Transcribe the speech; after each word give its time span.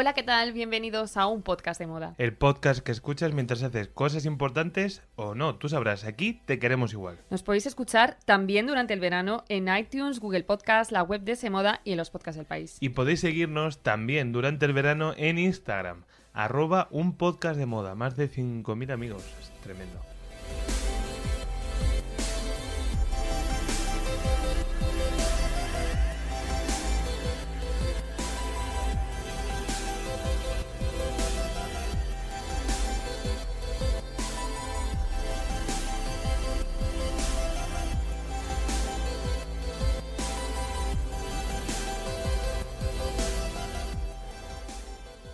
Hola, 0.00 0.12
¿qué 0.12 0.22
tal? 0.22 0.52
Bienvenidos 0.52 1.16
a 1.16 1.26
un 1.26 1.42
podcast 1.42 1.80
de 1.80 1.88
moda. 1.88 2.14
El 2.18 2.32
podcast 2.32 2.84
que 2.84 2.92
escuchas 2.92 3.32
mientras 3.32 3.64
haces 3.64 3.88
cosas 3.88 4.26
importantes 4.26 5.02
o 5.16 5.34
no, 5.34 5.56
tú 5.56 5.68
sabrás, 5.68 6.04
aquí 6.04 6.40
te 6.44 6.60
queremos 6.60 6.92
igual. 6.92 7.18
Nos 7.30 7.42
podéis 7.42 7.66
escuchar 7.66 8.16
también 8.24 8.68
durante 8.68 8.94
el 8.94 9.00
verano 9.00 9.42
en 9.48 9.66
iTunes, 9.66 10.20
Google 10.20 10.44
Podcast, 10.44 10.92
la 10.92 11.02
web 11.02 11.22
de 11.22 11.34
Semoda 11.34 11.80
y 11.82 11.90
en 11.90 11.96
los 11.96 12.10
podcasts 12.10 12.36
del 12.36 12.46
país. 12.46 12.76
Y 12.78 12.90
podéis 12.90 13.18
seguirnos 13.18 13.82
también 13.82 14.30
durante 14.30 14.66
el 14.66 14.72
verano 14.72 15.14
en 15.16 15.36
Instagram, 15.36 16.04
arroba 16.32 16.86
un 16.92 17.16
podcast 17.16 17.58
de 17.58 17.66
moda, 17.66 17.96
más 17.96 18.16
de 18.16 18.30
5.000 18.30 18.92
amigos, 18.92 19.24
es 19.40 19.50
tremendo. 19.62 20.00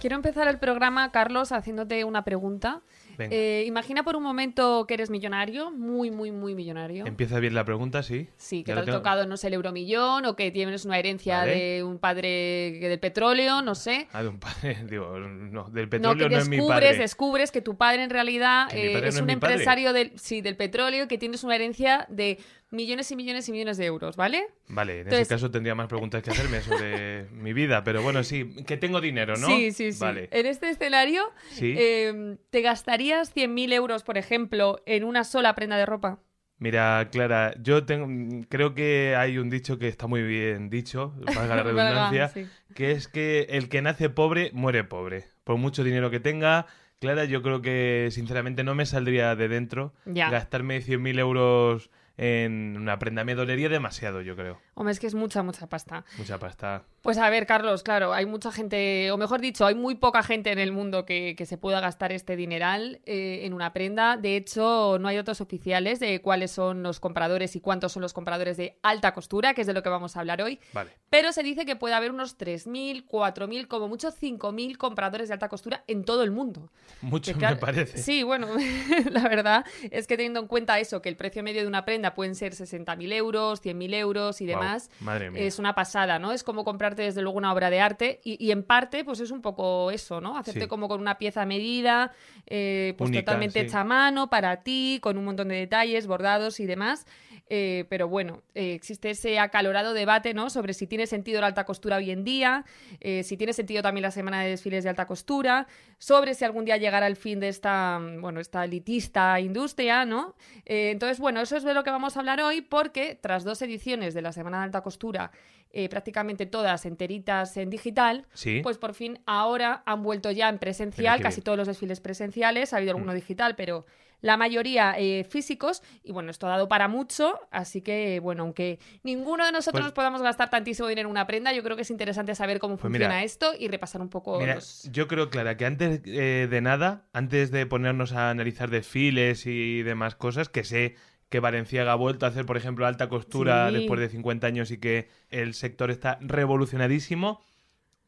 Quiero 0.04 0.16
empezar 0.16 0.48
el 0.48 0.58
programa, 0.58 1.10
Carlos, 1.12 1.50
haciéndote 1.50 2.04
una 2.04 2.24
pregunta. 2.24 2.82
Eh, 3.18 3.64
imagina 3.66 4.02
por 4.02 4.16
un 4.16 4.22
momento 4.22 4.86
que 4.86 4.94
eres 4.94 5.10
millonario, 5.10 5.70
muy, 5.70 6.10
muy, 6.10 6.30
muy 6.32 6.54
millonario. 6.54 7.06
Empieza 7.06 7.38
bien 7.40 7.54
la 7.54 7.64
pregunta, 7.64 8.02
sí. 8.02 8.28
Sí, 8.36 8.64
que 8.64 8.68
Ya 8.70 8.74
te 8.76 8.80
ha 8.80 8.84
tengo. 8.84 8.98
tocado, 8.98 9.26
no 9.26 9.36
sé, 9.36 9.48
el 9.48 9.54
euromillón 9.54 10.24
o 10.26 10.36
que 10.36 10.50
tienes 10.50 10.84
una 10.84 10.98
herencia 10.98 11.38
Vale. 11.38 11.54
de 11.54 11.82
un 11.84 11.98
padre 11.98 12.78
del 12.80 12.98
petróleo, 13.00 13.62
no 13.62 13.74
sé. 13.74 14.08
Ah, 14.12 14.22
de 14.22 14.28
un 14.28 14.38
padre, 14.40 14.78
digo, 14.90 15.18
no, 15.18 15.64
del 15.70 15.84
No, 15.84 15.90
petróleo 15.90 16.28
que 16.28 16.34
no, 16.36 16.40
es 16.42 16.48
mi 16.48 16.56
descubres, 16.56 16.80
padre. 16.90 16.98
descubres 16.98 17.50
que 17.52 17.60
tu 17.60 17.76
padre 17.76 18.02
en 18.04 18.10
realidad 18.10 18.68
eh, 18.72 18.92
padre 18.94 19.08
es 19.08 19.14
no 19.14 19.20
es 19.26 19.34
un 19.34 19.40
padre. 19.40 19.52
empresario 19.54 19.92
del, 19.92 20.12
sí, 20.18 20.40
del 20.40 20.56
petróleo 20.56 21.08
que 21.08 21.18
tienes 21.18 21.44
una 21.44 21.54
herencia 21.54 22.06
de 22.08 22.38
millones 22.70 23.08
y 23.12 23.14
millones 23.16 23.48
y 23.48 23.52
millones 23.52 23.76
de 23.76 23.84
euros, 23.86 24.16
¿vale? 24.16 24.48
Vale, 24.66 24.94
en 24.94 24.98
Entonces- 25.00 25.20
ese 25.28 25.34
caso 25.34 25.50
tendría 25.52 25.76
más 25.76 25.86
preguntas 25.86 26.22
que 26.24 26.30
hacerme 26.30 26.60
sobre 26.60 27.24
mi 27.30 27.52
vida, 27.52 27.84
pero 27.84 28.02
bueno, 28.02 28.24
sí, 28.24 28.52
que 28.66 28.76
tengo 28.76 29.00
dinero, 29.00 29.36
¿no? 29.36 29.46
Sí, 29.46 29.70
sí, 29.70 29.92
sí. 29.92 30.00
Vale. 30.00 30.28
En 30.32 30.46
este 30.46 30.70
escenario, 30.70 31.22
Sí. 31.50 31.74
eh, 31.78 32.36
¿te 32.50 32.62
gastarías 33.10 33.34
100.000 33.34 33.72
euros, 33.72 34.02
por 34.02 34.18
ejemplo, 34.18 34.80
en 34.86 35.04
una 35.04 35.24
sola 35.24 35.54
prenda 35.54 35.76
de 35.76 35.86
ropa? 35.86 36.18
Mira, 36.58 37.08
Clara, 37.10 37.52
yo 37.60 37.84
tengo, 37.84 38.06
creo 38.48 38.74
que 38.74 39.14
hay 39.16 39.38
un 39.38 39.50
dicho 39.50 39.78
que 39.78 39.88
está 39.88 40.06
muy 40.06 40.22
bien 40.22 40.70
dicho, 40.70 41.14
valga 41.36 41.56
la 41.56 41.62
redundancia, 41.64 42.28
Sí. 42.28 42.46
que 42.74 42.92
es 42.92 43.08
que 43.08 43.46
el 43.50 43.68
que 43.68 43.82
nace 43.82 44.08
pobre 44.08 44.50
muere 44.54 44.84
pobre. 44.84 45.24
Por 45.44 45.56
mucho 45.58 45.84
dinero 45.84 46.10
que 46.10 46.20
tenga, 46.20 46.66
Clara, 47.00 47.24
yo 47.24 47.42
creo 47.42 47.60
que 47.60 48.08
sinceramente 48.12 48.64
no 48.64 48.74
me 48.74 48.86
saldría 48.86 49.34
de 49.36 49.48
dentro 49.48 49.92
Ya. 50.06 50.30
gastarme 50.30 50.80
100.000 50.80 51.18
euros 51.18 51.90
en 52.16 52.76
una 52.78 52.98
prenda. 52.98 53.24
Me 53.24 53.34
dolería 53.34 53.68
demasiado, 53.68 54.22
yo 54.22 54.36
creo. 54.36 54.60
Hombre, 54.74 54.92
es 54.92 55.00
que 55.00 55.06
es 55.06 55.14
mucha, 55.14 55.42
mucha 55.42 55.68
pasta. 55.68 56.04
Mucha 56.18 56.38
pasta. 56.38 56.84
Pues 57.02 57.18
a 57.18 57.28
ver, 57.30 57.46
Carlos, 57.46 57.82
claro, 57.82 58.14
hay 58.14 58.26
mucha 58.26 58.50
gente, 58.50 59.10
o 59.10 59.18
mejor 59.18 59.40
dicho, 59.40 59.66
hay 59.66 59.74
muy 59.74 59.94
poca 59.94 60.22
gente 60.22 60.50
en 60.50 60.58
el 60.58 60.72
mundo 60.72 61.04
que, 61.04 61.34
que 61.36 61.46
se 61.46 61.58
pueda 61.58 61.78
gastar 61.80 62.12
este 62.12 62.34
dineral 62.34 63.00
eh, 63.04 63.40
en 63.42 63.52
una 63.52 63.72
prenda. 63.72 64.16
De 64.16 64.36
hecho, 64.36 64.98
no 64.98 65.08
hay 65.08 65.16
datos 65.16 65.40
oficiales 65.40 66.00
de 66.00 66.22
cuáles 66.22 66.50
son 66.50 66.82
los 66.82 67.00
compradores 67.00 67.54
y 67.56 67.60
cuántos 67.60 67.92
son 67.92 68.00
los 68.00 68.14
compradores 68.14 68.56
de 68.56 68.78
alta 68.82 69.12
costura, 69.12 69.52
que 69.52 69.60
es 69.60 69.66
de 69.66 69.74
lo 69.74 69.82
que 69.82 69.90
vamos 69.90 70.16
a 70.16 70.20
hablar 70.20 70.40
hoy. 70.40 70.58
Vale. 70.72 70.92
Pero 71.10 71.30
se 71.32 71.42
dice 71.42 71.66
que 71.66 71.76
puede 71.76 71.94
haber 71.94 72.10
unos 72.10 72.38
3.000, 72.38 73.06
4.000, 73.06 73.68
como 73.68 73.86
mucho 73.86 74.10
5.000 74.10 74.76
compradores 74.78 75.28
de 75.28 75.34
alta 75.34 75.50
costura 75.50 75.84
en 75.86 76.04
todo 76.04 76.22
el 76.22 76.30
mundo. 76.30 76.72
Mucho 77.02 77.36
Que 77.36 77.46
me 77.46 77.56
parece. 77.56 77.98
Sí, 77.98 78.22
bueno, 78.22 78.48
la 79.10 79.28
verdad 79.28 79.66
es 79.90 80.06
que 80.06 80.16
teniendo 80.16 80.40
en 80.40 80.46
cuenta 80.46 80.80
eso, 80.80 81.02
que 81.02 81.10
el 81.10 81.16
precio 81.16 81.42
medio 81.42 81.60
de 81.60 81.68
una 81.68 81.84
prenda 81.84 82.14
pueden 82.14 82.34
ser 82.34 82.54
60.000 82.54 83.12
euros, 83.12 83.62
100.000 83.62 83.94
euros 83.94 84.40
y 84.40 84.46
Guau, 84.54 84.63
demás, 84.64 84.90
madre 85.00 85.30
mía. 85.30 85.42
es 85.42 85.58
una 85.58 85.74
pasada, 85.74 86.18
¿no? 86.18 86.32
Es 86.32 86.42
como 86.42 86.64
comprarte 86.64 87.02
desde 87.02 87.22
luego 87.22 87.38
una 87.38 87.52
obra 87.52 87.70
de 87.70 87.80
arte 87.80 88.20
y, 88.24 88.42
y 88.44 88.50
en 88.50 88.62
parte 88.62 89.04
pues 89.04 89.20
es 89.20 89.30
un 89.30 89.42
poco 89.42 89.90
eso, 89.90 90.20
¿no? 90.20 90.36
Hacerte 90.36 90.62
Sí. 90.62 90.66
como 90.66 90.88
con 90.88 91.00
una 91.00 91.18
pieza 91.18 91.42
a 91.42 91.46
medida, 91.46 92.12
eh, 92.46 92.94
pues 92.98 93.08
Única, 93.10 93.24
totalmente 93.24 93.60
sí. 93.60 93.66
hecha 93.66 93.80
a 93.80 93.84
mano 93.84 94.30
para 94.30 94.62
ti, 94.62 94.98
con 95.02 95.18
un 95.18 95.24
montón 95.24 95.48
de 95.48 95.56
detalles, 95.56 96.06
bordados 96.06 96.60
y 96.60 96.66
demás. 96.66 97.06
Eh, 97.50 97.84
pero 97.90 98.08
bueno, 98.08 98.42
eh, 98.54 98.72
existe 98.72 99.10
ese 99.10 99.38
acalorado 99.38 99.92
debate, 99.92 100.32
¿no? 100.32 100.48
Sobre 100.48 100.72
si 100.72 100.86
tiene 100.86 101.06
sentido 101.06 101.42
la 101.42 101.48
alta 101.48 101.64
costura 101.64 101.96
hoy 101.98 102.10
en 102.10 102.24
día, 102.24 102.64
eh, 103.00 103.22
si 103.22 103.36
tiene 103.36 103.52
sentido 103.52 103.82
también 103.82 104.02
la 104.02 104.10
semana 104.10 104.40
de 104.42 104.48
desfiles 104.48 104.82
de 104.82 104.90
alta 104.90 105.06
costura, 105.06 105.66
sobre 105.98 106.32
si 106.34 106.44
algún 106.46 106.64
día 106.64 106.78
llegará 106.78 107.06
el 107.06 107.16
fin 107.16 107.40
de 107.40 107.48
esta, 107.48 107.98
mm, 107.98 108.22
bueno, 108.22 108.40
esta 108.40 108.64
elitista 108.64 109.38
industria, 109.40 110.06
¿no? 110.06 110.34
Eh, 110.64 110.90
entonces, 110.90 111.18
bueno, 111.20 111.40
eso 111.42 111.56
es 111.56 111.64
de 111.64 111.74
lo 111.74 111.84
que 111.84 111.90
vamos 111.90 112.16
a 112.16 112.20
hablar 112.20 112.40
hoy 112.40 112.62
porque 112.62 113.14
tras 113.14 113.44
dos 113.44 113.60
ediciones 113.60 114.14
de 114.14 114.22
la 114.22 114.32
semana 114.32 114.58
de 114.60 114.64
alta 114.64 114.80
costura, 114.80 115.30
eh, 115.70 115.88
prácticamente 115.90 116.46
todas 116.46 116.86
enteritas 116.86 117.56
en 117.58 117.68
digital, 117.68 118.26
Sí. 118.32 118.60
pues 118.62 118.78
por 118.78 118.94
fin 118.94 119.18
ahora 119.26 119.82
han 119.84 120.02
vuelto 120.02 120.30
ya 120.30 120.48
en 120.48 120.58
presencial, 120.58 121.20
casi. 121.20 121.40
Mm. 121.40 121.44
todos 121.44 121.58
los 121.58 121.68
desfiles 121.68 122.00
presenciales, 122.00 122.72
ha 122.72 122.78
habido 122.78 122.92
alguno 122.92 123.12
digital, 123.12 123.54
pero 123.56 123.84
la 124.24 124.38
mayoría 124.38 124.94
eh, 124.98 125.22
físicos, 125.28 125.82
y 126.02 126.10
bueno, 126.10 126.30
esto 126.30 126.46
ha 126.46 126.50
dado 126.50 126.66
para 126.66 126.88
mucho, 126.88 127.38
así 127.50 127.82
que 127.82 128.20
bueno, 128.20 128.44
aunque 128.44 128.78
ninguno 129.02 129.44
de 129.44 129.52
nosotros 129.52 129.82
Pues- 129.84 129.92
podamos 129.92 130.22
gastar 130.22 130.48
tantísimo 130.48 130.88
dinero 130.88 131.08
en 131.08 131.10
una 131.10 131.26
prenda, 131.26 131.52
yo 131.52 131.62
creo 131.62 131.76
que 131.76 131.82
es 131.82 131.90
interesante 131.90 132.34
saber 132.34 132.58
cómo 132.58 132.76
Pues 132.76 132.82
funciona 132.90 133.08
mira, 133.16 133.22
esto 133.24 133.52
y 133.58 133.68
repasar 133.68 134.00
un 134.00 134.08
poco 134.08 134.38
Mira, 134.40 134.54
los... 134.54 134.88
yo 134.90 135.08
creo, 135.08 135.28
Clara, 135.28 135.58
que 135.58 135.66
antes 135.66 136.00
eh, 136.06 136.48
de 136.50 136.60
nada, 136.62 137.04
antes 137.12 137.50
de 137.50 137.66
ponernos 137.66 138.12
a 138.12 138.30
analizar 138.30 138.70
desfiles 138.70 139.44
y 139.44 139.82
demás 139.82 140.14
cosas, 140.14 140.48
que 140.48 140.64
sé 140.64 140.96
que 141.28 141.40
Valenciaga 141.40 141.92
ha 141.92 141.96
vuelto 141.96 142.24
a 142.24 142.30
hacer, 142.30 142.46
por 142.46 142.56
ejemplo, 142.56 142.86
alta 142.86 143.10
costura 143.10 143.68
Sí. 143.68 143.74
después 143.76 144.00
de 144.00 144.08
50 144.08 144.46
años 144.46 144.70
y 144.70 144.78
que 144.78 145.08
el 145.28 145.52
sector 145.52 145.90
está 145.90 146.16
revolucionadísimo, 146.22 147.42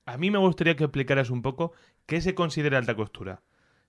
a 0.07 0.17
mí 0.17 0.31
me 0.31 0.39
gustaría 0.39 0.77
que 0.77 0.85
explicaras 0.85 1.29
un 1.29 1.43
poco 1.43 1.73
qué 2.07 2.21
se 2.23 2.35
considera 2.35 2.79
alta 2.79 2.95
costura. 2.95 3.43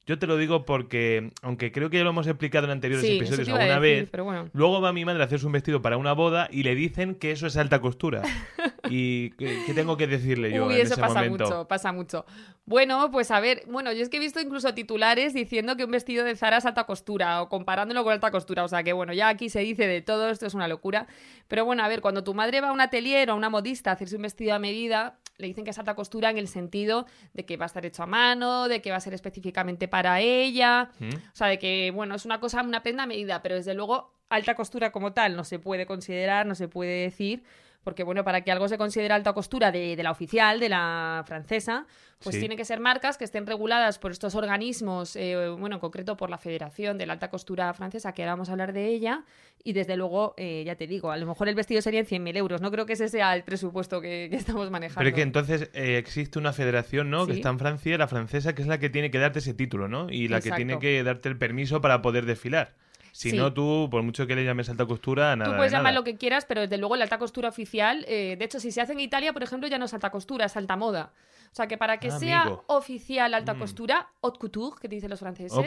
Yo 0.07 0.18
te 0.18 0.25
lo 0.25 0.38
digo 0.38 0.66
porque, 0.66 1.31
aunque 1.41 1.72
creo 1.72 1.90
que 1.90 1.97
ya 1.97 2.03
lo 2.06 2.12
hemos 2.12 2.25
explicado 2.28 2.66
en 2.66 2.72
anteriores 2.72 3.06
Sí, 3.06 3.18
episodios 3.18 3.47
alguna 3.50 3.66
decir, 3.66 3.81
vez, 3.81 4.07
pero 4.09 4.23
bueno. 4.23 4.50
luego 4.53 4.79
va 4.81 4.94
mi 4.94 5.03
madre 5.03 5.22
a 5.22 5.25
hacerse 5.25 5.45
un 5.45 5.51
vestido 5.51 5.81
para 5.81 5.97
una 5.97 6.13
boda 6.13 6.47
y 6.50 6.63
le 6.63 6.75
dicen 6.75 7.13
que 7.16 7.31
eso 7.31 7.45
es 7.45 7.57
alta 7.57 7.81
costura. 7.81 8.22
¿Y 8.90 9.31
qué, 9.31 9.63
qué 9.66 9.73
tengo 9.73 9.97
que 9.97 10.07
decirle 10.07 10.51
yo 10.53 10.68
Uy, 10.68 10.75
en 10.75 10.81
eso 10.81 10.94
ese 10.94 11.01
pasa 11.01 11.16
momento? 11.23 11.44
mucho, 11.44 11.68
pasa 11.68 11.91
mucho. 11.91 12.25
Bueno, 12.66 13.12
pues 13.12 13.31
a 13.31 13.40
ver, 13.41 13.63
bueno, 13.68 13.91
yo 13.91 14.01
es 14.01 14.07
que 14.09 14.16
he 14.18 14.19
visto 14.22 14.40
incluso 14.40 14.73
titulares 14.73 15.34
diciendo 15.34 15.75
que 15.75 15.84
un 15.84 15.91
vestido 15.91 16.24
de 16.24 16.35
Zara 16.38 16.57
es 16.57 16.66
alta 16.66 16.85
costura 16.85 17.41
o 17.41 17.50
comparándolo 17.50 18.03
con 18.06 18.13
alta 18.13 18.31
costura. 18.31 18.63
O 18.63 18.68
sea 18.69 18.84
que 18.84 18.94
bueno, 18.94 19.12
ya 19.13 19.28
aquí 19.28 19.50
se 19.50 19.59
dice 19.59 19.88
de 19.88 20.01
todo, 20.01 20.29
esto 20.29 20.45
es 20.45 20.53
una 20.53 20.69
locura. 20.69 21.07
Pero 21.50 21.66
bueno, 21.66 21.84
a 21.84 21.88
ver, 21.89 22.00
cuando 22.00 22.24
tu 22.24 22.34
madre 22.34 22.62
va 22.62 22.69
a 22.69 22.72
un 22.72 22.79
atelier 22.81 23.29
o 23.29 23.34
a 23.34 23.35
una 23.35 23.50
modista 23.50 23.89
a 23.89 23.94
hacerse 23.94 24.16
un 24.16 24.22
vestido 24.22 24.53
a 24.53 24.59
medida, 24.59 25.18
le 25.38 25.48
dicen 25.48 25.64
que 25.64 25.72
es 25.72 25.80
alta 25.80 25.96
costura 25.96 26.30
en 26.30 26.38
el 26.38 26.48
sentido 26.48 27.06
de 27.34 27.46
que 27.46 27.58
va 27.58 27.66
a 27.66 27.68
estar 27.68 27.86
hecho 27.86 28.03
a 28.03 28.08
mano, 28.08 28.68
de 28.68 28.81
que 28.81 28.92
va 28.92 28.98
a 28.98 29.02
ser 29.02 29.14
específicamente 29.14 29.88
para 29.88 30.20
ella. 30.20 30.90
¿Mm? 31.00 31.09
O 31.09 31.36
sea, 31.36 31.48
de 31.48 31.59
que, 31.59 31.92
bueno, 31.94 32.16
es 32.16 32.25
una 32.25 32.39
cosa, 32.39 32.63
una 32.63 32.81
prenda 32.81 33.04
a 33.04 33.07
medida, 33.07 33.42
pero 33.42 33.56
desde 33.56 33.74
luego 33.74 34.13
alta 34.30 34.56
costura 34.56 34.92
como 34.92 35.13
tal 35.13 35.36
no 35.36 35.44
se 35.44 35.60
puede 35.60 35.86
considerar, 35.86 36.45
no 36.45 36.56
se 36.56 36.68
puede 36.68 37.04
decir, 37.04 37.44
porque, 37.88 38.04
bueno, 38.04 38.25
para 38.25 38.42
que 38.42 38.51
algo 38.51 38.68
se 38.68 38.78
considere 38.78 39.13
alta 39.13 39.31
costura 39.31 39.72
de, 39.72 39.95
de 39.95 40.04
la 40.04 40.12
oficial, 40.12 40.60
de 40.60 40.68
la 40.68 41.24
francesa, 41.25 41.86
pues 42.22 42.36
Sí. 42.36 42.42
tiene 42.42 42.57
que 42.57 42.66
ser 42.66 42.81
marcas 42.81 43.18
que 43.18 43.24
estén 43.24 43.48
reguladas 43.48 43.98
por 43.98 44.12
estos 44.12 44.36
organismos, 44.36 45.16
eh, 45.16 45.48
bueno, 45.57 45.78
en 45.78 45.80
concreto 45.80 46.18
por 46.18 46.30
la 46.30 46.38
Federación 46.38 46.98
de 46.98 47.06
la 47.06 47.13
Alta 47.13 47.30
Costura 47.30 47.74
Francesa, 47.74 48.12
que 48.12 48.24
ahora 48.24 48.34
vamos 48.34 48.50
a 48.50 48.51
hablar 48.51 48.74
de 48.74 48.88
ella, 48.88 49.24
y 49.63 49.72
desde 49.72 49.95
luego, 49.95 50.34
eh, 50.36 50.63
ya 50.66 50.75
te 50.75 50.86
digo, 50.86 51.12
a 51.12 51.16
lo 51.18 51.25
mejor 51.28 51.48
el 51.48 51.56
vestido 51.56 51.81
sería 51.81 52.01
en 52.01 52.06
100.000 52.07 52.36
euros, 52.36 52.60
no 52.60 52.72
creo 52.72 52.86
que 52.86 52.92
ese 52.92 53.07
sea 53.07 53.34
el 53.34 53.44
presupuesto 53.44 54.01
que, 54.01 54.28
que 54.30 54.36
estamos 54.36 54.69
manejando. 54.69 55.00
Pero 55.00 55.10
es 55.12 55.16
que 55.16 55.22
entonces 55.22 55.69
eh, 55.74 55.98
existe 55.98 56.38
una 56.40 56.51
federación, 56.51 57.10
¿no? 57.10 57.25
Que 57.25 57.31
está 57.36 57.48
en 57.48 57.57
Francia, 57.60 57.98
la 57.98 58.10
francesa, 58.10 58.54
que 58.54 58.63
es 58.63 58.68
la 58.68 58.80
que 58.80 58.90
tiene 58.90 59.12
que 59.12 59.19
darte 59.19 59.40
ese 59.40 59.54
título, 59.54 59.88
¿no? 59.88 60.10
Y 60.10 60.28
la 60.28 60.42
que 60.42 60.51
tiene 60.51 60.78
que 60.80 61.01
darte 61.04 61.30
el 61.30 61.38
permiso 61.38 61.80
para 61.80 62.01
poder 62.01 62.25
desfilar. 62.25 62.74
Si 63.18 63.31
Sí. 63.31 63.36
no, 63.36 63.52
tú, 63.52 63.88
por 63.90 64.04
mucho 64.04 64.28
que 64.28 64.36
le 64.36 64.46
llames 64.46 64.69
alta 64.69 64.86
costura, 64.86 65.36
nada. 65.36 65.50
Tú 65.50 65.58
puedes 65.58 65.72
de 65.72 65.78
llamar 65.80 65.96
lo 65.96 66.04
que 66.04 66.18
quieras, 66.18 66.46
pero 66.46 66.62
desde 66.62 66.78
luego 66.78 66.96
la 66.96 67.04
alta 67.04 67.18
costura 67.18 67.50
oficial, 67.50 68.06
eh, 68.08 68.36
de 68.38 68.46
hecho, 68.46 68.60
si 68.60 68.72
se 68.72 68.80
hace 68.80 68.94
en 68.94 69.00
Italia, 69.00 69.34
por 69.34 69.42
ejemplo, 69.42 69.68
ya 69.68 69.80
no 69.80 69.86
es 69.86 69.94
alta 69.96 70.12
costura, 70.12 70.46
es 70.46 70.56
alta 70.56 70.75
moda. 70.75 71.14
O 71.57 71.59
sea, 71.59 71.68
que 71.68 71.75
para 71.80 71.98
que 72.00 72.09
Ah, 72.09 72.19
sea 72.19 72.42
amigo. 72.44 72.63
oficial 72.68 73.33
alta 73.33 73.56
Mm. 73.56 73.59
costura, 73.59 74.09
haute 74.21 74.38
couture, 74.38 74.75
que 74.80 74.88
dicen 74.88 75.09
los 75.09 75.19
franceses, 75.19 75.57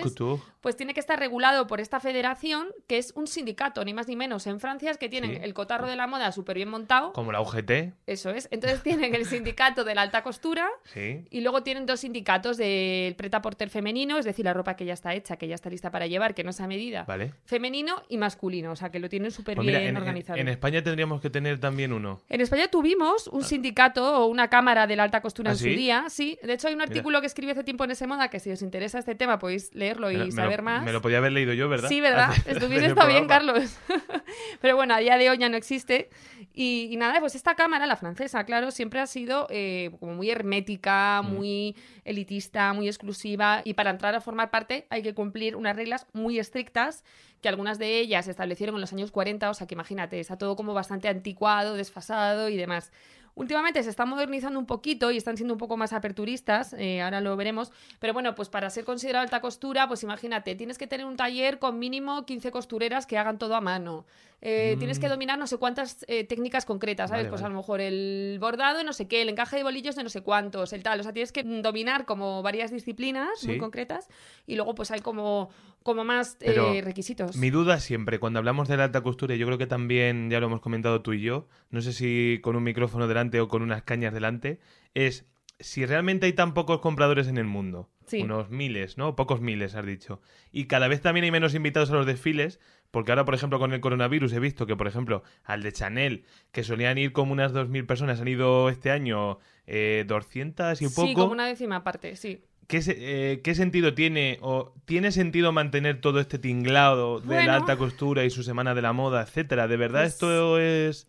pues 0.60 0.76
tiene 0.76 0.94
que 0.94 1.00
estar 1.00 1.18
regulado 1.18 1.66
por 1.66 1.80
esta 1.80 1.98
federación, 1.98 2.68
que 2.86 2.96
es 2.98 3.12
un 3.16 3.26
sindicato, 3.26 3.84
ni 3.84 3.92
más 3.92 4.06
ni 4.06 4.14
menos, 4.14 4.46
en 4.46 4.60
Francia, 4.60 4.92
es 4.92 4.98
que 4.98 5.08
tienen 5.08 5.32
Sí. 5.32 5.38
el 5.42 5.52
cotarro 5.52 5.88
de 5.88 5.96
la 5.96 6.06
moda 6.06 6.30
súper 6.30 6.54
bien 6.58 6.68
montado. 6.68 7.12
Como 7.12 7.32
la 7.32 7.40
UGT. 7.40 7.92
Eso 8.06 8.30
es. 8.30 8.46
Entonces 8.52 8.84
tienen 8.84 9.16
el 9.16 9.24
sindicato 9.26 9.82
de 9.82 9.96
la 9.96 10.02
alta 10.02 10.22
costura 10.22 10.68
Sí. 10.84 11.26
y 11.28 11.40
luego 11.40 11.64
tienen 11.64 11.86
dos 11.86 11.98
sindicatos 11.98 12.56
del 12.56 13.16
preta 13.16 13.42
porter 13.42 13.68
femenino, 13.68 14.16
es 14.16 14.24
decir, 14.24 14.44
la 14.44 14.52
ropa 14.52 14.76
que 14.76 14.84
ya 14.84 14.92
está 14.92 15.12
hecha, 15.14 15.38
que 15.38 15.48
ya 15.48 15.56
está 15.56 15.70
lista 15.70 15.90
para 15.90 16.06
llevar, 16.06 16.36
que 16.36 16.44
no 16.44 16.50
es 16.50 16.60
a 16.60 16.68
medida. 16.68 17.02
Vale. 17.02 17.34
Femenino 17.46 18.00
y 18.08 18.16
masculino, 18.16 18.70
o 18.70 18.76
sea, 18.76 18.90
que 18.90 19.00
lo 19.00 19.08
tienen 19.08 19.32
súper 19.32 19.56
Pues 19.56 19.66
bien 19.66 19.80
en- 19.82 19.96
organizado. 19.96 20.38
en 20.38 20.46
España 20.46 20.84
tendríamos 20.84 21.20
que 21.20 21.30
tener 21.30 21.58
también 21.58 21.92
uno. 21.92 22.20
En 22.28 22.40
España 22.40 22.68
tuvimos 22.68 23.26
un 23.26 23.42
sindicato 23.42 24.20
o 24.22 24.26
una 24.26 24.48
cámara 24.48 24.86
de 24.86 24.94
la 24.94 25.02
alta 25.02 25.20
costura 25.20 25.50
¿Ah, 25.50 25.52
en 25.54 25.58
su 25.58 25.64
sí? 25.64 25.70
Sí. 26.08 26.38
De 26.42 26.52
hecho, 26.52 26.68
hay 26.68 26.74
un 26.74 26.82
artículo 26.82 27.20
que 27.20 27.26
escribí 27.26 27.52
hace 27.52 27.64
tiempo 27.64 27.84
en 27.84 27.92
ese 27.92 28.06
moda 28.06 28.28
que 28.28 28.40
si 28.40 28.50
os 28.50 28.62
interesa 28.62 28.98
este 28.98 29.14
tema 29.14 29.38
podéis 29.38 29.74
leerlo 29.74 30.10
y 30.10 30.16
Me 30.16 30.32
saber 30.32 30.58
lo, 30.58 30.64
más. 30.64 30.84
Me 30.84 30.92
lo 30.92 31.00
podía 31.00 31.18
haber 31.18 31.32
leído 31.32 31.52
yo, 31.52 31.68
¿verdad? 31.68 31.88
Sí, 31.88 32.00
¿verdad? 32.00 32.30
Estuviste 32.46 32.86
está 32.86 33.06
bien. 33.06 33.26
Carlos. 33.26 33.76
Pero 34.60 34.76
bueno, 34.76 34.94
a 34.94 34.98
día 34.98 35.16
de 35.16 35.30
hoy 35.30 35.38
ya 35.38 35.48
no 35.48 35.56
existe. 35.56 36.10
Y, 36.52 36.88
y 36.90 36.96
nada, 36.96 37.20
pues 37.20 37.34
esta 37.34 37.54
cámara, 37.54 37.86
la 37.86 37.96
francesa, 37.96 38.44
claro, 38.44 38.70
siempre 38.70 39.00
ha 39.00 39.06
sido 39.06 39.46
eh, 39.50 39.90
como 40.00 40.14
muy 40.14 40.30
hermética, 40.30 41.22
Mm. 41.22 41.34
muy 41.34 41.76
elitista, 42.04 42.72
muy 42.72 42.88
exclusiva. 42.88 43.62
Y 43.64 43.74
para 43.74 43.90
entrar 43.90 44.14
a 44.14 44.20
formar 44.20 44.50
parte 44.50 44.86
hay 44.90 45.02
que 45.02 45.14
cumplir 45.14 45.56
unas 45.56 45.76
reglas 45.76 46.06
muy 46.12 46.38
estrictas, 46.38 47.04
que 47.40 47.48
algunas 47.48 47.78
de 47.78 47.98
ellas 47.98 48.26
se 48.26 48.30
establecieron 48.32 48.74
en 48.74 48.80
los 48.82 48.92
años 48.92 49.10
40, 49.10 49.48
o 49.48 49.54
sea 49.54 49.66
que 49.66 49.74
imagínate, 49.74 50.20
está 50.20 50.36
todo 50.36 50.56
como 50.56 50.74
bastante 50.74 51.08
anticuado, 51.08 51.74
desfasado 51.74 52.48
y 52.48 52.56
demás. 52.56 52.92
Últimamente 53.40 53.82
se 53.82 53.88
están 53.88 54.10
modernizando 54.10 54.58
un 54.58 54.66
poquito 54.66 55.10
y 55.10 55.16
están 55.16 55.38
siendo 55.38 55.54
un 55.54 55.58
poco 55.58 55.78
más 55.78 55.94
aperturistas, 55.94 56.74
eh, 56.74 57.00
ahora 57.00 57.22
lo 57.22 57.34
veremos, 57.38 57.72
pero 57.98 58.12
bueno, 58.12 58.34
pues 58.34 58.50
para 58.50 58.68
ser 58.68 58.84
considerado 58.84 59.22
alta 59.22 59.40
costura, 59.40 59.88
pues 59.88 60.02
imagínate, 60.02 60.54
tienes 60.56 60.76
que 60.76 60.86
tener 60.86 61.06
un 61.06 61.16
taller 61.16 61.58
con 61.58 61.78
mínimo 61.78 62.26
15 62.26 62.50
costureras 62.50 63.06
que 63.06 63.16
hagan 63.16 63.38
todo 63.38 63.54
a 63.54 63.62
mano, 63.62 64.04
Eh, 64.42 64.76
tienes 64.78 64.98
que 64.98 65.06
Mm. 65.06 65.10
dominar 65.10 65.38
no 65.38 65.46
sé 65.46 65.58
cuántas 65.58 66.04
eh, 66.08 66.24
técnicas 66.24 66.64
concretas, 66.64 67.10
¿sabes? 67.10 67.24
Vale, 67.24 67.28
pues 67.30 67.42
vale. 67.42 67.52
a 67.52 67.54
lo 67.54 67.60
mejor 67.60 67.80
el 67.80 68.38
bordado 68.40 68.78
de 68.78 68.84
no 68.84 68.92
sé 68.94 69.06
qué, 69.06 69.20
el 69.22 69.28
encaje 69.28 69.56
de 69.56 69.62
bolillos 69.62 69.96
de 69.96 70.02
no 70.02 70.08
sé 70.08 70.22
cuántos, 70.22 70.72
el 70.72 70.82
tal, 70.82 71.00
o 71.00 71.02
sea, 71.02 71.12
tienes 71.12 71.30
que 71.32 71.42
dominar 71.42 72.06
como 72.06 72.42
varias 72.42 72.70
disciplinas 72.70 73.44
muy 73.44 73.58
concretas 73.58 74.08
y 74.46 74.56
luego 74.56 74.74
pues 74.74 74.90
hay 74.90 75.00
como, 75.00 75.50
como 75.82 76.04
más 76.04 76.38
eh, 76.40 76.80
requisitos. 76.82 77.36
Mi 77.36 77.50
duda 77.50 77.80
siempre, 77.80 78.18
cuando 78.18 78.38
hablamos 78.38 78.66
de 78.68 78.76
la 78.78 78.84
alta 78.84 79.02
costura, 79.02 79.34
y 79.34 79.38
yo 79.38 79.46
creo 79.46 79.58
que 79.58 79.66
también 79.66 80.30
ya 80.30 80.40
lo 80.40 80.46
hemos 80.46 80.60
comentado 80.60 81.02
tú 81.02 81.12
y 81.12 81.20
yo, 81.20 81.46
no 81.70 81.82
sé 81.82 81.92
si 81.92 82.38
con 82.42 82.56
un 82.56 82.62
micrófono 82.62 83.08
delante 83.08 83.40
o 83.40 83.48
con 83.48 83.60
unas 83.62 83.82
cañas 83.82 84.14
delante, 84.14 84.58
es 84.94 85.26
si 85.60 85.86
realmente 85.86 86.26
hay 86.26 86.32
tan 86.32 86.54
pocos 86.54 86.80
compradores 86.80 87.28
en 87.28 87.36
el 87.38 87.44
mundo, 87.46 87.88
Sí. 88.06 88.22
unos 88.22 88.50
miles, 88.50 88.98
¿no? 88.98 89.14
Pocos 89.14 89.40
miles, 89.40 89.74
has 89.74 89.86
dicho. 89.86 90.20
Y 90.50 90.64
cada 90.64 90.88
vez 90.88 91.00
también 91.00 91.24
hay 91.24 91.30
menos 91.30 91.54
invitados 91.54 91.90
a 91.90 91.94
los 91.94 92.06
desfiles, 92.06 92.58
porque 92.90 93.12
ahora, 93.12 93.24
por 93.24 93.34
ejemplo, 93.34 93.58
con 93.60 93.72
el 93.72 93.80
coronavirus 93.80 94.32
he 94.32 94.40
visto 94.40 94.66
que, 94.66 94.74
por 94.76 94.88
ejemplo, 94.88 95.22
al 95.44 95.62
de 95.62 95.72
Chanel, 95.72 96.24
que 96.50 96.64
solían 96.64 96.98
ir 96.98 97.12
como 97.12 97.32
unas 97.32 97.52
2.000 97.52 97.86
personas, 97.86 98.20
han 98.20 98.28
ido 98.28 98.68
este 98.68 98.90
año 98.90 99.38
eh, 99.66 100.04
200 100.08 100.82
y 100.82 100.88
poco. 100.88 101.06
Sí, 101.06 101.14
como 101.14 101.30
una 101.32 101.46
décima 101.46 101.84
parte, 101.84 102.16
sí. 102.16 102.42
¿Qué, 102.66 102.82
se- 102.82 102.96
eh, 103.32 103.40
¿Qué 103.42 103.54
sentido 103.54 103.94
tiene 103.94 104.38
o 104.42 104.74
tiene 104.84 105.12
sentido 105.12 105.52
mantener 105.52 106.00
todo 106.00 106.18
este 106.20 106.38
tinglado 106.38 107.20
de 107.20 107.26
Bueno. 107.26 107.46
la 107.46 107.56
alta 107.56 107.76
costura 107.76 108.24
y 108.24 108.30
su 108.30 108.42
semana 108.42 108.74
de 108.74 108.82
la 108.82 108.92
moda, 108.92 109.22
etcétera? 109.22 109.68
¿De 109.68 109.76
verdad 109.76 110.02
Pues- 110.02 110.12
esto 110.14 110.58
es 110.58 111.06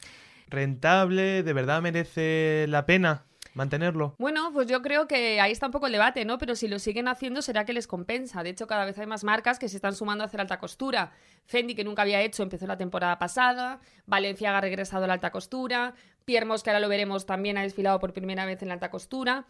rentable? 0.49 1.43
¿De 1.43 1.53
verdad 1.53 1.81
merece 1.81 2.65
la 2.67 2.85
pena 2.85 3.25
mantenerlo? 3.53 4.15
Bueno, 4.17 4.51
pues 4.53 4.67
yo 4.67 4.81
creo 4.81 5.07
que 5.07 5.39
ahí 5.41 5.51
está 5.51 5.65
un 5.67 5.71
poco 5.71 5.87
el 5.87 5.91
debate, 5.91 6.25
¿no? 6.25 6.37
Pero 6.37 6.55
si 6.55 6.67
lo 6.67 6.79
siguen 6.79 7.07
haciendo 7.07 7.41
será 7.41 7.65
que 7.65 7.73
les 7.73 7.87
compensa. 7.87 8.43
De 8.43 8.49
hecho, 8.51 8.67
cada 8.67 8.85
vez 8.85 8.97
hay 8.97 9.07
más 9.07 9.23
marcas 9.23 9.59
que 9.59 9.67
se 9.69 9.75
están 9.75 9.93
sumando 9.95 10.23
a 10.23 10.27
hacer 10.27 10.39
alta 10.41 10.59
costura. 10.59 11.11
Fendi, 11.45 11.75
que 11.75 11.83
nunca 11.83 12.01
había 12.03 12.21
hecho, 12.21 12.43
empezó 12.43 12.65
la 12.67 12.77
temporada 12.77 13.17
pasada. 13.19 13.79
Valenciaga 14.05 14.59
ha 14.59 14.61
regresado 14.61 15.03
a 15.03 15.07
la 15.07 15.13
alta 15.13 15.31
costura. 15.31 15.93
Piermos, 16.25 16.63
que 16.63 16.69
ahora 16.69 16.79
lo 16.79 16.87
veremos, 16.89 17.25
también 17.25 17.57
ha 17.57 17.61
desfilado 17.63 17.99
por 17.99 18.13
primera 18.13 18.45
vez 18.45 18.61
en 18.61 18.67
la 18.69 18.75
alta 18.75 18.89
costura. 18.91 19.45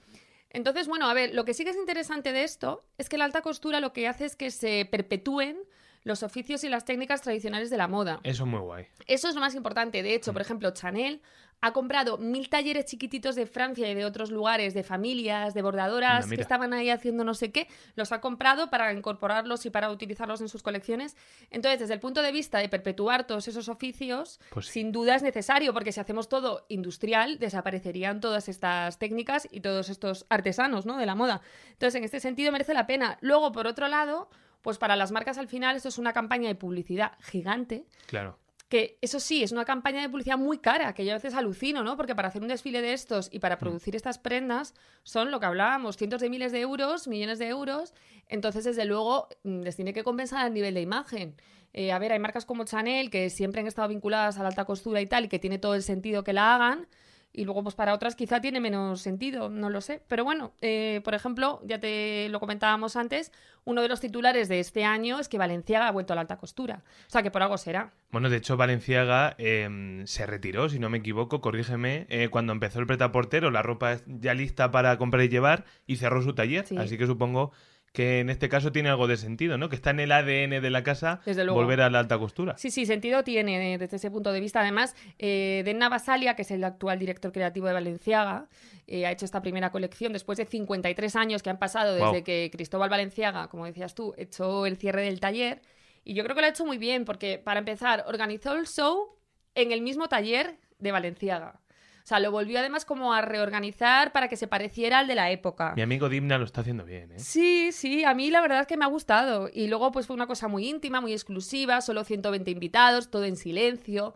Entonces, 0.50 0.88
bueno, 0.88 1.08
a 1.10 1.14
ver, 1.14 1.34
lo 1.34 1.46
que 1.46 1.54
sí 1.54 1.64
que 1.64 1.70
es 1.70 1.78
interesante 1.78 2.34
de 2.34 2.44
esto 2.44 2.84
es 2.98 3.08
que 3.08 3.18
la 3.18 3.26
alta 3.26 3.42
costura 3.42 3.80
lo 3.80 3.94
que 3.94 4.08
hace 4.08 4.26
es 4.26 4.36
que 4.36 4.52
se 4.52 4.86
perpetúen 4.90 5.58
los 6.04 6.24
oficios 6.24 6.64
y 6.64 6.70
las 6.70 6.84
técnicas 6.84 7.22
tradicionales 7.22 7.70
de 7.70 7.78
la 7.78 7.88
moda. 7.88 8.20
Eso 8.24 8.44
es 8.44 8.50
muy 8.50 8.60
guay. 8.60 8.88
Eso 9.06 9.30
es 9.30 9.36
lo 9.36 9.42
más 9.42 9.54
importante. 9.56 10.02
De 10.02 10.10
Mm. 10.10 10.14
hecho, 10.16 10.34
por 10.34 10.42
ejemplo, 10.42 10.72
Chanel 10.72 11.22
ha 11.62 11.74
comprado 11.74 12.18
mil 12.18 12.50
talleres 12.50 12.86
chiquititos 12.86 13.36
de 13.36 13.46
Francia 13.46 13.90
y 13.90 13.94
de 13.94 14.04
otros 14.04 14.32
lugares, 14.32 14.74
de 14.74 14.84
familias, 14.84 15.54
de 15.54 15.62
bordadoras 15.62 16.28
que 16.28 16.42
estaban 16.42 16.74
ahí 16.74 16.90
haciendo 16.90 17.24
no 17.24 17.34
sé 17.36 17.52
qué. 17.52 17.68
Los 17.96 18.12
ha 18.12 18.20
comprado 18.20 18.70
para 18.72 18.92
incorporarlos 18.92 19.66
y 19.66 19.70
para 19.70 19.92
utilizarlos 19.92 20.42
en 20.42 20.50
sus 20.50 20.64
colecciones. 20.64 21.16
Entonces, 21.52 21.80
desde 21.80 21.94
el 21.94 22.00
punto 22.00 22.22
de 22.24 22.32
vista 22.32 22.58
de 22.58 22.68
perpetuar 22.68 23.28
todos 23.28 23.48
esos 23.48 23.70
oficios, 23.70 24.40
Pues 24.50 24.66
sí. 24.66 24.74
sin 24.74 24.92
duda 24.92 25.16
es 25.16 25.22
necesario, 25.24 25.72
porque 25.74 25.92
si 25.92 26.00
hacemos 26.00 26.30
todo 26.30 26.66
industrial, 26.70 27.38
desaparecerían 27.38 28.20
todas 28.22 28.50
estas 28.50 28.98
técnicas 28.98 29.48
y 29.52 29.62
todos 29.62 29.90
estos 29.90 30.26
artesanos 30.30 30.86
¿no? 30.86 30.98
de 30.98 31.06
la 31.06 31.14
moda. 31.16 31.42
Entonces, 31.74 31.96
en 31.96 32.04
este 32.04 32.20
sentido, 32.20 32.52
merece 32.52 32.74
la 32.74 32.88
pena. 32.88 33.18
Luego, 33.22 33.52
por 33.52 33.68
otro 33.68 33.88
lado, 33.88 34.30
pues 34.64 34.78
para 34.78 34.96
las 34.96 35.12
marcas 35.12 35.38
al 35.38 35.48
final 35.48 35.76
esto 35.76 35.90
es 35.90 35.98
una 35.98 36.14
campaña 36.14 36.48
de 36.48 36.56
publicidad 36.56 37.14
gigante 37.22 37.86
Claro. 38.06 38.38
Que 38.72 38.98
eso 39.02 39.20
sí, 39.20 39.44
es 39.44 39.52
una 39.52 39.66
campaña 39.66 40.02
de 40.02 40.08
publicidad 40.08 40.38
muy 40.38 40.58
cara, 40.58 40.94
que 40.94 41.04
yo 41.04 41.12
a 41.12 41.16
veces 41.16 41.34
alucino, 41.34 41.84
¿no? 41.84 41.98
Porque 41.98 42.16
para 42.16 42.30
hacer 42.30 42.42
un 42.42 42.48
desfile 42.48 42.82
de 42.82 42.94
estos 42.94 43.28
y 43.30 43.38
Mm. 43.38 43.42
para 43.42 43.60
producir 43.60 43.98
estas 43.98 44.18
prendas 44.18 44.74
son 45.04 45.30
lo 45.30 45.42
que 45.42 45.46
hablábamos, 45.46 45.98
cientos 45.98 46.22
de 46.22 46.30
miles 46.30 46.54
de 46.54 46.62
euros, 46.62 47.06
millones 47.10 47.38
de 47.38 47.50
euros. 47.50 47.94
Entonces, 48.30 48.64
desde 48.64 48.86
luego, 48.86 49.28
mm, 49.44 49.60
les 49.60 49.76
tiene 49.76 49.92
que 49.92 50.04
compensar 50.06 50.46
a 50.46 50.50
nivel 50.50 50.74
de 50.74 50.82
imagen. 50.82 51.36
Eh, 51.74 51.92
a 51.92 52.00
ver, 52.00 52.14
hay 52.14 52.20
marcas 52.20 52.46
como 52.46 52.64
Chanel 52.64 53.10
que 53.10 53.30
siempre 53.30 53.60
han 53.60 53.68
estado 53.68 53.90
vinculadas 53.90 54.38
a 54.38 54.44
la 54.44 54.48
alta 54.48 54.64
costura 54.64 55.02
y 55.02 55.06
tal, 55.06 55.26
y 55.26 55.28
que 55.28 55.38
tiene 55.38 55.60
todo 55.60 55.76
el 55.76 55.84
sentido 55.84 56.24
que 56.24 56.32
la 56.32 56.56
hagan. 56.56 56.88
Y 57.34 57.46
luego, 57.46 57.64
pues 57.64 57.76
para 57.76 57.94
otras 57.94 58.16
quizá 58.16 58.42
tiene 58.42 58.60
menos 58.60 59.02
sentido, 59.02 59.50
no 59.50 59.70
lo 59.70 59.82
sé. 59.82 60.04
Pero 60.08 60.24
bueno, 60.24 60.54
eh, 60.62 61.02
por 61.04 61.14
ejemplo, 61.14 61.62
ya 61.64 61.80
te 61.80 62.28
lo 62.30 62.40
comentábamos 62.40 62.96
antes, 62.96 63.32
uno 63.64 63.82
de 63.82 63.88
los 63.88 64.02
titulares 64.02 64.50
de 64.50 64.60
este 64.60 64.84
año 64.84 65.20
es 65.20 65.30
que 65.30 65.38
Valenciaga 65.38 65.88
ha 65.88 65.92
vuelto 65.92 66.14
a 66.14 66.16
la 66.16 66.22
alta 66.22 66.38
costura. 66.38 66.84
O 67.08 67.10
sea, 67.10 67.24
que 67.24 67.32
por 67.32 67.42
algo 67.42 67.58
será. 67.58 67.92
Bueno, 68.12 68.30
de 68.30 68.38
hecho, 68.38 68.58
Valenciaga 68.58 69.36
eh, 69.38 70.04
se 70.06 70.26
retiró, 70.26 70.68
si 70.68 70.80
no 70.80 70.90
me 70.90 70.98
equivoco, 70.98 71.42
corrígeme, 71.42 72.06
eh, 72.10 72.30
cuando 72.30 72.52
empezó 72.54 72.80
el 72.80 72.88
pretaportero, 72.88 73.52
la 73.52 73.62
ropa 73.62 73.98
ya 74.08 74.34
lista 74.34 74.72
para 74.72 74.98
comprar 74.98 75.24
y 75.24 75.30
llevar, 75.30 75.66
y 75.88 75.98
cerró 75.98 76.22
su 76.22 76.34
taller. 76.34 76.66
Sí. 76.68 76.78
Así 76.78 76.98
que 76.98 77.08
supongo 77.08 77.52
que 77.92 78.20
en 78.20 78.30
este 78.30 78.48
caso 78.48 78.72
tiene 78.72 78.90
algo 78.90 79.08
de 79.08 79.18
sentido, 79.18 79.58
¿no? 79.58 79.68
Que 79.68 79.76
está 79.76 79.90
en 79.90 80.00
el 80.00 80.12
ADN 80.12 80.62
de 80.62 80.70
la 80.70 80.84
casa 80.84 81.20
Desde 81.26 81.44
luego. 81.44 81.60
volver 81.60 81.82
a 81.82 81.90
la 81.90 82.00
alta 82.00 82.18
costura. 82.18 82.58
Sí, 82.58 82.72
sí, 82.72 82.86
sentido 82.86 83.24
tiene 83.24 83.74
eh, 83.74 83.78
desde 83.78 83.98
ese 83.98 84.10
punto 84.10 84.32
de 84.32 84.40
vista. 84.40 84.62
Además, 84.62 84.96
eh, 85.20 85.62
Denna 85.66 85.90
Basalia, 85.90 86.36
que 86.36 86.44
es 86.44 86.52
el 86.52 86.64
actual 86.64 87.00
director 87.00 87.32
creativo 87.32 87.68
de 87.68 87.74
Valenciaga, 87.74 88.48
eh, 88.88 89.06
ha 89.06 89.12
hecho 89.12 89.26
esta 89.26 89.42
primera 89.42 89.72
colección 89.72 90.14
después 90.14 90.38
de 90.38 90.46
53 90.46 91.16
años 91.16 91.44
que 91.44 91.50
han 91.50 91.60
pasado 91.60 91.96
desde 91.96 92.24
que 92.24 92.50
Cristóbal 92.52 92.90
Valenciaga, 92.90 93.48
como 93.48 93.66
decías 93.66 93.94
tú, 93.94 94.14
echó 94.18 94.66
el 94.66 94.78
cierre 94.78 95.04
del 95.04 95.20
taller. 95.20 95.62
Y 96.04 96.14
yo 96.14 96.24
creo 96.24 96.36
que 96.36 96.42
lo 96.42 96.48
ha 96.48 96.52
hecho 96.52 96.66
muy 96.66 96.78
bien, 96.78 97.06
porque 97.06 97.38
para 97.40 97.60
empezar, 97.60 98.06
organizó 98.08 98.54
el 98.54 98.68
show 98.68 99.16
en 99.54 99.72
el 99.72 99.82
mismo 99.82 100.08
taller 100.08 100.58
de 100.80 100.92
Valenciaga. 100.92 101.61
O 102.04 102.08
sea, 102.08 102.20
lo 102.20 102.32
volvió 102.32 102.60
además 102.60 102.86
como 102.86 103.14
a 103.14 103.22
reorganizar 103.22 104.12
para 104.12 104.28
que 104.28 104.36
se 104.36 104.48
pareciera 104.48 105.00
al 105.00 105.08
de 105.08 105.16
la 105.16 105.32
época. 105.32 105.74
Mi 105.76 105.82
amigo 105.82 106.10
Dimna 106.10 106.38
lo 106.38 106.46
está 106.46 106.62
haciendo 106.62 106.84
bien, 106.84 107.12
¿eh? 107.12 107.20
Sí, 107.20 107.72
sí, 107.72 108.04
a 108.04 108.14
mí 108.14 108.30
la 108.32 108.42
verdad 108.42 108.62
es 108.62 108.68
que 108.68 108.78
me 108.78 108.86
ha 108.86 108.90
gustado. 108.90 109.50
Y 109.54 109.68
luego 109.68 109.92
pues 109.92 110.08
fue 110.08 110.16
una 110.16 110.28
cosa 110.28 110.48
muy 110.48 110.68
íntima, 110.68 111.02
muy 111.02 111.14
exclusiva, 111.14 111.82
solo 111.82 112.04
120 112.04 112.50
invitados, 112.52 113.10
todo 113.10 113.26
en 113.26 113.36
silencio. 113.36 114.16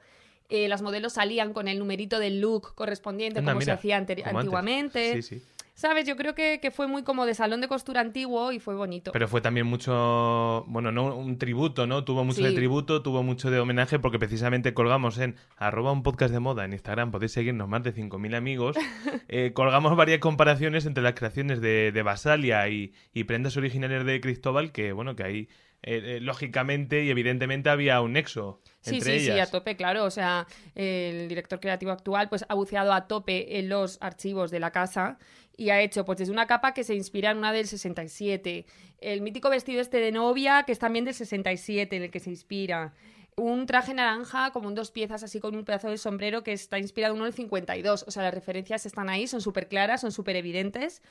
Eh, 0.50 0.68
las 0.68 0.82
modelos 0.82 1.14
salían 1.14 1.54
con 1.54 1.68
el 1.68 1.80
numerito 1.80 2.20
del 2.20 2.40
look 2.40 2.76
correspondiente, 2.76 3.40
Anda, 3.40 3.54
como 3.54 3.60
mira, 3.60 3.74
se 3.74 3.80
hacía 3.80 3.98
como 3.98 4.12
antes. 4.12 4.28
antiguamente. 4.28 5.22
Sí, 5.22 5.40
sí. 5.40 5.44
¿Sabes? 5.76 6.08
Yo 6.08 6.16
creo 6.16 6.36
que, 6.36 6.62
que 6.62 6.72
fue 6.72 6.88
muy 6.88 7.04
como 7.04 7.26
de 7.26 7.34
salón 7.34 7.60
de 7.60 7.68
costura 7.68 8.00
antiguo 8.00 8.54
y 8.54 8.60
fue 8.60 8.76
bonito. 8.76 9.12
Pero 9.12 9.28
fue 9.28 9.42
también 9.42 9.68
mucho, 9.68 10.64
bueno, 10.68 10.90
no 10.94 11.14
un 11.16 11.38
tributo, 11.38 11.86
¿no? 11.86 12.06
Tuvo 12.06 12.24
mucho 12.24 12.42
de 12.42 12.54
tributo, 12.54 13.02
tuvo 13.02 13.24
mucho 13.24 13.52
de 13.52 13.60
homenaje, 13.60 14.00
porque 14.00 14.18
precisamente 14.18 14.74
colgamos 14.74 15.18
en 15.18 15.36
arroba 15.58 15.92
un 15.92 16.02
podcast 16.02 16.34
de 16.34 16.40
moda 16.40 16.64
en 16.64 16.72
Instagram, 16.72 17.12
podéis 17.12 17.34
seguirnos 17.34 17.68
más 17.68 17.84
de 17.84 17.94
5.000 17.94 18.36
amigos, 18.36 18.78
eh, 19.28 19.52
colgamos 19.54 19.98
varias 19.98 20.20
comparaciones 20.20 20.86
entre 20.86 21.04
las 21.04 21.14
creaciones 21.14 21.60
de, 21.60 21.92
de 21.92 22.04
Basalia 22.04 22.70
y, 22.70 22.94
y 23.14 23.26
prendas 23.26 23.58
originales 23.58 24.06
de 24.06 24.22
Cristóbal, 24.22 24.72
que 24.72 24.94
bueno, 24.94 25.18
que 25.18 25.24
ahí 25.24 25.50
eh, 25.88 26.16
eh, 26.18 26.20
lógicamente 26.20 27.04
y 27.04 27.12
evidentemente 27.12 27.70
había 27.70 28.02
un 28.02 28.14
nexo 28.14 28.60
Sí, 28.82 28.96
entre 28.96 29.20
sí, 29.20 29.26
sí, 29.26 29.32
a 29.32 29.34
ellas. 29.36 29.52
tope, 29.52 29.76
claro. 29.76 30.04
O 30.04 30.12
sea, 30.12 30.48
el 30.74 31.28
director 31.28 31.60
creativo 31.60 31.92
actual 31.92 32.30
pues 32.30 32.46
ha 32.48 32.54
buceado 32.54 32.94
a 32.94 33.08
tope 33.08 33.60
en 33.60 33.70
los 33.70 33.98
archivos 34.02 34.52
de 34.52 34.60
la 34.60 34.72
casa 34.72 35.18
y 35.58 35.70
ha 35.70 35.82
hecho 35.82 36.06
pues 36.06 36.20
desde 36.20 36.32
una 36.32 36.48
capa 36.48 36.74
que 36.74 36.84
se 36.84 36.96
inspira 36.96 37.32
en 37.32 37.38
una 37.38 37.52
del 37.54 37.68
67, 37.68 38.66
el 39.00 39.22
mítico 39.22 39.50
vestido 39.50 39.82
este 39.82 40.00
de 40.00 40.12
novia 40.12 40.64
que 40.64 40.72
es 40.72 40.80
también 40.80 41.06
del 41.06 41.14
67 41.14 41.96
en 41.96 42.04
el 42.04 42.12
que 42.12 42.20
se 42.20 42.30
inspira. 42.30 42.94
un 43.38 43.66
traje 43.66 43.94
naranja 43.94 44.52
como 44.52 44.68
un 44.68 44.76
dos 44.76 44.92
piezas 44.92 45.22
así 45.24 45.40
con 45.42 45.56
un 45.56 45.66
pedazo 45.66 45.90
de 45.90 45.98
sombrero 45.98 46.44
que 46.44 46.54
está 46.54 46.80
inspirado 46.80 47.14
en 47.14 47.18
uno 47.18 47.26
del 47.26 47.34
52. 47.34 48.06
O 48.08 48.12
sea, 48.12 48.24
las 48.24 48.34
referencias 48.34 48.86
están 48.86 49.10
ahí, 49.10 49.28
son 49.28 49.42
súper 49.42 49.68
claras, 49.68 50.02
son 50.02 50.12
súper 50.14 50.38
evidentes. 50.38 51.02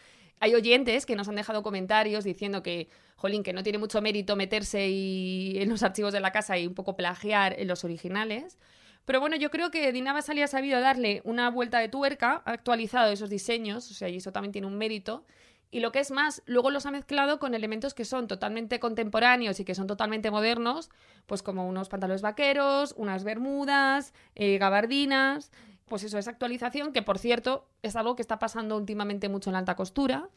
Hay 0.41 0.55
oyentes 0.55 1.05
que 1.07 1.17
nos 1.17 1.29
han 1.29 1.37
dejado 1.37 1.63
comentarios 1.63 2.25
diciendo 2.25 2.63
que, 2.63 2.89
jolín, 3.17 3.43
que 3.43 3.53
no 3.53 3.63
tiene 3.63 3.79
mucho 3.79 4.01
mérito 4.01 4.37
meterse 4.37 4.89
y 4.89 5.59
en 5.59 5.69
los 5.69 5.83
archivos 5.83 6.13
de 6.13 6.21
la 6.21 6.33
casa 6.33 6.59
y 6.59 6.67
un 6.67 6.75
poco 6.75 6.97
plagiar 6.97 7.59
en 7.59 7.69
los 7.69 7.85
originales. 7.85 8.59
Pero 9.05 9.21
bueno, 9.21 9.37
yo 9.37 9.51
creo 9.51 9.71
que 9.71 9.93
Dina 9.93 10.13
Basali 10.13 10.43
ha 10.43 10.47
sabido 10.47 10.81
darle 10.81 11.21
una 11.25 11.51
vuelta 11.51 11.79
de 11.79 11.89
tuerca, 11.89 12.43
ha 12.45 12.53
actualizado 12.53 13.13
esos 13.13 13.29
diseños, 13.29 13.91
o 13.91 13.95
sea, 13.95 14.09
y 14.09 14.17
eso 14.17 14.33
también 14.33 14.53
tiene 14.53 14.67
un 14.67 14.79
mérito. 14.79 15.25
Y 15.71 15.81
lo 15.81 15.91
que 15.91 15.99
es 15.99 16.13
más, 16.13 16.41
luego 16.47 16.71
los 16.71 16.87
ha 16.87 16.93
mezclado 16.93 17.41
con 17.41 17.53
elementos 17.53 17.95
que 17.95 18.05
son 18.05 18.29
totalmente 18.29 18.79
contemporáneos 18.79 19.59
y 19.59 19.65
que 19.65 19.75
son 19.75 19.89
totalmente 19.89 20.31
modernos, 20.31 20.89
pues 21.27 21.43
como 21.43 21.69
unos 21.69 21.89
pantalones 21.89 22.23
vaqueros, 22.23 22.95
unas 22.97 23.25
bermudas, 23.25 24.15
eh, 24.37 24.57
gabardinas. 24.59 25.51
Pues 25.87 26.05
eso, 26.05 26.17
esa 26.17 26.31
actualización, 26.31 26.93
que 26.93 27.03
por 27.03 27.19
cierto 27.19 27.67
es 27.83 27.97
algo 27.97 28.15
que 28.15 28.23
está 28.23 28.39
pasando 28.39 28.77
últimamente 28.77 29.29
mucho 29.29 29.51
en 29.51 29.55
la 29.55 29.59
alta 29.59 29.75
costura. 29.75 30.29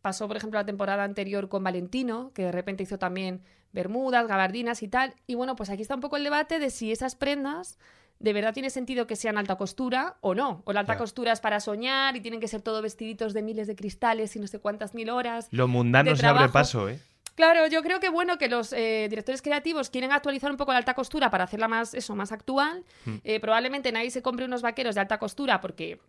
Pasó, 0.00 0.28
por 0.28 0.38
ejemplo, 0.38 0.58
la 0.58 0.66
temporada 0.66 1.04
anterior 1.04 1.48
con 1.48 1.62
Valentino, 1.62 2.32
que 2.32 2.44
de 2.44 2.52
repente 2.52 2.82
hizo 2.82 2.98
también 2.98 3.42
bermudas, 3.72 4.26
gabardinas 4.26 4.82
y 4.82 4.88
tal. 4.88 5.14
Y 5.26 5.34
bueno, 5.34 5.56
pues 5.56 5.68
aquí 5.68 5.82
está 5.82 5.94
un 5.94 6.00
poco 6.00 6.16
el 6.16 6.24
debate 6.24 6.58
de 6.58 6.70
si 6.70 6.90
esas 6.90 7.16
prendas 7.16 7.78
de 8.18 8.32
verdad 8.32 8.54
tiene 8.54 8.70
sentido 8.70 9.06
que 9.06 9.16
sean 9.16 9.36
alta 9.38 9.56
costura 9.56 10.16
o 10.20 10.34
no. 10.34 10.62
O 10.64 10.72
la 10.72 10.80
alta 10.80 10.94
Claro. 10.94 11.04
costura 11.04 11.32
es 11.32 11.40
para 11.40 11.60
soñar 11.60 12.16
y 12.16 12.20
tienen 12.20 12.40
que 12.40 12.48
ser 12.48 12.62
todo 12.62 12.80
vestiditos 12.82 13.34
de 13.34 13.42
miles 13.42 13.66
de 13.66 13.76
cristales 13.76 14.34
y 14.36 14.38
no 14.40 14.46
sé 14.46 14.58
cuántas 14.58 14.94
mil 14.94 15.10
horas. 15.10 15.48
Lo 15.50 15.68
mundano 15.68 16.10
de 16.10 16.16
se 16.16 16.26
abre 16.26 16.48
paso, 16.48 16.88
¿eh? 16.88 16.98
Claro, 17.34 17.66
yo 17.66 17.82
creo 17.82 18.00
que 18.00 18.08
bueno 18.08 18.38
que 18.38 18.48
los 18.48 18.72
eh, 18.72 19.08
directores 19.10 19.42
creativos 19.42 19.90
quieren 19.90 20.10
actualizar 20.10 20.50
un 20.50 20.56
poco 20.56 20.72
la 20.72 20.78
alta 20.78 20.94
costura 20.94 21.30
para 21.30 21.44
hacerla 21.44 21.68
más 21.68 21.92
eso, 21.92 22.16
más 22.16 22.32
actual. 22.32 22.82
Mm. 23.04 23.16
Eh, 23.24 23.40
probablemente 23.40 23.92
nadie 23.92 24.10
se 24.10 24.22
compre 24.22 24.46
unos 24.46 24.62
vaqueros 24.62 24.94
de 24.94 25.02
alta 25.02 25.18
costura 25.18 25.60
porque 25.60 26.00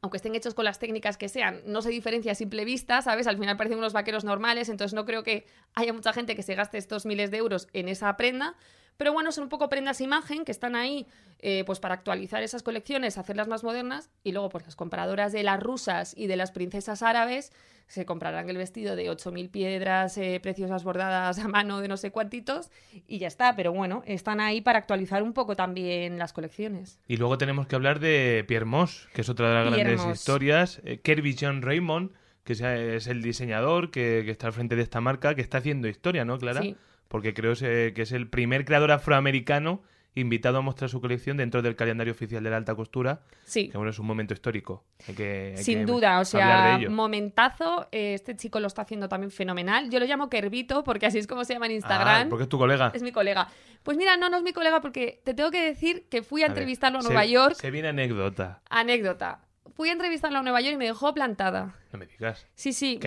aunque 0.00 0.16
estén 0.16 0.34
hechos 0.34 0.54
con 0.54 0.64
las 0.64 0.78
técnicas 0.78 1.16
que 1.18 1.28
sean, 1.28 1.60
no 1.66 1.82
se 1.82 1.90
diferencia 1.90 2.32
a 2.32 2.34
simple 2.34 2.64
vista, 2.64 3.02
¿sabes? 3.02 3.26
Al 3.26 3.38
final 3.38 3.56
parecen 3.56 3.78
unos 3.78 3.92
vaqueros 3.92 4.24
normales, 4.24 4.68
entonces 4.68 4.94
no 4.94 5.04
creo 5.04 5.22
que 5.22 5.46
haya 5.74 5.92
mucha 5.92 6.12
gente 6.12 6.36
que 6.36 6.42
se 6.42 6.54
gaste 6.54 6.78
estos 6.78 7.06
miles 7.06 7.30
de 7.30 7.38
euros 7.38 7.68
en 7.72 7.88
esa 7.88 8.16
prenda. 8.16 8.54
Pero 8.96 9.12
bueno, 9.12 9.32
son 9.32 9.44
un 9.44 9.50
poco 9.50 9.68
prendas 9.68 10.00
imagen 10.00 10.44
que 10.44 10.52
están 10.52 10.74
ahí 10.76 11.06
eh, 11.40 11.64
pues 11.66 11.80
para 11.80 11.94
actualizar 11.94 12.42
esas 12.42 12.62
colecciones, 12.62 13.18
hacerlas 13.18 13.46
más 13.48 13.62
modernas 13.62 14.10
y 14.24 14.32
luego 14.32 14.48
pues 14.48 14.64
las 14.64 14.74
compradoras 14.76 15.32
de 15.32 15.42
las 15.42 15.62
rusas 15.62 16.14
y 16.16 16.26
de 16.28 16.36
las 16.36 16.50
princesas 16.50 17.02
árabes 17.02 17.52
se 17.88 18.04
comprarán 18.04 18.48
el 18.50 18.56
vestido 18.56 18.96
de 18.96 19.08
8.000 19.10 19.48
piedras 19.50 20.16
eh, 20.18 20.40
preciosas 20.42 20.82
bordadas 20.82 21.38
a 21.44 21.46
mano 21.46 21.80
de 21.80 21.88
no 21.88 21.96
sé 21.96 22.10
cuántitos 22.10 22.70
y 23.06 23.18
ya 23.18 23.28
está. 23.28 23.54
Pero 23.54 23.72
bueno, 23.72 24.02
están 24.06 24.40
ahí 24.40 24.60
para 24.60 24.78
actualizar 24.78 25.22
un 25.22 25.32
poco 25.34 25.54
también 25.56 26.18
las 26.18 26.32
colecciones. 26.32 26.98
Y 27.06 27.16
luego 27.18 27.36
tenemos 27.38 27.66
que 27.66 27.76
hablar 27.76 28.00
de 28.00 28.44
Pierre 28.48 28.64
Moss, 28.64 29.08
que 29.12 29.20
es 29.20 29.28
otra 29.28 29.48
de 29.50 29.54
las 29.56 29.74
Pierre 29.74 29.90
grandes 29.90 30.06
Moss. 30.06 30.18
historias. 30.18 30.80
Eh, 30.84 31.00
Kirby 31.00 31.36
John 31.38 31.62
Raymond, 31.62 32.12
que 32.44 32.54
es- 32.54 32.60
es 32.62 33.06
el 33.08 33.22
diseñador 33.22 33.90
que, 33.90 34.22
que 34.24 34.30
está 34.32 34.46
al 34.48 34.52
frente 34.52 34.74
de 34.74 34.82
esta 34.82 35.00
marca, 35.00 35.34
que 35.34 35.42
está 35.42 35.58
haciendo 35.58 35.86
historia, 35.86 36.24
¿no, 36.24 36.38
Clara? 36.38 36.62
Sí. 36.62 36.76
Porque 37.08 37.34
creo 37.34 37.54
que 37.54 37.92
es 37.96 38.12
el 38.12 38.28
primer 38.28 38.64
creador 38.64 38.90
afroamericano 38.92 39.82
invitado 40.18 40.56
a 40.56 40.60
mostrar 40.62 40.88
su 40.88 41.00
colección 41.02 41.36
dentro 41.36 41.60
del 41.60 41.76
calendario 41.76 42.10
oficial 42.14 42.42
de 42.42 42.48
la 42.48 42.56
alta 42.56 42.74
costura. 42.74 43.20
Sí. 43.44 43.68
Que 43.68 43.76
bueno, 43.76 43.90
es 43.90 43.98
un 43.98 44.06
momento 44.06 44.32
histórico. 44.32 44.82
Hay 45.06 45.14
que, 45.14 45.54
hay 45.58 45.62
Sin 45.62 45.80
que 45.80 45.84
duda, 45.84 46.20
o 46.20 46.24
sea, 46.24 46.78
momentazo. 46.88 47.86
eh, 47.92 48.14
Este 48.14 48.34
chico 48.34 48.58
lo 48.58 48.66
está 48.66 48.82
haciendo 48.82 49.08
también 49.10 49.30
fenomenal. 49.30 49.90
Yo 49.90 50.00
lo 50.00 50.06
llamo 50.06 50.30
Kervito 50.30 50.84
porque 50.84 51.04
así 51.04 51.18
es 51.18 51.26
como 51.26 51.44
se 51.44 51.52
llama 51.52 51.66
en 51.66 51.72
Instagram. 51.72 52.26
Ah, 52.26 52.30
porque 52.30 52.44
es 52.44 52.48
tu 52.48 52.56
colega. 52.58 52.90
Es 52.94 53.02
mi 53.02 53.12
colega. 53.12 53.48
Pues 53.82 53.98
mira, 53.98 54.16
no, 54.16 54.30
no 54.30 54.38
es 54.38 54.42
mi 54.42 54.54
colega 54.54 54.80
porque 54.80 55.20
te 55.22 55.34
tengo 55.34 55.50
que 55.50 55.62
decir 55.62 56.06
que 56.10 56.22
fui 56.22 56.42
a, 56.42 56.46
A 56.46 56.48
ver, 56.48 56.56
entrevistarlo 56.58 56.98
a 57.00 57.02
se- 57.02 57.08
Nueva 57.08 57.26
York. 57.26 57.54
Se 57.56 57.70
viene 57.70 57.88
anécdota. 57.88 58.62
Anécdota. 58.70 59.42
Fui 59.74 59.90
a 59.90 59.92
entrevistarlo 59.92 60.38
a 60.38 60.42
Nueva 60.42 60.62
York 60.62 60.74
y 60.74 60.78
me 60.78 60.86
dejó 60.86 61.12
plantada. 61.12 61.74
No 61.92 61.98
me 61.98 62.06
digas. 62.06 62.46
Sí, 62.54 62.72
sí. 62.72 62.94
me- 62.94 63.00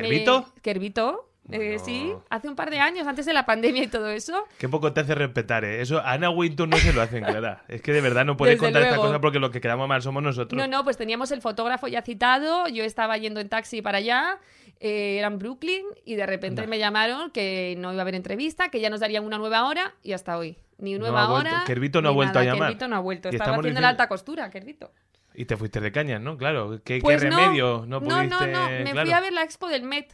¿Kervito? 0.62 1.29
Eh, 1.52 1.80
sí, 1.84 2.14
hace 2.30 2.48
un 2.48 2.56
par 2.56 2.70
de 2.70 2.80
años, 2.80 3.08
antes 3.08 3.26
de 3.26 3.34
la 3.34 3.46
pandemia 3.46 3.84
y 3.84 3.88
todo 3.88 4.10
eso. 4.10 4.46
Qué 4.58 4.70
poco 4.70 4.94
te 4.94 5.02
hace 5.02 5.16
respetar, 5.16 5.66
¿eh? 5.66 5.82
Eso 5.82 6.00
a 6.00 6.12
Ana 6.14 6.30
Winton 6.30 6.70
no 6.70 6.78
se 6.78 6.94
lo 6.94 7.02
hacen, 7.02 7.24
Clara. 7.24 7.64
Es 7.68 7.82
que 7.82 7.92
de 7.92 8.02
verdad 8.02 8.24
no 8.26 8.38
puedes 8.38 8.56
Desde 8.56 8.66
contar 8.68 8.84
esta 8.84 8.98
cosa 8.98 9.20
porque 9.20 9.40
los 9.40 9.50
que 9.52 9.60
quedamos 9.62 9.88
mal 9.88 10.02
somos 10.02 10.22
nosotros. 10.22 10.58
No, 10.62 10.68
no, 10.68 10.84
pues 10.84 10.98
teníamos 10.98 11.32
el 11.32 11.42
fotógrafo 11.42 11.88
ya 11.88 12.02
citado, 12.02 12.68
yo 12.68 12.84
estaba 12.84 13.18
yendo 13.18 13.40
en 13.40 13.50
taxi 13.50 13.82
para 13.82 13.98
allá, 13.98 14.38
eh, 14.80 15.18
era 15.18 15.28
en 15.28 15.40
Brooklyn 15.40 15.86
y 16.06 16.16
de 16.16 16.26
repente 16.26 16.68
me 16.68 16.78
llamaron 16.80 17.32
que 17.32 17.76
no 17.80 17.92
iba 17.92 18.02
a 18.02 18.04
haber 18.04 18.16
entrevista, 18.16 18.70
que 18.70 18.80
ya 18.80 18.90
nos 18.90 19.00
darían 19.00 19.26
una 19.26 19.38
nueva 19.38 19.66
hora 19.68 19.94
y 20.04 20.14
hasta 20.14 20.38
hoy. 20.38 20.58
Ni 20.78 20.94
No 20.94 21.00
nueva 21.00 21.30
hora. 21.32 21.64
Kervito 21.66 22.02
no 22.02 22.10
ha 22.10 22.12
vuelto 22.14 22.40
a 22.40 22.44
nada. 22.44 22.54
llamar. 22.54 22.70
Kervito 22.70 22.88
no 22.88 22.96
ha 22.96 23.00
vuelto. 23.00 23.28
Y 23.30 23.32
Estaba 23.36 23.52
haciendo 23.52 23.64
diciendo- 23.64 23.82
la 23.82 23.90
alta 23.90 24.08
costura, 24.08 24.50
Kervito. 24.50 24.92
Y 25.36 25.46
te 25.46 25.58
fuiste 25.58 25.82
de 25.82 25.92
cañas, 25.92 26.22
¿no? 26.22 26.38
Claro. 26.38 26.80
¿Qué, 26.84 26.96
qué 26.96 27.02
Pues 27.02 27.24
no. 27.24 27.38
remedio? 27.38 27.86
No, 27.86 28.00
no, 28.00 28.02
pudiste... 28.02 28.28
no, 28.28 28.40
no, 28.48 28.70
me 28.70 28.92
claro. 28.92 29.02
fui 29.02 29.12
a 29.12 29.20
ver 29.22 29.34
la 29.34 29.44
expo 29.44 29.68
del 29.68 29.84
Met, 29.84 30.14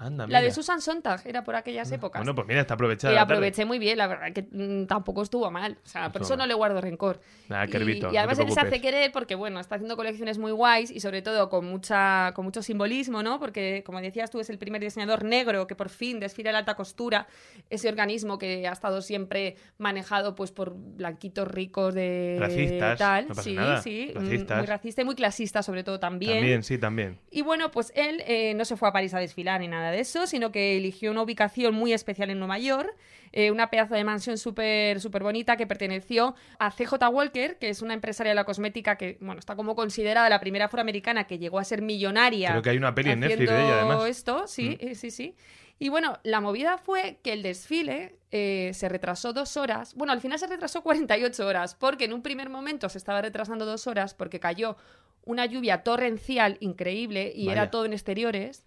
Anda, 0.00 0.26
la 0.26 0.40
de. 0.40 0.50
Susan 0.50 0.80
Sontag, 0.80 1.20
era 1.26 1.44
por 1.44 1.54
aquellas 1.56 1.92
épocas. 1.92 2.20
Bueno, 2.20 2.34
pues 2.34 2.48
mira, 2.48 2.62
está 2.62 2.72
aprovechada. 2.74 3.12
Y 3.12 3.16
la 3.16 3.20
tarde. 3.22 3.34
aproveché 3.34 3.66
muy 3.66 3.78
bien, 3.78 3.98
la 3.98 4.06
verdad 4.06 4.32
que 4.32 4.46
mm, 4.50 4.86
tampoco 4.86 5.22
estuvo 5.22 5.50
mal. 5.50 5.76
O 5.84 5.86
sea, 5.88 6.10
por 6.10 6.22
eso 6.22 6.38
no 6.38 6.46
le 6.46 6.54
guardo 6.54 6.80
rencor. 6.80 7.20
Nada, 7.50 7.66
Y- 7.66 7.68
Kervito, 7.68 8.08
y, 8.08 8.12
no 8.14 8.18
además 8.18 8.38
te 8.38 8.44
él 8.44 8.50
se 8.50 8.60
hace 8.60 8.80
querer 8.80 9.12
porque, 9.12 9.34
bueno, 9.34 9.60
está 9.60 9.74
haciendo 9.74 9.96
colecciones 9.96 10.38
muy 10.38 10.52
guays 10.52 10.90
y 10.90 11.00
sobre 11.00 11.20
todo 11.20 11.50
con, 11.50 11.66
mucha, 11.66 12.32
con 12.34 12.46
mucho 12.46 12.62
simbolismo, 12.62 13.22
¿no? 13.22 13.38
Porque, 13.38 13.82
como 13.84 14.00
decías 14.00 14.30
tú, 14.30 14.40
es 14.40 14.48
el 14.48 14.56
primer 14.56 14.80
diseñador 14.80 15.22
negro 15.24 15.66
que 15.66 15.74
por 15.74 15.90
fin 15.90 16.18
desfila 16.18 16.50
la 16.50 16.58
alta 16.60 16.76
costura, 16.76 17.26
ese 17.68 17.88
organismo 17.90 18.38
que 18.38 18.66
ha 18.66 18.72
estado 18.72 19.02
siempre 19.02 19.56
manejado 19.76 20.34
pues 20.34 20.50
por 20.50 20.74
blanquitos 20.74 21.46
ricos 21.46 21.92
de 21.94 22.38
Racistas, 22.40 22.98
tal. 22.98 23.24
no 23.28 23.34
pasa 23.34 23.42
sí, 23.42 23.52
nada. 23.54 23.82
sí, 23.82 24.12
mm, 24.14 24.18
Racistas. 24.18 24.58
muy 24.58 24.66
racista 24.66 25.02
y 25.02 25.04
muy 25.04 25.14
clasista 25.14 25.62
sobre 25.62 25.84
todo 25.84 26.00
también. 26.00 26.38
También, 26.38 26.62
sí, 26.62 26.78
también. 26.78 27.18
Y 27.30 27.42
bueno, 27.42 27.70
pues 27.70 27.92
él 27.94 28.22
eh, 28.26 28.54
no 28.54 28.64
se 28.64 28.76
fue 28.78 28.88
a 28.88 28.92
París 28.92 29.12
a 29.12 29.18
desfilar 29.18 29.60
ni 29.60 29.68
nada 29.68 29.89
de 29.90 30.00
eso, 30.00 30.26
sino 30.26 30.52
que 30.52 30.76
eligió 30.76 31.10
una 31.10 31.22
ubicación 31.22 31.74
muy 31.74 31.92
especial 31.92 32.30
en 32.30 32.38
Nueva 32.38 32.58
York, 32.58 32.94
eh, 33.32 33.50
una 33.50 33.70
pedazo 33.70 33.94
de 33.94 34.02
mansión 34.04 34.38
súper 34.38 35.00
súper 35.00 35.22
bonita 35.22 35.56
que 35.56 35.66
perteneció 35.66 36.34
a 36.58 36.70
CJ 36.70 36.94
Walker, 37.10 37.58
que 37.58 37.68
es 37.68 37.80
una 37.82 37.94
empresaria 37.94 38.30
de 38.30 38.34
la 38.34 38.44
cosmética 38.44 38.96
que, 38.96 39.18
bueno, 39.20 39.38
está 39.38 39.54
como 39.56 39.74
considerada 39.76 40.28
la 40.28 40.40
primera 40.40 40.64
afroamericana 40.66 41.24
que 41.24 41.38
llegó 41.38 41.58
a 41.58 41.64
ser 41.64 41.82
millonaria. 41.82 42.50
Creo 42.50 42.62
que 42.62 42.70
hay 42.70 42.76
una 42.78 42.94
peli 42.94 43.10
en 43.10 43.20
Netflix 43.20 43.50
de 43.50 43.56
ella, 43.64 43.80
además. 43.80 44.08
esto, 44.08 44.46
sí, 44.46 44.70
Mm. 44.80 44.86
eh, 44.88 44.94
sí, 44.94 45.10
sí. 45.10 45.34
Y 45.78 45.88
bueno, 45.88 46.18
la 46.24 46.40
movida 46.40 46.76
fue 46.76 47.18
que 47.22 47.32
el 47.32 47.42
desfile 47.42 48.16
eh, 48.32 48.70
se 48.74 48.88
retrasó 48.88 49.32
dos 49.32 49.56
horas. 49.56 49.94
Bueno, 49.94 50.12
al 50.12 50.20
final 50.20 50.38
se 50.38 50.46
retrasó 50.46 50.82
48 50.82 51.46
horas, 51.46 51.74
porque 51.74 52.04
en 52.04 52.12
un 52.12 52.22
primer 52.22 52.50
momento 52.50 52.88
se 52.88 52.98
estaba 52.98 53.22
retrasando 53.22 53.64
dos 53.64 53.86
horas 53.86 54.12
porque 54.14 54.38
cayó 54.40 54.76
una 55.24 55.46
lluvia 55.46 55.82
torrencial 55.82 56.56
increíble 56.60 57.32
y 57.34 57.46
Vaya. 57.46 57.62
era 57.62 57.70
todo 57.70 57.86
en 57.86 57.92
exteriores. 57.92 58.64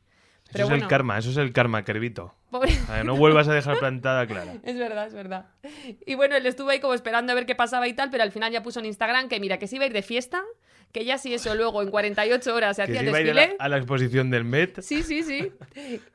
Eso 0.53 0.63
es 0.65 0.81
el 0.81 0.88
karma, 0.88 1.17
eso 1.17 1.29
es 1.31 1.38
el 1.38 1.51
karma, 1.53 1.83
Kervito. 1.83 2.33
pobre- 2.51 2.72
no 3.03 3.15
vuelvas 3.15 3.48
a 3.48 3.53
dejar 3.53 3.77
plantada 3.79 4.25
Clara. 4.27 4.53
Es 4.63 4.77
verdad, 4.77 5.07
es 5.07 5.13
verdad. 5.13 5.45
Y 6.05 6.15
bueno, 6.15 6.36
él 6.36 6.45
estuvo 6.45 6.69
ahí 6.69 6.79
como 6.79 6.93
esperando 6.93 7.31
a 7.31 7.36
ver 7.36 7.45
qué 7.45 7.55
pasaba 7.55 7.88
y 7.88 7.93
tal, 7.93 8.10
pero 8.10 8.24
al 8.24 8.31
final 8.31 8.51
ya 8.51 8.62
puso 8.63 8.79
en 8.79 8.86
Instagram 8.86 9.27
que 9.29 9.39
mira, 9.39 9.57
que 9.57 9.67
se 9.67 9.75
iba 9.77 9.83
a 9.86 9.88
ir 9.88 9.93
de 9.93 10.01
fiesta, 10.03 10.41
que 10.91 11.05
ya 11.05 11.17
si 11.17 11.33
eso 11.33 11.55
luego 11.55 11.81
en 11.81 11.89
48 11.89 12.53
horas 12.55 12.75
se 12.75 12.83
Que 12.86 12.91
hacía 12.91 13.00
se 13.00 13.01
el 13.01 13.10
iba 13.10 13.17
a 13.17 13.22
ir 13.22 13.29
a 13.31 13.33
desfile. 13.33 13.55
la, 13.57 13.65
a 13.65 13.69
la 13.69 13.77
exposición 13.77 14.29
del 14.29 14.43
Met. 14.43 14.81
Sí, 14.81 15.01
sí, 15.01 15.24
sí. 15.24 15.51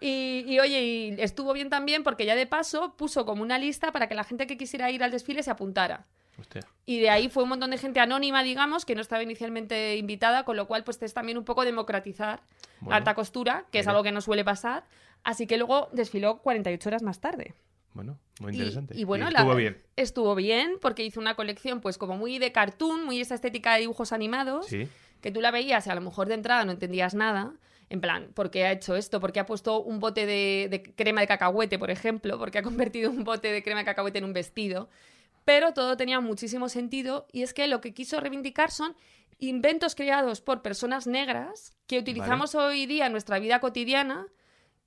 Y, 0.01 0.45
y, 0.47 0.61
oye, 0.61 0.81
y 0.83 1.17
estuvo 1.21 1.53
bien 1.53 1.69
también 1.69 2.05
porque 2.05 2.25
ya 2.25 2.37
de 2.37 2.47
paso 2.47 2.95
puso 2.97 3.25
como 3.27 3.43
una 3.43 3.59
lista 3.59 3.91
para 3.93 4.07
que 4.09 4.15
la 4.15 4.23
gente 4.25 4.47
que 4.47 4.57
quisiera 4.57 4.91
ir 4.91 5.03
al 5.03 5.11
desfile 5.11 5.43
se 5.43 5.51
apuntara. 5.51 6.07
Hostia. 6.39 6.63
Y 6.87 7.01
de 7.01 7.11
ahí 7.11 7.29
fue 7.29 7.43
un 7.43 7.49
montón 7.51 7.71
de 7.71 7.79
gente 7.79 8.01
anónima, 8.01 8.43
digamos, 8.43 8.85
que 8.85 8.95
no 8.95 9.01
estaba 9.01 9.23
inicialmente 9.23 9.97
invitada, 9.97 10.45
con 10.45 10.57
lo 10.57 10.67
cual 10.69 10.85
pues 10.85 11.03
es 11.03 11.13
también 11.13 11.37
un 11.39 11.45
poco 11.45 11.65
democratizar 11.65 12.41
Bueno, 12.81 12.97
alta 12.97 13.15
costura, 13.15 13.65
que 13.73 13.81
es 13.81 13.85
mira. 13.87 13.93
algo 13.93 14.03
que 14.05 14.13
no 14.13 14.21
suele 14.21 14.45
pasar. 14.45 14.85
Así 15.25 15.47
que 15.47 15.57
luego 15.59 15.89
desfiló 15.93 16.39
48 16.39 16.89
horas 16.89 17.03
más 17.03 17.21
tarde. 17.21 17.55
Bueno, 17.95 18.19
muy 18.41 18.53
Y- 18.53 18.57
interesante. 18.57 18.97
Y, 18.97 19.05
bueno, 19.05 19.27
estuvo 19.29 19.49
la- 19.51 19.55
bien. 19.57 19.83
Estuvo 19.97 20.35
bien 20.37 20.75
porque 20.81 21.03
hizo 21.05 21.19
una 21.21 21.35
colección 21.35 21.81
pues 21.81 21.99
como 21.99 22.17
muy 22.17 22.39
de 22.39 22.53
cartoon, 22.53 23.05
muy 23.05 23.21
esa 23.21 23.35
estética 23.35 23.75
de 23.75 23.81
dibujos 23.81 24.13
animados 24.13 24.67
Sí. 24.67 24.89
que 25.21 25.33
tú 25.33 25.41
la 25.41 25.51
veías 25.51 25.87
y 25.87 25.91
a 25.91 25.95
lo 25.97 26.01
mejor 26.01 26.29
de 26.29 26.35
entrada 26.35 26.65
no 26.65 26.71
entendías 26.73 27.15
nada. 27.15 27.53
En 27.91 28.01
plan, 28.01 28.29
¿por 28.35 28.51
qué 28.51 28.65
ha 28.67 28.73
hecho 28.73 28.95
esto? 28.97 29.19
¿Por 29.19 29.33
qué 29.33 29.41
ha 29.41 29.47
puesto 29.47 29.81
un 29.81 29.99
bote 29.99 30.27
de, 30.27 30.69
de 30.71 30.83
crema 30.95 31.23
de 31.23 31.27
cacahuete, 31.27 31.79
por 31.79 31.91
ejemplo? 31.91 32.39
¿Por 32.39 32.51
qué 32.53 32.59
ha 32.59 32.63
convertido 32.93 33.11
un 33.11 33.25
bote 33.25 33.51
de 33.51 33.63
crema 33.65 33.81
de 33.81 33.87
cacahuete 33.87 34.19
en 34.19 34.25
un 34.25 34.33
vestido? 34.35 34.89
Pero 35.49 35.73
todo 35.73 35.97
tenía 35.97 36.21
muchísimo 36.21 36.69
sentido 36.69 37.27
y 37.33 37.41
es 37.41 37.55
que 37.55 37.69
lo 37.69 37.81
que 37.81 37.95
quiso 37.95 38.21
reivindicar 38.21 38.71
son 38.71 38.95
inventos 39.39 39.95
creados 39.95 40.43
por 40.43 40.61
personas 40.61 41.07
negras 41.07 41.73
que 41.87 41.99
utilizamos 41.99 42.55
hoy 42.55 42.85
día 42.85 43.07
en 43.07 43.13
nuestra 43.13 43.39
vida 43.39 43.59
cotidiana 43.59 44.27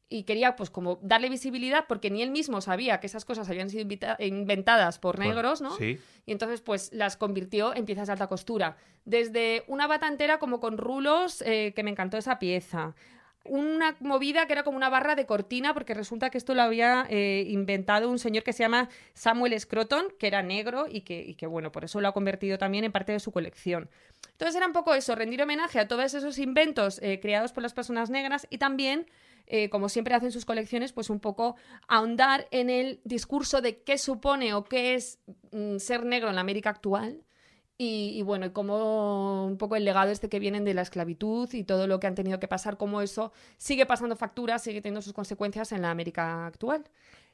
y 0.08 0.22
quería 0.22 0.56
pues 0.56 0.70
como 0.70 1.00
darle 1.02 1.30
visibilidad 1.30 1.86
porque 1.88 2.12
ni 2.12 2.22
él 2.22 2.30
mismo 2.30 2.62
sabía 2.62 3.00
que 3.00 3.08
esas 3.08 3.26
cosas 3.26 3.50
habían 3.50 3.72
sido 3.72 3.88
inventadas 4.20 5.00
por 5.00 5.18
negros, 5.18 5.62
¿no? 5.62 5.76
Sí. 5.78 6.00
Y 6.28 6.32
entonces, 6.32 6.62
pues 6.62 6.94
las 6.94 7.18
convirtió 7.18 7.76
en 7.76 7.86
piezas 7.86 8.06
de 8.06 8.14
alta 8.14 8.28
costura. 8.28 8.78
Desde 9.04 9.64
una 9.66 9.88
bata 9.88 10.08
entera 10.08 10.38
como 10.38 10.60
con 10.60 10.78
rulos, 10.78 11.42
eh, 11.42 11.74
que 11.76 11.82
me 11.82 11.90
encantó 11.90 12.18
esa 12.18 12.38
pieza, 12.38 12.94
una 13.44 13.96
movida 14.00 14.46
que 14.46 14.54
era 14.54 14.64
como 14.64 14.78
una 14.78 14.90
barra 14.90 15.16
de 15.16 15.26
cortina, 15.26 15.74
porque 15.74 15.94
resulta 15.94 16.30
que 16.30 16.38
esto 16.38 16.54
lo 16.54 16.62
había 16.62 17.06
eh, 17.10 17.46
inventado 17.48 18.10
un 18.10 18.20
señor 18.20 18.44
que 18.44 18.54
se 18.54 18.64
llama 18.64 18.90
Samuel 19.14 19.60
Scroton, 19.60 20.06
que 20.20 20.28
era 20.28 20.44
negro 20.44 20.86
y 20.90 21.02
que, 21.02 21.48
bueno, 21.48 21.72
por 21.72 21.84
eso 21.84 22.02
lo 22.02 22.08
ha 22.08 22.14
convertido 22.14 22.58
también 22.58 22.84
en 22.84 22.92
parte 22.92 23.12
de 23.12 23.20
su 23.20 23.32
colección. 23.32 23.90
Entonces 24.32 24.56
era 24.56 24.68
un 24.68 24.74
poco 24.74 24.94
eso, 24.94 25.16
rendir 25.16 25.42
homenaje 25.42 25.80
a 25.80 25.88
todos 25.88 26.14
esos 26.14 26.38
inventos 26.38 27.00
eh, 27.02 27.20
creados 27.20 27.52
por 27.52 27.64
las 27.64 27.74
personas 27.74 28.10
negras 28.10 28.48
y 28.50 28.58
también, 28.58 29.08
eh, 29.48 29.70
como 29.70 29.90
siempre 29.90 30.14
hacen 30.14 30.32
sus 30.32 30.46
colecciones, 30.46 30.94
pues 30.94 31.10
un 31.10 31.20
poco 31.20 31.56
ahondar 31.88 32.48
en 32.52 32.70
el 32.70 33.02
discurso 33.04 33.62
de 33.62 33.82
qué 33.82 33.98
supone 33.98 34.54
o 34.54 34.64
qué 34.64 34.94
es 34.94 35.20
mm, 35.52 35.78
ser 35.78 36.06
negro 36.06 36.30
en 36.30 36.36
la 36.36 36.42
América 36.42 36.70
actual 36.70 37.24
y, 37.82 38.16
y, 38.16 38.22
bueno, 38.22 38.46
y 38.46 38.52
cómo 38.52 39.44
un 39.48 39.58
poco 39.58 39.76
el 39.76 39.86
legado 39.86 40.12
este 40.12 40.30
que 40.30 40.38
vienen 40.38 40.64
de 40.66 40.76
la 40.76 40.84
esclavitud 40.84 41.52
y 41.52 41.64
todo 41.64 41.88
lo 41.88 42.00
que 42.00 42.06
han 42.06 42.14
tenido 42.14 42.40
que 42.40 42.48
pasar, 42.48 42.78
cómo 42.78 43.02
eso 43.02 43.32
sigue 43.58 43.88
pasando 43.88 44.16
facturas, 44.16 44.62
sigue 44.62 44.82
teniendo 44.82 45.02
sus 45.02 45.14
consecuencias 45.14 45.72
en 45.72 45.82
la 45.82 45.90
América 45.90 46.46
actual. 46.46 46.84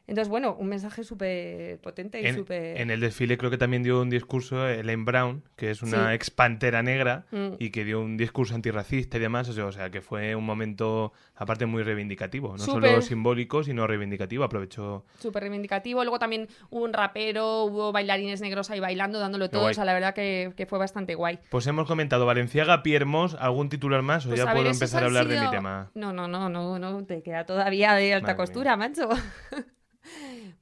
Entonces, 0.07 0.29
bueno, 0.29 0.55
un 0.57 0.69
mensaje 0.69 1.03
súper 1.03 1.79
potente 1.79 2.21
y 2.21 2.25
En, 2.25 2.35
súper... 2.35 2.79
en 2.79 2.89
el 2.91 3.01
desfile 3.01 3.37
creo 3.37 3.51
que 3.51 3.57
también 3.57 3.83
dio 3.83 4.01
un 4.01 4.09
discurso 4.09 4.65
Elaine 4.67 5.03
Brown, 5.03 5.43
que 5.57 5.69
es 5.69 5.81
una 5.81 6.07
Sí. 6.09 6.13
ex 6.15 6.29
pantera 6.31 6.81
negra 6.81 7.25
Mm. 7.31 7.55
y 7.59 7.71
que 7.71 7.83
dio 7.83 7.99
un 7.99 8.15
discurso 8.15 8.55
antirracista 8.55 9.17
y 9.17 9.19
demás. 9.19 9.49
O 9.49 9.71
sea, 9.73 9.89
que 9.89 9.99
fue 10.01 10.33
un 10.35 10.45
momento, 10.45 11.11
aparte, 11.35 11.65
muy 11.65 11.83
reivindicativo. 11.83 12.53
No 12.53 12.57
solo 12.59 12.87
Súper. 12.87 13.03
simbólico, 13.03 13.63
sino 13.63 13.85
reivindicativo. 13.85 14.45
Aprovechó. 14.45 15.05
súper 15.19 15.41
reivindicativo. 15.43 16.03
Luego 16.03 16.19
también 16.19 16.47
hubo 16.69 16.85
un 16.85 16.93
rapero, 16.93 17.63
hubo 17.65 17.91
bailarines 17.91 18.39
negros 18.39 18.69
ahí 18.71 18.79
bailando, 18.79 19.19
dándolo 19.19 19.49
todo. 19.49 19.61
guay. 19.63 19.71
O 19.71 19.73
sea, 19.75 19.83
la 19.85 19.93
verdad 19.93 20.13
que, 20.13 20.53
que 20.55 20.65
fue 20.65 20.79
bastante 20.79 21.15
guay. 21.15 21.39
Pues 21.49 21.67
hemos 21.67 21.85
comentado 21.85 22.25
Valenciaga, 22.25 22.81
Piermos, 22.81 23.35
¿algún 23.39 23.67
titular 23.67 24.03
más? 24.03 24.25
O 24.25 24.29
Pues, 24.29 24.39
ya 24.39 24.45
ver, 24.45 24.55
puedo 24.55 24.69
empezar 24.69 25.03
a 25.03 25.07
hablar 25.07 25.27
de 25.27 25.33
mi 25.35 25.39
sido- 25.41 25.51
tema. 25.51 25.91
No, 25.95 26.13
no, 26.13 26.27
no, 26.29 26.47
no, 26.49 26.79
no, 26.79 27.05
te 27.05 27.21
queda 27.21 27.45
todavía 27.45 27.93
de 27.93 28.13
alta 28.13 28.27
Madre 28.27 28.37
costura, 28.37 28.77
macho. 28.77 29.09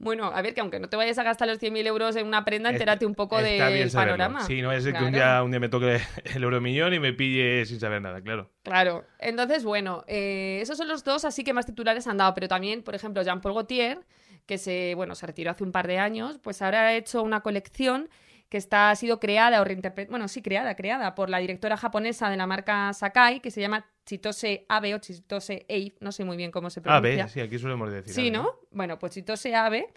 bueno, 0.06 0.26
a 0.34 0.42
ver, 0.42 0.54
que 0.54 0.62
aunque 0.62 0.80
no 0.80 0.88
te 0.88 0.96
vayas 0.96 1.18
a 1.18 1.24
gastar 1.24 1.48
los 1.50 1.60
100.000 1.60 1.86
euros 1.88 2.16
en 2.16 2.26
una 2.26 2.46
prenda, 2.46 2.70
entérate 2.70 3.06
un 3.06 3.16
poco 3.16 3.42
del 3.42 3.90
saberlo. 3.90 3.92
panorama. 4.14 4.46
Sí, 4.46 4.62
no 4.62 4.72
es 4.72 4.86
de 4.86 4.94
que 4.94 5.04
un 5.04 5.12
Claro. 5.12 5.16
día, 5.34 5.44
un 5.44 5.52
día 5.52 5.60
me 5.60 5.68
toque 5.70 6.00
el 6.36 6.44
euromillón 6.44 6.94
y 6.94 7.00
me 7.00 7.12
pille 7.12 7.66
sin 7.66 7.80
saber 7.80 8.02
nada, 8.02 8.22
claro. 8.22 8.50
Claro, 8.64 9.04
entonces 9.20 9.64
bueno, 9.66 10.06
eh, 10.08 10.60
esos 10.62 10.78
son 10.78 10.88
los 10.88 11.04
dos 11.04 11.26
así 11.26 11.44
que 11.44 11.52
más 11.54 11.66
titulares 11.66 12.08
han 12.08 12.18
dado, 12.18 12.34
pero 12.34 12.48
también, 12.48 12.84
por 12.84 12.96
ejemplo, 12.96 13.22
Jean-Paul 13.24 13.54
Gaultier, 13.56 14.00
que 14.46 14.58
se, 14.58 14.94
bueno, 14.96 15.16
se 15.16 15.26
retiró 15.26 15.52
hace 15.52 15.64
un 15.64 15.72
par 15.72 15.88
de 15.88 15.98
años, 15.98 16.40
pues 16.42 16.62
ahora 16.62 16.82
ha 16.88 16.94
hecho 16.94 17.24
una 17.24 17.42
colección 17.42 18.08
que 18.48 18.58
está, 18.58 18.92
ha 18.92 18.96
sido 18.96 19.20
creada 19.20 19.60
o 19.60 19.64
reinterpretada, 19.64 20.12
bueno, 20.12 20.28
sí, 20.28 20.44
creada, 20.44 20.76
creada 20.76 21.16
por 21.16 21.32
la 21.32 21.40
directora 21.40 21.78
japonesa 21.78 22.30
de 22.30 22.38
la 22.38 22.46
marca 22.46 22.94
Sakai, 22.94 23.40
que 23.40 23.50
se 23.50 23.60
llama 23.60 23.88
Chitose 24.06 24.66
Abe 24.70 24.94
o 24.94 25.00
Chitose 25.00 25.66
Abe, 25.70 25.94
no 26.00 26.12
sé 26.12 26.24
muy 26.26 26.38
bien 26.38 26.52
cómo 26.52 26.70
se 26.70 26.80
pronuncia. 26.82 27.24
ver, 27.26 27.30
sí, 27.30 27.40
aquí 27.42 27.58
solemos 27.58 27.92
decir. 27.92 28.14
Sí, 28.14 28.22
Abe, 28.22 28.32
¿no? 28.32 28.52
Bueno, 28.72 29.00
pues 29.00 29.14
Chitose 29.14 29.56
Abe, 29.56 29.88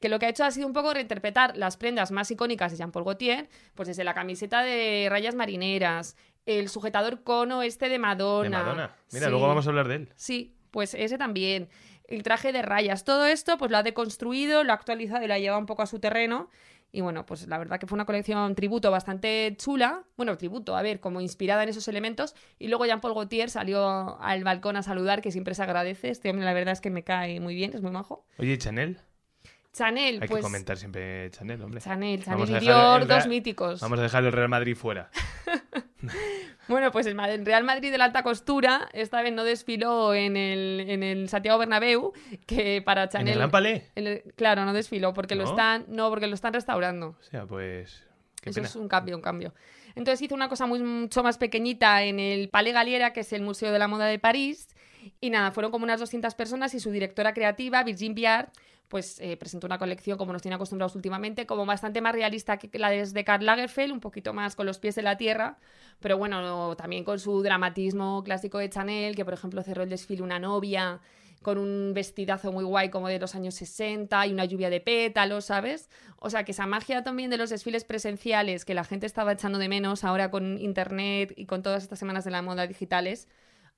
que 0.00 0.08
lo 0.08 0.18
que 0.18 0.26
ha 0.26 0.28
hecho 0.30 0.44
ha 0.44 0.50
sido 0.50 0.66
un 0.66 0.72
poco 0.72 0.94
reinterpretar 0.94 1.56
las 1.56 1.76
prendas 1.76 2.10
más 2.10 2.30
icónicas 2.30 2.72
de 2.72 2.78
Jean-Paul 2.78 3.04
Gaultier, 3.04 3.48
pues 3.74 3.88
desde 3.88 4.04
la 4.04 4.14
camiseta 4.14 4.62
de 4.62 5.06
rayas 5.10 5.34
marineras, 5.34 6.16
el 6.46 6.68
sujetador 6.70 7.22
cono 7.24 7.62
este 7.62 7.88
de 7.90 7.98
Madonna. 7.98 8.42
De 8.58 8.64
Madonna. 8.64 8.96
Mira, 9.12 9.26
Sí. 9.26 9.30
luego 9.30 9.46
vamos 9.48 9.66
a 9.66 9.70
hablar 9.70 9.88
de 9.88 9.94
él. 9.96 10.12
Sí, 10.16 10.56
pues 10.70 10.94
ese 10.94 11.18
también. 11.18 11.68
El 12.04 12.22
traje 12.22 12.52
de 12.52 12.62
rayas, 12.62 13.04
todo 13.04 13.26
esto, 13.26 13.58
pues 13.58 13.70
lo 13.70 13.76
ha 13.76 13.82
deconstruido, 13.82 14.64
lo 14.64 14.72
ha 14.72 14.76
actualizado 14.76 15.22
y 15.22 15.28
lo 15.28 15.34
ha 15.34 15.38
llevado 15.38 15.60
un 15.60 15.66
poco 15.66 15.82
a 15.82 15.86
su 15.86 15.98
terreno. 16.00 16.48
Y 16.90 17.02
bueno, 17.02 17.26
pues 17.26 17.46
la 17.46 17.58
verdad 17.58 17.78
que 17.78 17.86
fue 17.86 17.96
una 17.96 18.06
colección 18.06 18.54
tributo 18.54 18.90
bastante 18.90 19.54
chula. 19.58 20.04
Bueno, 20.16 20.36
tributo, 20.38 20.76
a 20.76 20.82
ver, 20.82 21.00
como 21.00 21.20
inspirada 21.20 21.62
en 21.62 21.68
esos 21.68 21.86
elementos. 21.88 22.34
Y 22.58 22.68
luego 22.68 22.86
Jean-Paul 22.86 23.14
Gaultier 23.14 23.50
salió 23.50 24.18
al 24.20 24.42
balcón 24.42 24.76
a 24.76 24.82
saludar, 24.82 25.20
que 25.20 25.30
siempre 25.30 25.54
se 25.54 25.62
agradece. 25.62 26.08
Este 26.08 26.30
hombre, 26.30 26.46
la 26.46 26.54
verdad 26.54 26.72
es 26.72 26.80
que 26.80 26.90
me 26.90 27.04
cae 27.04 27.40
muy 27.40 27.54
bien, 27.54 27.72
es 27.74 27.82
muy 27.82 27.90
majo. 27.90 28.24
Oye, 28.38 28.56
Chanel. 28.56 28.98
Chanel, 29.72 30.20
Hay 30.22 30.28
pues. 30.28 30.38
que 30.38 30.42
comentar 30.42 30.76
siempre 30.76 31.30
Chanel, 31.30 31.62
hombre. 31.62 31.80
Chanel, 31.80 32.24
Chanel 32.24 32.50
y 32.50 32.58
Dior, 32.58 33.02
el 33.02 33.08
dos 33.08 33.26
míticos. 33.26 33.80
Vamos 33.80 33.98
a 33.98 34.02
dejar 34.02 34.24
el 34.24 34.32
Real 34.32 34.48
Madrid 34.48 34.74
fuera. 34.74 35.10
Bueno, 36.68 36.90
pues 36.92 37.06
el 37.06 37.16
Real 37.46 37.64
Madrid 37.64 37.90
de 37.90 37.98
la 37.98 38.04
alta 38.04 38.22
costura 38.22 38.88
esta 38.92 39.22
vez 39.22 39.32
no 39.32 39.44
desfiló 39.44 40.14
en 40.14 40.36
el, 40.36 40.84
en 40.88 41.02
el 41.02 41.28
Santiago 41.28 41.58
Bernabéu, 41.58 42.12
que 42.46 42.82
para 42.82 43.04
¿En 43.04 43.08
Chanel... 43.08 43.38
en 43.94 44.06
el- 44.06 44.22
claro, 44.36 44.64
no 44.64 44.72
desfiló, 44.72 45.14
porque 45.14 45.34
lo 45.34 45.44
están... 45.44 45.84
No, 45.88 46.10
porque 46.10 46.26
lo 46.26 46.34
están 46.34 46.52
restaurando. 46.52 47.16
O 47.18 47.22
sea, 47.22 47.46
pues... 47.46 48.04
Qué 48.42 48.50
Eso 48.50 48.56
pena. 48.58 48.68
es 48.68 48.76
un 48.76 48.86
cambio, 48.88 49.16
un 49.16 49.22
cambio. 49.22 49.52
Entonces 49.96 50.22
hizo 50.22 50.34
una 50.34 50.48
cosa 50.48 50.66
muy, 50.66 50.78
mucho 50.80 51.22
más 51.24 51.38
pequeñita 51.38 52.04
en 52.04 52.20
el 52.20 52.48
Palais 52.50 52.72
Galiera, 52.74 53.12
que 53.12 53.20
es 53.20 53.32
el 53.32 53.42
Museo 53.42 53.72
de 53.72 53.78
la 53.80 53.88
Moda 53.88 54.06
de 54.06 54.18
París. 54.20 54.68
Y 55.20 55.30
nada, 55.30 55.50
fueron 55.50 55.72
como 55.72 55.84
unas 55.84 55.98
200 55.98 56.34
personas 56.36 56.72
y 56.74 56.80
su 56.80 56.90
directora 56.92 57.32
creativa, 57.34 57.82
Virgin 57.82 58.14
Viard, 58.14 58.50
pues 58.88 59.20
eh, 59.20 59.36
presentó 59.36 59.66
una 59.66 59.78
colección, 59.78 60.18
como 60.18 60.32
nos 60.32 60.42
tiene 60.42 60.54
acostumbrados 60.56 60.96
últimamente, 60.96 61.46
como 61.46 61.66
bastante 61.66 62.00
más 62.00 62.12
realista 62.14 62.56
que 62.58 62.78
la 62.78 62.90
de 62.90 63.24
Karl 63.24 63.44
Lagerfeld, 63.44 63.92
un 63.92 64.00
poquito 64.00 64.32
más 64.34 64.56
con 64.56 64.66
los 64.66 64.78
pies 64.78 64.98
en 64.98 65.04
la 65.04 65.16
tierra, 65.16 65.58
pero 66.00 66.16
bueno, 66.18 66.40
no- 66.42 66.76
también 66.76 67.04
con 67.04 67.18
su 67.18 67.42
dramatismo 67.42 68.22
clásico 68.24 68.58
de 68.58 68.70
Chanel, 68.70 69.14
que 69.16 69.24
por 69.24 69.34
ejemplo 69.34 69.62
cerró 69.62 69.82
el 69.82 69.90
desfile 69.90 70.22
una 70.22 70.38
novia 70.38 71.00
con 71.42 71.56
un 71.58 71.92
vestidazo 71.94 72.50
muy 72.52 72.64
guay 72.64 72.90
como 72.90 73.08
de 73.08 73.18
los 73.18 73.34
años 73.34 73.54
60 73.54 74.26
y 74.26 74.32
una 74.32 74.44
lluvia 74.44 74.70
de 74.70 74.80
pétalos, 74.80 75.44
¿sabes? 75.46 75.88
O 76.18 76.30
sea, 76.30 76.44
que 76.44 76.50
esa 76.52 76.66
magia 76.66 77.04
también 77.04 77.30
de 77.30 77.36
los 77.36 77.50
desfiles 77.50 77.84
presenciales 77.84 78.64
que 78.64 78.74
la 78.74 78.84
gente 78.84 79.06
estaba 79.06 79.32
echando 79.32 79.58
de 79.58 79.68
menos 79.68 80.02
ahora 80.04 80.30
con 80.30 80.58
internet 80.58 81.32
y 81.36 81.46
con 81.46 81.62
todas 81.62 81.82
estas 81.84 81.98
semanas 82.00 82.24
de 82.24 82.32
la 82.32 82.42
moda 82.42 82.66
digitales, 82.66 83.28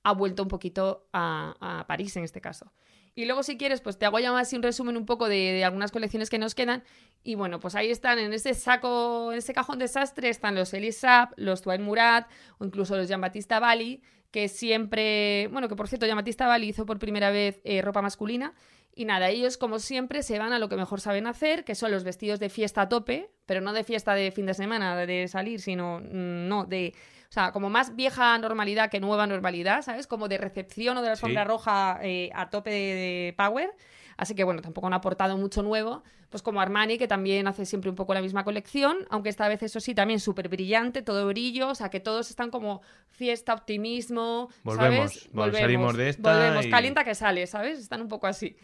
ha 0.03 0.13
vuelto 0.13 0.41
un 0.43 0.49
poquito 0.49 1.07
a 1.13 1.85
París 1.87 2.15
en 2.17 2.23
este 2.23 2.41
caso. 2.41 2.71
Y 3.13 3.25
luego, 3.25 3.43
si 3.43 3.57
quieres, 3.57 3.81
pues 3.81 3.97
te 3.97 4.05
hago 4.05 4.19
ya 4.19 4.31
más 4.31 4.53
un 4.53 4.63
resumen 4.63 4.95
un 4.95 5.05
poco 5.05 5.27
de, 5.27 5.35
de 5.35 5.65
algunas 5.65 5.91
colecciones 5.91 6.29
que 6.29 6.37
nos 6.37 6.55
quedan. 6.55 6.83
Y 7.23 7.35
bueno, 7.35 7.59
pues 7.59 7.75
ahí 7.75 7.91
están, 7.91 8.19
en 8.19 8.33
ese 8.33 8.53
saco, 8.53 9.31
en 9.31 9.39
ese 9.39 9.53
cajón 9.53 9.79
desastre, 9.79 10.29
están 10.29 10.55
los 10.55 10.73
Elisab, 10.73 11.29
los 11.35 11.61
Tuain 11.61 11.81
Murat 11.81 12.29
o 12.57 12.65
incluso 12.65 12.95
los 12.95 13.07
Jean-Baptiste 13.09 13.59
Bali, 13.59 14.01
que 14.31 14.47
siempre, 14.47 15.49
bueno, 15.51 15.67
que 15.67 15.75
por 15.75 15.87
cierto, 15.87 16.05
Jean-Baptiste 16.05 16.45
Bali 16.45 16.69
hizo 16.69 16.85
por 16.85 16.99
primera 16.99 17.31
vez 17.31 17.59
eh, 17.63 17.81
ropa 17.81 18.01
masculina. 18.01 18.53
Y 18.93 19.05
nada, 19.05 19.29
ellos 19.29 19.57
como 19.57 19.79
siempre 19.79 20.21
se 20.21 20.37
van 20.37 20.51
a 20.51 20.59
lo 20.59 20.67
que 20.67 20.75
mejor 20.75 20.99
saben 20.99 21.27
hacer, 21.27 21.63
que 21.63 21.75
son 21.75 21.91
los 21.91 22.03
vestidos 22.03 22.39
de 22.39 22.49
fiesta 22.49 22.81
a 22.81 22.89
tope, 22.89 23.29
pero 23.45 23.61
no 23.61 23.71
de 23.71 23.83
fiesta 23.83 24.13
de 24.15 24.31
fin 24.31 24.45
de 24.45 24.53
semana, 24.53 25.05
de 25.05 25.27
salir, 25.27 25.61
sino, 25.61 25.99
mm, 25.99 26.47
no, 26.47 26.65
de, 26.65 26.93
o 27.31 27.33
sea, 27.33 27.53
como 27.53 27.69
más 27.69 27.95
vieja 27.95 28.37
normalidad 28.39 28.89
que 28.91 28.99
nueva 28.99 29.25
normalidad, 29.25 29.83
¿sabes? 29.83 30.05
Como 30.05 30.27
de 30.27 30.37
recepción 30.37 30.97
o 30.97 31.01
de 31.01 31.07
la 31.07 31.15
Sí. 31.15 31.21
alfombra 31.25 31.45
roja 31.45 31.97
eh, 32.03 32.29
a 32.35 32.49
tope 32.49 32.69
de, 32.71 32.77
de 32.77 33.33
power. 33.37 33.71
Así 34.17 34.35
que 34.35 34.43
bueno, 34.43 34.61
tampoco 34.61 34.87
han 34.87 34.93
aportado 34.93 35.37
mucho 35.37 35.63
nuevo. 35.63 36.03
Pues 36.29 36.43
como 36.43 36.59
Armani, 36.59 36.97
que 36.97 37.07
también 37.07 37.47
hace 37.47 37.65
siempre 37.65 37.89
un 37.89 37.95
poco 37.95 38.13
la 38.13 38.21
misma 38.21 38.43
colección, 38.43 38.97
aunque 39.09 39.29
esta 39.29 39.47
vez 39.47 39.63
eso 39.63 39.79
sí, 39.79 39.95
también 39.95 40.19
súper 40.19 40.49
brillante, 40.49 41.01
todo 41.01 41.25
brillo, 41.27 41.69
o 41.69 41.75
sea 41.75 41.89
que 41.89 41.99
todos 42.01 42.29
están 42.29 42.51
como 42.51 42.81
fiesta, 43.09 43.53
optimismo, 43.53 44.49
Volvemos, 44.63 45.13
¿sabes? 45.13 45.31
vol- 45.33 45.57
salimos 45.57 45.95
de 45.97 46.09
esta 46.09 46.33
Volvemos, 46.33 46.65
y- 46.65 46.69
calienta 46.69 47.03
que 47.05 47.15
sale, 47.15 47.47
¿sabes? 47.47 47.79
Están 47.79 48.01
un 48.01 48.07
poco 48.09 48.27
así. 48.27 48.55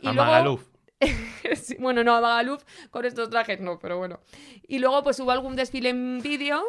Y 0.00 0.08
a 0.08 0.12
luego- 0.12 0.30
Magaluf. 0.30 0.66
Sí, 1.56 1.76
bueno, 1.80 2.04
no, 2.04 2.14
a 2.16 2.20
Magaluf 2.20 2.62
con 2.90 3.04
estos 3.04 3.28
trajes 3.30 3.60
no, 3.60 3.78
pero 3.78 3.96
bueno. 3.98 4.20
Y 4.68 4.78
luego 4.78 5.02
pues 5.02 5.18
hubo 5.20 5.30
algún 5.30 5.56
desfile 5.56 5.88
en 5.90 6.20
vídeo, 6.22 6.62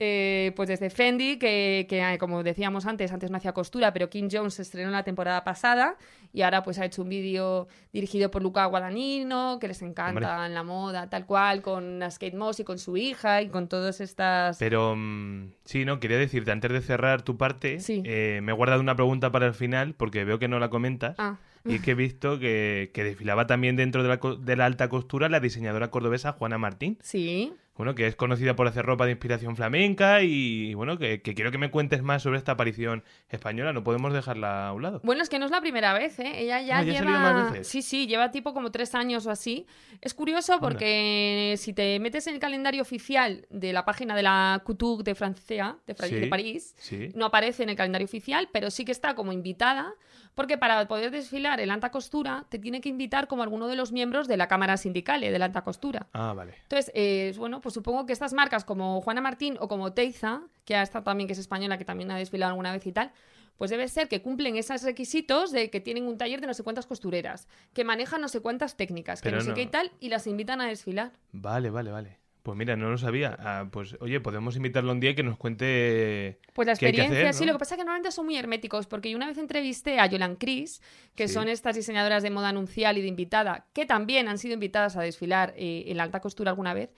eh, 0.00 0.52
pues 0.56 0.68
desde 0.68 0.90
Fendi, 0.90 1.38
que, 1.38 1.86
que, 1.88 2.00
eh, 2.14 2.18
como 2.18 2.42
decíamos 2.42 2.86
antes, 2.86 3.12
antes 3.12 3.30
no 3.30 3.36
hacía 3.36 3.52
costura, 3.52 3.92
pero 3.92 4.10
Kim 4.10 4.28
Jones 4.30 4.54
se 4.54 4.62
estrenó 4.62 4.90
la 4.90 5.02
temporada 5.04 5.44
pasada 5.44 5.96
y 6.32 6.42
ahora 6.42 6.62
pues 6.62 6.78
ha 6.78 6.84
hecho 6.84 7.02
un 7.02 7.08
vídeo 7.08 7.68
dirigido 7.92 8.30
por 8.30 8.42
Luca 8.42 8.64
Guadagnino, 8.66 9.58
que 9.60 9.68
les 9.68 9.82
encanta 9.82 10.10
Hombre. 10.34 10.46
en 10.46 10.54
la 10.54 10.62
moda, 10.64 11.08
tal 11.08 11.26
cual, 11.26 11.62
con 11.62 12.00
Skate 12.10 12.34
Moss 12.34 12.60
y 12.60 12.64
con 12.64 12.78
su 12.78 12.96
hija 12.96 13.40
y 13.42 13.48
con 13.48 13.68
todas 13.68 14.00
estas... 14.00 14.58
Pero 14.58 14.94
mm, 14.96 15.52
sí, 15.64 15.84
no, 15.84 16.00
quería 16.00 16.18
decirte, 16.18 16.50
antes 16.50 16.72
de 16.72 16.80
cerrar 16.80 17.22
tu 17.22 17.36
parte, 17.36 17.78
Sí. 17.80 18.02
eh, 18.04 18.40
me 18.42 18.52
he 18.52 18.54
guardado 18.54 18.80
una 18.80 18.96
pregunta 18.96 19.30
para 19.30 19.46
el 19.46 19.54
final 19.54 19.94
porque 19.94 20.24
veo 20.24 20.38
que 20.38 20.48
no 20.48 20.58
la 20.58 20.70
comentas. 20.70 21.14
Ah, 21.18 21.36
Y 21.64 21.76
es 21.76 21.80
que 21.82 21.92
he 21.92 21.94
visto 21.94 22.38
que, 22.38 22.90
que 22.92 23.04
desfilaba 23.04 23.46
también 23.46 23.76
dentro 23.76 24.02
de 24.02 24.08
la, 24.10 24.20
de 24.38 24.56
la 24.56 24.66
alta 24.66 24.88
costura 24.88 25.28
la 25.30 25.40
diseñadora 25.40 25.90
cordobesa 25.90 26.32
Juana 26.32 26.58
Martín. 26.58 26.98
sí. 27.00 27.52
Bueno, 27.76 27.96
que 27.96 28.06
es 28.06 28.14
conocida 28.14 28.54
por 28.54 28.68
hacer 28.68 28.86
ropa 28.86 29.04
de 29.04 29.10
inspiración 29.10 29.56
flamenca 29.56 30.22
y, 30.22 30.74
bueno, 30.74 30.96
que, 30.96 31.22
que 31.22 31.34
quiero 31.34 31.50
que 31.50 31.58
me 31.58 31.72
cuentes 31.72 32.02
más 32.04 32.22
sobre 32.22 32.38
esta 32.38 32.52
aparición 32.52 33.02
española. 33.28 33.72
No 33.72 33.82
podemos 33.82 34.12
dejarla 34.12 34.68
a 34.68 34.72
un 34.72 34.82
lado. 34.82 35.00
Bueno, 35.02 35.22
es 35.22 35.28
que 35.28 35.40
no 35.40 35.44
es 35.46 35.50
la 35.50 35.60
primera 35.60 35.92
vez, 35.92 36.18
¿eh? 36.20 36.32
Ella 36.36 36.60
ya 36.62 36.78
Ah, 36.78 36.82
¿ya 36.84 36.92
lleva... 37.00 37.18
más 37.18 37.50
veces? 37.52 37.66
Sí, 37.68 37.82
sí, 37.82 38.06
lleva 38.06 38.30
tipo 38.30 38.54
como 38.54 38.70
tres 38.70 38.94
años 38.94 39.26
o 39.26 39.30
así. 39.32 39.66
Es 40.00 40.14
curioso 40.14 40.60
porque 40.60 41.54
si 41.58 41.72
te 41.72 41.98
metes 41.98 42.26
en 42.28 42.34
el 42.34 42.40
calendario 42.40 42.80
oficial 42.82 43.46
de 43.50 43.72
la 43.72 43.84
página 43.84 44.14
de 44.14 44.22
la 44.22 44.62
Couture 44.64 45.02
de 45.02 45.14
Francia, 45.16 45.76
de, 45.86 45.94
Fra- 45.96 46.06
Sí. 46.06 46.14
de 46.14 46.26
París, 46.28 46.74
Sí. 46.78 47.08
no 47.16 47.26
aparece 47.26 47.64
en 47.64 47.70
el 47.70 47.76
calendario 47.76 48.04
oficial, 48.04 48.48
pero 48.52 48.70
sí 48.70 48.84
que 48.84 48.92
está 48.92 49.14
como 49.16 49.32
invitada, 49.32 49.94
porque 50.36 50.58
para 50.58 50.86
poder 50.88 51.10
desfilar 51.10 51.60
en 51.60 51.70
alta 51.70 51.90
costura 51.90 52.44
te 52.48 52.58
tiene 52.58 52.80
que 52.80 52.88
invitar 52.88 53.26
como 53.28 53.42
alguno 53.42 53.66
de 53.68 53.76
los 53.76 53.92
miembros 53.92 54.28
de 54.28 54.36
la 54.36 54.46
Cámara 54.48 54.76
Sindical 54.76 55.20
de 55.20 55.38
la 55.38 55.44
alta 55.46 55.62
costura. 55.62 56.06
Ah, 56.12 56.32
vale. 56.34 56.54
Entonces, 56.62 56.90
eh, 56.94 57.32
bueno, 57.36 57.60
pues 57.64 57.72
supongo 57.74 58.04
que 58.04 58.12
estas 58.12 58.34
marcas 58.34 58.62
como 58.64 59.00
Juana 59.00 59.22
Martín 59.22 59.56
o 59.58 59.68
como 59.68 59.94
Teiza, 59.94 60.42
que 60.66 60.76
ha 60.76 60.82
estado 60.82 61.02
también, 61.02 61.26
que 61.26 61.32
es 61.32 61.38
española, 61.38 61.78
que 61.78 61.86
también 61.86 62.10
ha 62.10 62.16
desfilado 62.18 62.50
alguna 62.50 62.70
vez 62.72 62.86
y 62.86 62.92
tal, 62.92 63.10
pues 63.56 63.70
debe 63.70 63.88
ser 63.88 64.06
que 64.08 64.20
cumplen 64.20 64.56
esos 64.56 64.82
requisitos 64.82 65.50
de 65.50 65.70
que 65.70 65.80
tienen 65.80 66.04
un 66.06 66.18
taller 66.18 66.42
de 66.42 66.46
no 66.46 66.52
sé 66.52 66.62
cuántas 66.62 66.84
costureras, 66.86 67.48
que 67.72 67.82
manejan 67.84 68.20
no 68.20 68.28
sé 68.28 68.40
cuántas 68.40 68.76
técnicas, 68.76 69.22
que 69.22 69.28
Pero 69.30 69.38
no 69.38 69.42
sé 69.44 69.48
no- 69.50 69.54
qué 69.54 69.62
y 69.62 69.66
tal, 69.68 69.92
y 69.98 70.10
las 70.10 70.26
invitan 70.26 70.60
a 70.60 70.66
desfilar. 70.66 71.12
Vale, 71.32 71.70
vale, 71.70 71.90
vale. 71.90 72.18
Pues 72.42 72.58
mira, 72.58 72.76
no 72.76 72.90
lo 72.90 72.98
sabía. 72.98 73.34
Ah, 73.40 73.68
pues 73.72 73.96
oye, 74.00 74.20
podemos 74.20 74.54
invitarlo 74.56 74.92
un 74.92 75.00
día 75.00 75.12
y 75.12 75.14
que 75.14 75.22
nos 75.22 75.38
cuente 75.38 76.40
Pues 76.52 76.66
la 76.66 76.74
qué 76.76 76.84
hay 76.86 76.92
que 76.92 76.98
experiencia, 77.00 77.30
hacer, 77.30 77.34
sí, 77.34 77.46
¿no? 77.46 77.52
lo 77.52 77.58
que 77.58 77.60
pasa 77.60 77.74
es 77.74 77.78
que 77.78 77.84
normalmente 77.84 78.10
son 78.12 78.26
muy 78.26 78.36
herméticos, 78.36 78.86
porque 78.86 79.08
yo 79.10 79.16
una 79.16 79.26
vez 79.28 79.38
entrevisté 79.38 79.98
a 79.98 80.04
Yolan 80.04 80.36
Cris, 80.36 80.82
que 81.14 81.26
Sí. 81.26 81.32
son 81.32 81.48
estas 81.48 81.74
diseñadoras 81.74 82.22
de 82.22 82.28
moda 82.28 82.50
anuncial 82.50 82.98
y 82.98 83.00
de 83.00 83.06
invitada, 83.08 83.66
que 83.72 83.86
también 83.86 84.28
han 84.28 84.36
sido 84.36 84.52
invitadas 84.52 84.94
a 84.96 85.00
desfilar 85.00 85.54
eh, 85.56 85.84
en 85.86 85.96
la 85.96 86.02
alta 86.02 86.20
costura 86.20 86.50
alguna 86.50 86.74
vez, 86.74 86.90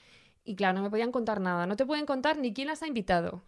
y 0.47 0.55
claro, 0.55 0.79
no 0.79 0.85
me 0.85 0.91
podían 0.91 1.13
contar 1.13 1.41
nada, 1.41 1.67
no 1.67 1.77
te 1.77 1.85
pueden 1.85 2.07
contar 2.07 2.39
ni 2.39 2.55
quién 2.55 2.69
las 2.69 2.83
ha 2.83 2.87
invitado. 2.87 3.43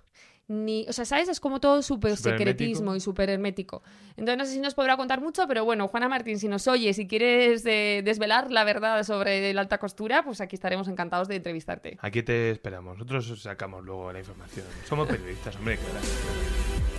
Ni, 0.51 0.87
o 0.89 0.95
sea, 0.95 1.05
¿sabes? 1.05 1.29
Es 1.29 1.41
como 1.41 1.61
todo 1.61 1.83
súper 1.83 2.17
secretismo 2.17 2.93
hermético. 2.93 2.97
y 2.97 3.01
súper 3.01 3.29
hermético. 3.29 3.83
Entonces, 4.17 4.39
no 4.39 4.45
sé 4.47 4.53
si 4.53 4.61
nos 4.61 4.75
podrá 4.75 4.97
contar 4.97 5.21
mucho, 5.21 5.47
pero 5.47 5.63
bueno, 5.67 5.89
Juana 5.89 6.09
Martín, 6.09 6.39
si 6.39 6.49
nos 6.49 6.67
oyes 6.67 6.99
y 6.99 7.07
quieres 7.07 7.67
eh, 7.67 8.01
desvelar 8.03 8.51
la 8.51 8.65
verdad 8.65 9.03
sobre 9.05 9.53
la 9.53 9.61
alta 9.61 9.77
costura, 9.77 10.23
pues 10.23 10.41
aquí 10.41 10.57
estaremos 10.57 10.89
encantados 10.89 11.29
de 11.29 11.37
entrevistarte. 11.37 11.99
Aquí 12.01 12.23
te 12.23 12.51
esperamos. 12.51 12.97
Nosotros 12.97 13.31
os 13.31 13.43
sacamos 13.43 13.85
luego 13.85 14.11
la 14.11 14.21
información. 14.21 14.65
Somos 14.89 15.07
periodistas, 15.07 15.55
hombre, 15.57 15.77
claro. 15.77 16.98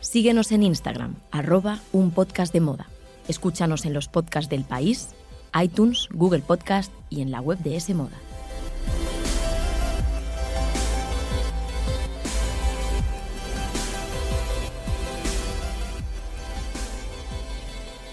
Síguenos 0.00 0.50
en 0.50 0.62
Instagram, 0.62 1.16
arroba 1.30 1.78
un 1.92 2.10
podcast 2.10 2.54
de 2.54 2.60
moda. 2.60 2.86
Escúchanos 3.28 3.84
en 3.84 3.92
los 3.92 4.08
podcasts 4.08 4.48
del 4.48 4.64
país, 4.64 5.10
iTunes, 5.62 6.08
Google 6.10 6.40
Podcast 6.40 6.90
y 7.10 7.20
en 7.20 7.30
la 7.30 7.42
web 7.42 7.58
de 7.58 7.76
S. 7.76 7.94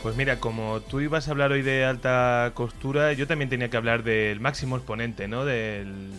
Pues 0.03 0.15
mira, 0.17 0.41
como 0.41 0.81
tú 0.81 0.99
ibas 0.99 1.29
a 1.29 1.31
hablar 1.31 1.53
hoy 1.53 1.61
de 1.61 1.85
alta 1.85 2.51
costura, 2.53 3.13
yo 3.13 3.27
también 3.27 3.49
tenía 3.49 3.69
que 3.69 3.77
hablar 3.77 4.03
del 4.03 4.41
máximo 4.41 4.75
exponente, 4.75 5.29
¿no? 5.29 5.45
Del 5.45 6.11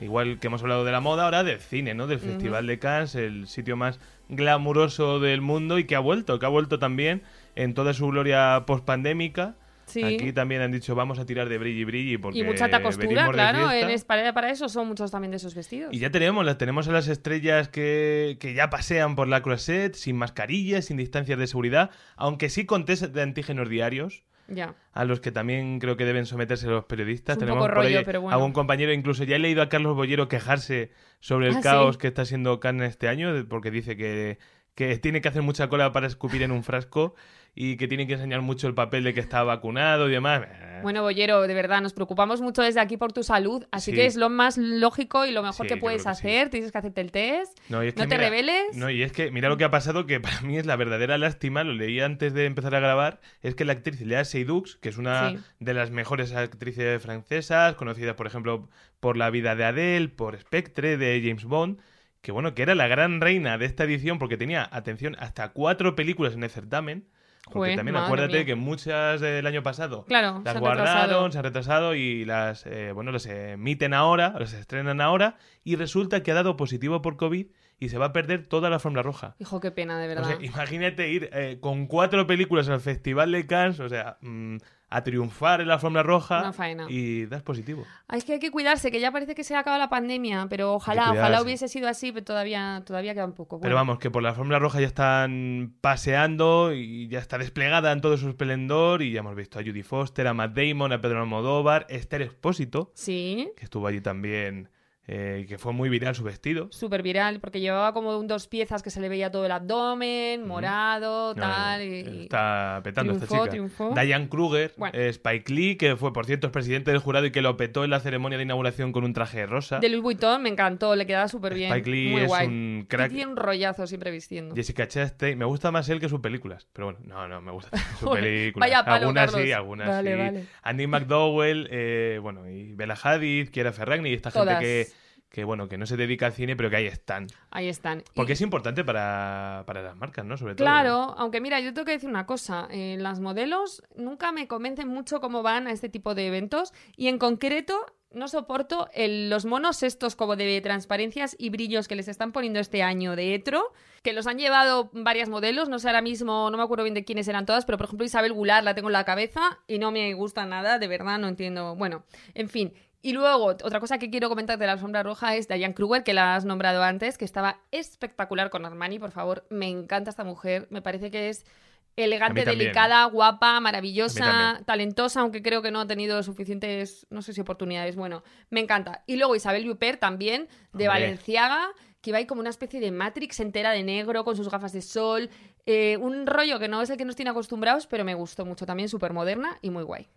igual 0.00 0.38
que 0.38 0.48
hemos 0.48 0.62
hablado 0.62 0.84
de 0.84 0.92
la 0.92 1.00
moda, 1.00 1.24
ahora 1.24 1.44
del 1.44 1.60
cine, 1.60 1.94
¿no? 1.94 2.06
Del 2.06 2.18
Festival 2.18 2.66
de 2.66 2.78
Cannes, 2.78 3.14
el 3.14 3.46
sitio 3.46 3.76
más 3.76 3.98
glamuroso 4.28 5.20
del 5.20 5.40
mundo 5.40 5.78
y 5.78 5.84
que 5.84 5.96
ha 5.96 6.00
vuelto, 6.00 6.38
que 6.38 6.46
ha 6.46 6.50
vuelto 6.50 6.78
también 6.78 7.22
en 7.54 7.74
toda 7.74 7.94
su 7.94 8.06
gloria 8.08 8.64
pospandémica. 8.66 9.54
Sí. 9.86 10.02
Aquí 10.02 10.32
también 10.32 10.62
han 10.62 10.72
dicho 10.72 10.96
vamos 10.96 11.20
a 11.20 11.26
tirar 11.26 11.48
de 11.48 11.58
brilli 11.58 11.84
brilli 11.84 12.18
porque 12.18 12.40
Y 12.40 12.42
mucha 12.42 12.64
alta 12.64 12.82
costura, 12.82 13.06
venimos 13.06 13.28
de 13.28 13.32
claro, 13.34 13.70
en 13.70 14.00
para, 14.02 14.32
para 14.32 14.50
eso 14.50 14.68
son 14.68 14.88
muchos 14.88 15.12
también 15.12 15.30
de 15.30 15.36
esos 15.36 15.54
vestidos. 15.54 15.94
Y 15.94 16.00
ya 16.00 16.10
tenemos, 16.10 16.44
las 16.44 16.58
tenemos 16.58 16.88
a 16.88 16.92
las 16.92 17.06
estrellas 17.06 17.68
que, 17.68 18.36
que 18.40 18.52
ya 18.52 18.68
pasean 18.68 19.14
por 19.14 19.28
la 19.28 19.42
croisette, 19.42 19.94
sin 19.94 20.16
mascarillas, 20.16 20.86
sin 20.86 20.96
distancias 20.96 21.38
de 21.38 21.46
seguridad, 21.46 21.90
aunque 22.16 22.50
sí 22.50 22.66
con 22.66 22.84
test 22.84 23.04
de 23.04 23.22
antígenos 23.22 23.68
diarios, 23.68 24.24
Ya. 24.48 24.74
a 24.92 25.04
los 25.04 25.20
que 25.20 25.32
también 25.32 25.78
creo 25.80 25.96
que 25.96 26.04
deben 26.04 26.24
someterse 26.26 26.66
los 26.68 26.84
periodistas. 26.84 27.36
Es 27.36 27.42
un 27.42 27.46
tenemos 27.48 27.64
poco 27.64 27.74
por 27.74 27.84
rollo, 27.84 27.98
ahí 27.98 28.04
pero 28.04 28.20
bueno. 28.20 28.34
algún 28.36 28.52
compañero, 28.52 28.92
incluso 28.92 29.24
ya 29.24 29.36
he 29.36 29.38
leído 29.38 29.62
a 29.62 29.68
Carlos 29.68 29.96
Bollero 29.96 30.28
quejarse 30.28 30.90
sobre 31.20 31.48
el 31.48 31.56
Ah, 31.56 31.60
caos 31.62 31.94
sí. 31.96 32.00
que 32.00 32.06
está 32.08 32.24
siendo 32.24 32.60
Cannes 32.60 32.90
este 32.90 33.08
año, 33.08 33.34
de- 33.34 33.44
porque 33.44 33.70
dice 33.70 33.96
que, 33.96 34.38
que 34.74 34.98
tiene 34.98 35.20
que 35.20 35.28
hacer 35.28 35.42
mucha 35.42 35.68
cola 35.68 35.92
para 35.92 36.06
escupir 36.06 36.42
en 36.42 36.52
un 36.52 36.62
frasco 36.62 37.14
y 37.58 37.76
que 37.78 37.88
tiene 37.88 38.06
que 38.06 38.12
enseñar 38.12 38.42
mucho 38.42 38.68
el 38.68 38.74
papel 38.74 39.02
de 39.02 39.14
que 39.14 39.20
está 39.20 39.42
vacunado 39.42 40.08
y 40.08 40.12
demás. 40.12 40.42
Eh, 40.44 40.80
Bueno, 40.82 41.00
Bollero, 41.02 41.40
de 41.48 41.54
verdad, 41.54 41.80
nos 41.80 41.94
preocupamos 41.94 42.42
mucho 42.42 42.60
desde 42.60 42.80
aquí 42.80 42.98
por 42.98 43.14
tu 43.14 43.22
salud, 43.22 43.64
así 43.72 43.90
Sí. 43.92 43.96
que 43.96 44.04
es 44.04 44.14
lo 44.16 44.28
más 44.28 44.58
lógico 44.58 45.24
y 45.24 45.32
lo 45.32 45.42
mejor 45.42 45.66
Sí, 45.66 45.72
que 45.74 45.80
puedes 45.80 46.02
sí. 46.02 46.08
hacer. 46.10 46.50
Tienes 46.50 46.70
que 46.70 46.76
hacerte 46.76 47.00
el 47.00 47.10
test. 47.10 47.58
No, 47.70 47.80
te 47.80 47.92
mira- 48.04 48.16
rebeles. 48.18 48.76
No, 48.76 48.90
y 48.90 49.02
es 49.02 49.10
que 49.10 49.30
mira 49.30 49.48
lo 49.48 49.56
que 49.56 49.64
ha 49.64 49.70
pasado, 49.70 50.04
que 50.04 50.20
para 50.20 50.42
mí 50.42 50.58
es 50.58 50.66
la 50.66 50.76
verdadera 50.76 51.16
lástima, 51.16 51.64
lo 51.64 51.72
leí 51.72 51.98
antes 52.00 52.34
de 52.34 52.44
empezar 52.44 52.74
a 52.74 52.80
grabar, 52.80 53.20
es 53.40 53.54
que 53.54 53.64
la 53.64 53.72
actriz 53.72 54.02
Lea 54.02 54.24
Seydoux, 54.26 54.76
que 54.82 54.90
es 54.90 54.98
una 54.98 55.36
de 55.58 55.72
las 55.74 55.90
mejores 55.90 56.34
actrices 56.34 57.02
francesas, 57.02 57.74
conocida 57.74 58.14
por 58.16 58.26
ejemplo 58.26 58.68
por 59.00 59.16
La 59.16 59.30
vida 59.30 59.56
de 59.56 59.64
Adele, 59.64 60.08
por 60.10 60.36
Spectre, 60.38 60.98
de 60.98 61.22
James 61.24 61.44
Bond, 61.44 61.80
que 62.20 62.32
bueno, 62.32 62.54
que 62.54 62.60
era 62.62 62.74
la 62.74 62.86
gran 62.86 63.22
reina 63.22 63.56
de 63.56 63.64
esta 63.64 63.84
edición 63.84 64.18
porque 64.18 64.36
tenía, 64.36 64.68
atención, 64.72 65.16
hasta 65.18 65.48
cuatro 65.52 65.96
películas 65.96 66.34
en 66.34 66.42
el 66.44 66.50
certamen. 66.50 67.06
Porque 67.46 67.58
Joder, 67.58 67.76
también 67.76 67.96
acuérdate 67.96 68.32
mía. 68.38 68.44
que 68.44 68.54
muchas 68.56 69.20
del 69.20 69.46
año 69.46 69.62
pasado 69.62 70.04
Claro, 70.04 70.42
las 70.44 70.54
se 70.54 70.58
guardaron, 70.58 71.30
se 71.30 71.38
han 71.38 71.44
retrasado 71.44 71.94
y 71.94 72.24
las, 72.24 72.66
eh, 72.66 72.90
bueno, 72.92 73.12
las 73.12 73.26
emiten 73.26 73.94
ahora, 73.94 74.34
las 74.38 74.52
estrenan 74.52 75.00
ahora 75.00 75.36
y 75.62 75.76
resulta 75.76 76.22
que 76.24 76.32
ha 76.32 76.34
dado 76.34 76.56
positivo 76.56 77.02
por 77.02 77.16
COVID 77.16 77.46
y 77.78 77.88
se 77.90 77.98
va 77.98 78.06
a 78.06 78.12
perder 78.12 78.46
toda 78.46 78.70
la 78.70 78.78
Fórmula 78.78 79.02
Roja. 79.02 79.34
Hijo, 79.38 79.60
qué 79.60 79.70
pena, 79.70 79.98
de 79.98 80.06
O 80.06 80.08
verdad. 80.08 80.26
sea, 80.28 80.44
imagínate 80.44 81.10
ir 81.10 81.28
eh, 81.32 81.58
con 81.60 81.86
cuatro 81.86 82.26
películas 82.26 82.68
al 82.68 82.80
Festival 82.80 83.32
de 83.32 83.46
Cannes, 83.46 83.80
o 83.80 83.88
sea, 83.88 84.16
mm, 84.22 84.56
a 84.88 85.02
triunfar 85.02 85.60
en 85.60 85.66
la 85.68 85.78
Fórmula 85.80 86.04
Roja 86.04 86.38
Una 86.40 86.52
faena. 86.52 86.86
y 86.88 87.26
das 87.26 87.42
positivo. 87.42 87.84
Ay, 88.06 88.18
es 88.18 88.24
que 88.24 88.34
hay 88.34 88.38
que 88.38 88.52
cuidarse, 88.52 88.90
que 88.92 89.00
ya 89.00 89.10
parece 89.10 89.34
que 89.34 89.42
se 89.42 89.54
ha 89.56 89.58
acabado 89.58 89.82
la 89.82 89.90
pandemia, 89.90 90.46
pero 90.48 90.74
ojalá, 90.74 91.10
ojalá 91.10 91.42
hubiese 91.42 91.66
sido 91.68 91.88
así, 91.88 92.12
pero 92.12 92.24
todavía, 92.24 92.82
todavía 92.86 93.12
queda 93.12 93.24
un 93.26 93.32
poco. 93.34 93.60
Pero 93.60 93.74
vamos, 93.74 93.98
que 93.98 94.10
por 94.10 94.22
la 94.22 94.32
Fórmula 94.32 94.58
Roja 94.60 94.80
ya 94.80 94.86
están 94.86 95.74
paseando 95.80 96.72
y 96.72 97.08
ya 97.08 97.18
está 97.18 97.36
desplegada 97.36 97.90
en 97.92 98.00
todo 98.00 98.16
su 98.16 98.28
esplendor 98.28 99.02
y 99.02 99.10
ya 99.12 99.20
hemos 99.20 99.34
visto 99.34 99.58
a 99.58 99.62
Judy 99.62 99.82
Foster, 99.82 100.26
a 100.28 100.34
Matt 100.34 100.56
Damon, 100.56 100.92
a 100.92 101.00
Pedro 101.00 101.20
Almodóvar, 101.20 101.86
Esther 101.88 102.22
Expósito, 102.22 102.92
Sí, 102.94 103.50
que 103.56 103.64
estuvo 103.64 103.86
allí 103.88 104.00
también 104.00 104.70
eh, 105.08 105.46
que 105.48 105.56
fue 105.58 105.72
muy 105.72 105.88
viral 105.88 106.14
su 106.14 106.24
vestido. 106.24 106.68
súper 106.72 107.02
viral, 107.02 107.38
porque 107.40 107.60
llevaba 107.60 107.92
como 107.92 108.18
un- 108.18 108.26
dos 108.26 108.48
piezas 108.48 108.82
que 108.82 108.90
se 108.90 109.00
le 109.00 109.08
veía 109.08 109.30
todo 109.30 109.46
el 109.46 109.52
abdomen, 109.52 110.46
morado, 110.46 111.34
No, 111.34 111.42
tal. 111.42 111.80
eh, 111.80 112.04
y- 112.08 112.22
Está 112.24 112.80
petando 112.82 113.12
esta 113.12 113.26
chica. 113.26 113.48
triunfó. 113.48 113.92
Diane 113.94 114.28
Kruger, 114.28 114.72
Bueno. 114.76 114.98
eh, 114.98 115.08
Spike 115.10 115.52
Lee, 115.52 115.76
que 115.76 115.96
fue, 115.96 116.12
por 116.12 116.26
cierto, 116.26 116.46
es 116.48 116.52
presidente 116.52 116.90
del 116.90 117.00
jurado 117.00 117.26
y 117.26 117.30
que 117.30 117.40
lo 117.42 117.56
petó 117.56 117.84
en 117.84 117.90
la 117.90 118.00
ceremonia 118.00 118.36
de 118.38 118.44
inauguración 118.44 118.92
con 118.92 119.04
un 119.04 119.12
traje 119.12 119.46
rosa. 119.46 119.78
De 119.78 119.88
Louis 119.88 120.02
Vuitton 120.02 120.42
me 120.42 120.48
encantó, 120.48 120.96
le 120.96 121.06
quedaba 121.06 121.28
súper 121.28 121.54
bien. 121.54 121.70
Spike 121.70 121.90
Lee 121.90 122.08
muy 122.10 122.20
es 122.22 122.26
guay. 122.28 122.46
un 122.48 122.86
crack. 122.88 123.10
tiene 123.12 123.30
un 123.30 123.36
rollazo 123.36 123.86
siempre 123.86 124.10
vistiendo. 124.10 124.54
Jessica 124.54 124.88
Chastain, 124.88 125.38
me 125.38 125.44
gusta 125.44 125.70
más 125.70 125.88
él 125.88 126.00
que 126.00 126.08
sus 126.08 126.20
películas, 126.20 126.66
pero 126.72 126.86
bueno, 126.86 127.00
no, 127.04 127.28
no, 127.28 127.40
me 127.40 127.52
gusta 127.52 127.70
sus 128.00 128.10
películas. 128.10 128.68
vaya 128.68 128.84
palo, 128.84 128.96
algunas 129.06 129.32
sí, 129.32 129.52
algunas 129.52 129.88
Vale, 129.88 130.12
sí. 130.12 130.18
vale. 130.18 130.44
Andy 130.62 130.86
McDowell, 130.86 131.68
eh, 131.70 132.18
bueno, 132.20 132.48
y 132.50 132.72
Bella 132.72 132.96
Hadid, 133.00 133.50
Kiera 133.50 133.72
Ferragni, 133.72 134.10
y 134.10 134.14
esta 134.14 134.30
Todas. 134.30 134.58
gente 134.58 134.64
que, 134.64 134.95
que, 135.30 135.44
bueno, 135.44 135.68
que 135.68 135.76
no 135.76 135.86
se 135.86 135.96
dedica 135.96 136.26
al 136.26 136.32
cine, 136.32 136.56
pero 136.56 136.70
que 136.70 136.76
ahí 136.76 136.86
están. 136.86 137.26
Ahí 137.50 137.68
están. 137.68 138.02
Porque 138.14 138.32
Y- 138.32 138.34
es 138.34 138.40
importante 138.40 138.84
para, 138.84 139.64
para 139.66 139.82
las 139.82 139.96
marcas, 139.96 140.24
¿no? 140.24 140.36
Sobre 140.36 140.54
todo. 140.54 140.64
Claro, 140.64 141.14
aunque 141.18 141.40
mira, 141.40 141.60
yo 141.60 141.74
tengo 141.74 141.84
que 141.84 141.92
decir 141.92 142.08
una 142.08 142.26
cosa, 142.26 142.68
eh, 142.70 142.96
las 142.98 143.20
modelos 143.20 143.82
nunca 143.96 144.32
me 144.32 144.48
convencen 144.48 144.88
mucho 144.88 145.20
cómo 145.20 145.42
van 145.42 145.66
a 145.66 145.72
este 145.72 145.88
tipo 145.88 146.14
de 146.14 146.26
eventos 146.28 146.72
y 146.96 147.08
en 147.08 147.18
concreto 147.18 147.74
no 148.12 148.28
soporto 148.28 148.88
el- 148.94 149.28
los 149.28 149.44
monos 149.44 149.82
estos 149.82 150.16
como 150.16 150.36
de 150.36 150.60
transparencias 150.62 151.36
y 151.38 151.50
brillos 151.50 151.86
que 151.86 151.96
les 151.96 152.08
están 152.08 152.32
poniendo 152.32 152.60
este 152.60 152.82
año 152.82 153.14
de 153.14 153.34
Etro, 153.34 153.72
que 154.02 154.14
los 154.14 154.26
han 154.26 154.38
llevado 154.38 154.90
varias 154.94 155.28
modelos, 155.28 155.68
no 155.68 155.78
sé 155.78 155.88
ahora 155.88 156.00
mismo, 156.00 156.48
no 156.50 156.56
me 156.56 156.62
acuerdo 156.62 156.84
bien 156.84 156.94
de 156.94 157.04
quiénes 157.04 157.28
eran 157.28 157.44
todas, 157.44 157.66
pero 157.66 157.76
por 157.76 157.86
ejemplo 157.86 158.06
Isabel 158.06 158.32
Goulart 158.32 158.64
la 158.64 158.74
tengo 158.74 158.88
en 158.88 158.94
la 158.94 159.04
cabeza 159.04 159.58
y 159.66 159.78
no 159.78 159.90
me 159.90 160.14
gusta 160.14 160.46
nada, 160.46 160.78
de 160.78 160.88
verdad, 160.88 161.18
no 161.18 161.28
entiendo, 161.28 161.74
bueno, 161.76 162.04
en 162.32 162.48
fin. 162.48 162.72
Y 163.06 163.12
luego, 163.12 163.44
otra 163.44 163.78
cosa 163.78 163.98
que 163.98 164.10
quiero 164.10 164.28
comentar 164.28 164.58
de 164.58 164.66
la 164.66 164.72
alfombra 164.72 165.04
roja 165.04 165.36
es 165.36 165.46
Diane 165.46 165.74
Kruger, 165.74 166.02
que 166.02 166.12
la 166.12 166.34
has 166.34 166.44
nombrado 166.44 166.82
antes, 166.82 167.16
que 167.18 167.24
estaba 167.24 167.60
espectacular 167.70 168.50
con 168.50 168.66
Armani, 168.66 168.98
por 168.98 169.12
favor. 169.12 169.46
Me 169.48 169.68
encanta 169.68 170.10
esta 170.10 170.24
mujer. 170.24 170.66
Me 170.70 170.82
parece 170.82 171.12
que 171.12 171.28
es 171.28 171.46
elegante, 171.94 172.42
también. 172.42 172.58
delicada, 172.58 173.04
guapa, 173.04 173.60
maravillosa, 173.60 174.60
talentosa, 174.66 175.20
aunque 175.20 175.40
creo 175.40 175.62
que 175.62 175.70
no 175.70 175.82
ha 175.82 175.86
tenido 175.86 176.20
suficientes, 176.24 177.06
no 177.08 177.22
sé 177.22 177.32
si 177.32 177.40
oportunidades. 177.40 177.94
Bueno, 177.94 178.24
me 178.50 178.58
encanta. 178.58 179.04
Y 179.06 179.18
luego 179.18 179.36
Isabel 179.36 179.70
Huppert 179.70 180.00
también, 180.00 180.48
de 180.72 180.88
Hombre. 180.88 180.88
Valenciaga, 180.88 181.68
que 182.00 182.10
va 182.10 182.18
ahí 182.18 182.26
como 182.26 182.40
una 182.40 182.50
especie 182.50 182.80
de 182.80 182.90
Matrix 182.90 183.38
entera 183.38 183.70
de 183.70 183.84
negro, 183.84 184.24
con 184.24 184.34
sus 184.34 184.50
gafas 184.50 184.72
de 184.72 184.82
sol. 184.82 185.30
Eh, 185.64 185.96
un 185.98 186.26
rollo 186.26 186.58
que 186.58 186.66
no 186.66 186.82
es 186.82 186.90
el 186.90 186.96
que 186.96 187.04
nos 187.04 187.14
tiene 187.14 187.30
acostumbrados, 187.30 187.86
pero 187.86 188.04
me 188.04 188.14
gustó 188.14 188.44
mucho. 188.44 188.66
También 188.66 188.88
súper 188.88 189.12
moderna 189.12 189.58
y 189.62 189.70
muy 189.70 189.84
guay. 189.84 190.08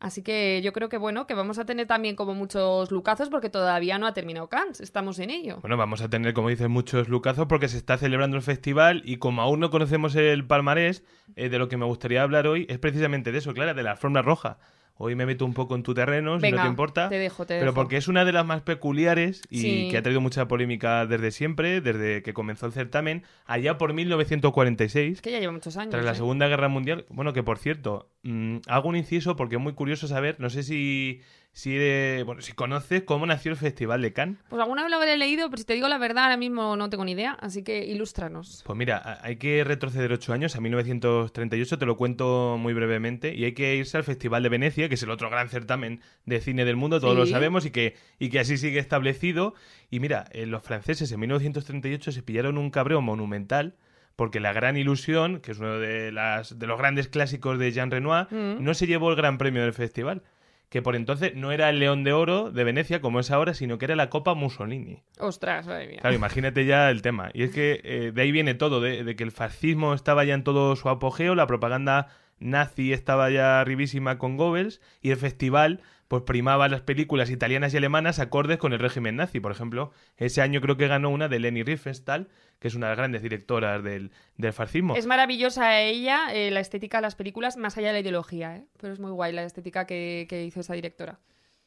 Así 0.00 0.22
que 0.22 0.60
yo 0.62 0.72
creo 0.72 0.88
que 0.88 0.96
bueno, 0.96 1.26
que 1.26 1.34
vamos 1.34 1.58
a 1.58 1.64
tener 1.64 1.86
también 1.88 2.14
como 2.14 2.34
muchos 2.34 2.90
lucazos 2.92 3.28
porque 3.30 3.50
todavía 3.50 3.98
no 3.98 4.06
ha 4.06 4.14
terminado 4.14 4.48
Cannes, 4.48 4.80
estamos 4.80 5.18
en 5.18 5.30
ello. 5.30 5.58
Bueno, 5.60 5.76
vamos 5.76 6.00
a 6.02 6.08
tener, 6.08 6.34
como 6.34 6.48
dices, 6.50 6.68
muchos 6.68 7.08
lucazos 7.08 7.46
porque 7.48 7.68
se 7.68 7.76
está 7.78 7.98
celebrando 7.98 8.36
el 8.36 8.42
festival 8.42 9.02
y 9.04 9.16
como 9.16 9.42
aún 9.42 9.58
no 9.58 9.70
conocemos 9.70 10.14
el 10.14 10.46
palmarés, 10.46 11.02
eh, 11.34 11.48
de 11.48 11.58
lo 11.58 11.68
que 11.68 11.76
me 11.76 11.84
gustaría 11.86 12.22
hablar 12.22 12.46
hoy 12.46 12.64
es 12.68 12.78
precisamente 12.78 13.32
de 13.32 13.38
eso, 13.38 13.52
Clara, 13.54 13.74
de 13.74 13.82
la 13.82 13.90
alfombra 13.92 14.22
roja. 14.22 14.58
Hoy 15.00 15.14
me 15.14 15.26
meto 15.26 15.44
un 15.44 15.54
poco 15.54 15.76
en 15.76 15.84
tu 15.84 15.94
terreno, 15.94 16.40
si 16.40 16.50
no 16.50 16.60
te 16.60 16.66
importa. 16.66 17.08
te 17.08 17.18
dejo, 17.20 17.46
te 17.46 17.54
pero 17.54 17.66
dejo. 17.66 17.74
porque 17.76 17.96
es 17.96 18.08
una 18.08 18.24
de 18.24 18.32
las 18.32 18.44
más 18.44 18.62
peculiares 18.62 19.42
y 19.48 19.60
Sí. 19.60 19.88
que 19.92 19.96
ha 19.98 20.02
traído 20.02 20.20
mucha 20.20 20.48
polémica 20.48 21.06
desde 21.06 21.30
siempre, 21.30 21.80
desde 21.80 22.24
que 22.24 22.34
comenzó 22.34 22.66
el 22.66 22.72
certamen, 22.72 23.22
allá 23.46 23.78
por 23.78 23.92
1946, 23.92 25.12
Es 25.18 25.22
que 25.22 25.30
ya 25.30 25.38
lleva 25.38 25.52
muchos 25.52 25.76
años. 25.76 25.90
tras 25.92 26.04
la 26.04 26.12
¿eh? 26.12 26.14
Segunda 26.16 26.48
Guerra 26.48 26.68
Mundial. 26.68 27.06
Bueno, 27.10 27.32
que 27.32 27.44
por 27.44 27.58
cierto, 27.58 28.10
mm, 28.22 28.58
hago 28.66 28.88
un 28.88 28.96
inciso 28.96 29.36
porque 29.36 29.56
es 29.56 29.60
muy 29.60 29.74
curioso 29.74 30.06
saber, 30.08 30.36
no 30.38 30.50
sé 30.50 30.62
si, 30.62 31.20
si, 31.52 31.74
eres- 31.76 32.24
bueno, 32.24 32.40
si 32.42 32.52
conoces 32.52 33.02
cómo 33.02 33.26
nació 33.26 33.50
el 33.52 33.56
Festival 33.56 34.02
de 34.02 34.12
Cannes. 34.12 34.38
Pues 34.48 34.60
alguna 34.60 34.82
vez 34.82 34.90
lo 34.90 34.96
habré 34.96 35.16
leído, 35.16 35.48
pero 35.50 35.58
si 35.58 35.64
te 35.64 35.74
digo 35.74 35.88
la 35.88 35.98
verdad, 35.98 36.24
ahora 36.24 36.36
mismo 36.36 36.76
no 36.76 36.90
tengo 36.90 37.04
ni 37.04 37.12
idea, 37.12 37.32
así 37.40 37.62
que 37.64 37.84
ilústranos. 37.86 38.62
Pues 38.66 38.76
mira, 38.78 39.18
hay 39.22 39.36
que 39.36 39.64
retroceder 39.64 40.12
ocho 40.12 40.32
años, 40.32 40.54
a 40.56 40.60
1938, 40.60 41.78
te 41.78 41.86
lo 41.86 41.96
cuento 41.96 42.56
muy 42.58 42.74
brevemente, 42.74 43.34
y 43.34 43.44
hay 43.44 43.52
que 43.52 43.76
irse 43.76 43.96
al 43.96 44.04
Festival 44.04 44.42
de 44.42 44.48
Venecia, 44.48 44.88
que 44.88 44.94
es 44.96 45.02
el 45.02 45.10
otro 45.10 45.30
gran 45.30 45.48
certamen 45.48 46.00
de 46.26 46.40
cine 46.40 46.64
del 46.64 46.76
mundo, 46.76 47.00
todos 47.00 47.16
lo 47.16 47.26
sabemos, 47.26 47.64
y 47.66 47.70
que, 47.70 47.94
y 48.18 48.28
que 48.30 48.40
así 48.40 48.56
sigue 48.56 48.78
establecido. 48.78 49.54
Y 49.90 50.00
mira, 50.00 50.26
eh, 50.32 50.46
los 50.46 50.62
franceses 50.62 51.10
en 51.12 51.20
1938 51.20 52.12
se 52.12 52.22
pillaron 52.22 52.58
un 52.58 52.70
cabreo 52.70 53.00
monumental, 53.00 53.74
porque 54.18 54.40
La 54.40 54.52
Gran 54.52 54.76
Ilusión, 54.76 55.38
que 55.38 55.52
es 55.52 55.60
uno 55.60 55.78
de, 55.78 56.10
las, 56.10 56.58
de 56.58 56.66
los 56.66 56.76
grandes 56.76 57.06
clásicos 57.06 57.56
de 57.56 57.70
Jean 57.70 57.92
Renoir, 57.92 58.26
Mm. 58.32 58.64
no 58.64 58.74
se 58.74 58.88
llevó 58.88 59.10
el 59.10 59.16
gran 59.16 59.38
premio 59.38 59.62
del 59.62 59.72
festival. 59.72 60.22
Que 60.70 60.82
por 60.82 60.96
entonces 60.96 61.34
no 61.36 61.52
era 61.52 61.70
el 61.70 61.78
León 61.78 62.02
de 62.02 62.12
Oro 62.12 62.50
de 62.50 62.64
Venecia 62.64 63.00
como 63.00 63.20
es 63.20 63.30
ahora, 63.30 63.54
sino 63.54 63.78
que 63.78 63.84
era 63.84 63.94
la 63.96 64.10
Copa 64.10 64.34
Mussolini. 64.34 65.02
Ostras, 65.20 65.66
madre 65.68 65.86
mía. 65.86 65.98
Claro, 66.00 66.16
imagínate 66.16 66.66
ya 66.66 66.90
el 66.90 67.00
tema. 67.00 67.30
Y 67.32 67.44
es 67.44 67.52
que 67.52 67.80
eh, 67.84 68.10
de 68.12 68.20
ahí 68.22 68.32
viene 68.32 68.54
todo, 68.54 68.80
de, 68.80 69.04
de 69.04 69.14
que 69.16 69.22
el 69.24 69.30
fascismo 69.30 69.94
estaba 69.94 70.24
ya 70.24 70.34
en 70.34 70.42
todo 70.44 70.74
su 70.76 70.88
apogeo, 70.90 71.34
la 71.36 71.46
propaganda 71.46 72.08
nazi 72.40 72.92
estaba 72.92 73.30
ya 73.30 73.60
arribísima 73.60 74.18
con 74.18 74.36
Goebbels 74.36 74.80
y 75.00 75.10
el 75.12 75.16
festival 75.16 75.80
pues 76.08 76.22
primaba 76.22 76.68
las 76.68 76.80
películas 76.80 77.30
italianas 77.30 77.72
y 77.74 77.76
alemanas 77.76 78.18
acordes 78.18 78.58
con 78.58 78.72
el 78.72 78.78
régimen 78.78 79.16
nazi. 79.16 79.40
Por 79.40 79.52
ejemplo, 79.52 79.92
ese 80.16 80.40
año 80.40 80.60
creo 80.60 80.76
que 80.76 80.88
ganó 80.88 81.10
una 81.10 81.28
de 81.28 81.38
Leni 81.38 81.62
Riefenstahl, 81.62 82.28
que 82.58 82.68
es 82.68 82.74
una 82.74 82.86
de 82.86 82.90
las 82.92 82.98
grandes 82.98 83.22
directoras 83.22 83.84
del, 83.84 84.10
del 84.36 84.52
fascismo. 84.54 84.96
Es 84.96 85.06
maravillosa 85.06 85.80
ella, 85.80 86.32
eh, 86.32 86.50
la 86.50 86.60
estética 86.60 86.98
de 86.98 87.02
las 87.02 87.14
películas, 87.14 87.58
más 87.58 87.76
allá 87.76 87.88
de 87.88 87.92
la 87.92 88.00
ideología, 88.00 88.56
¿eh? 88.56 88.64
Pero 88.80 88.92
es 88.92 89.00
muy 89.00 89.10
guay 89.10 89.32
la 89.32 89.44
estética 89.44 89.86
que, 89.86 90.26
que 90.28 90.44
hizo 90.44 90.60
esa 90.60 90.74
directora. 90.74 91.20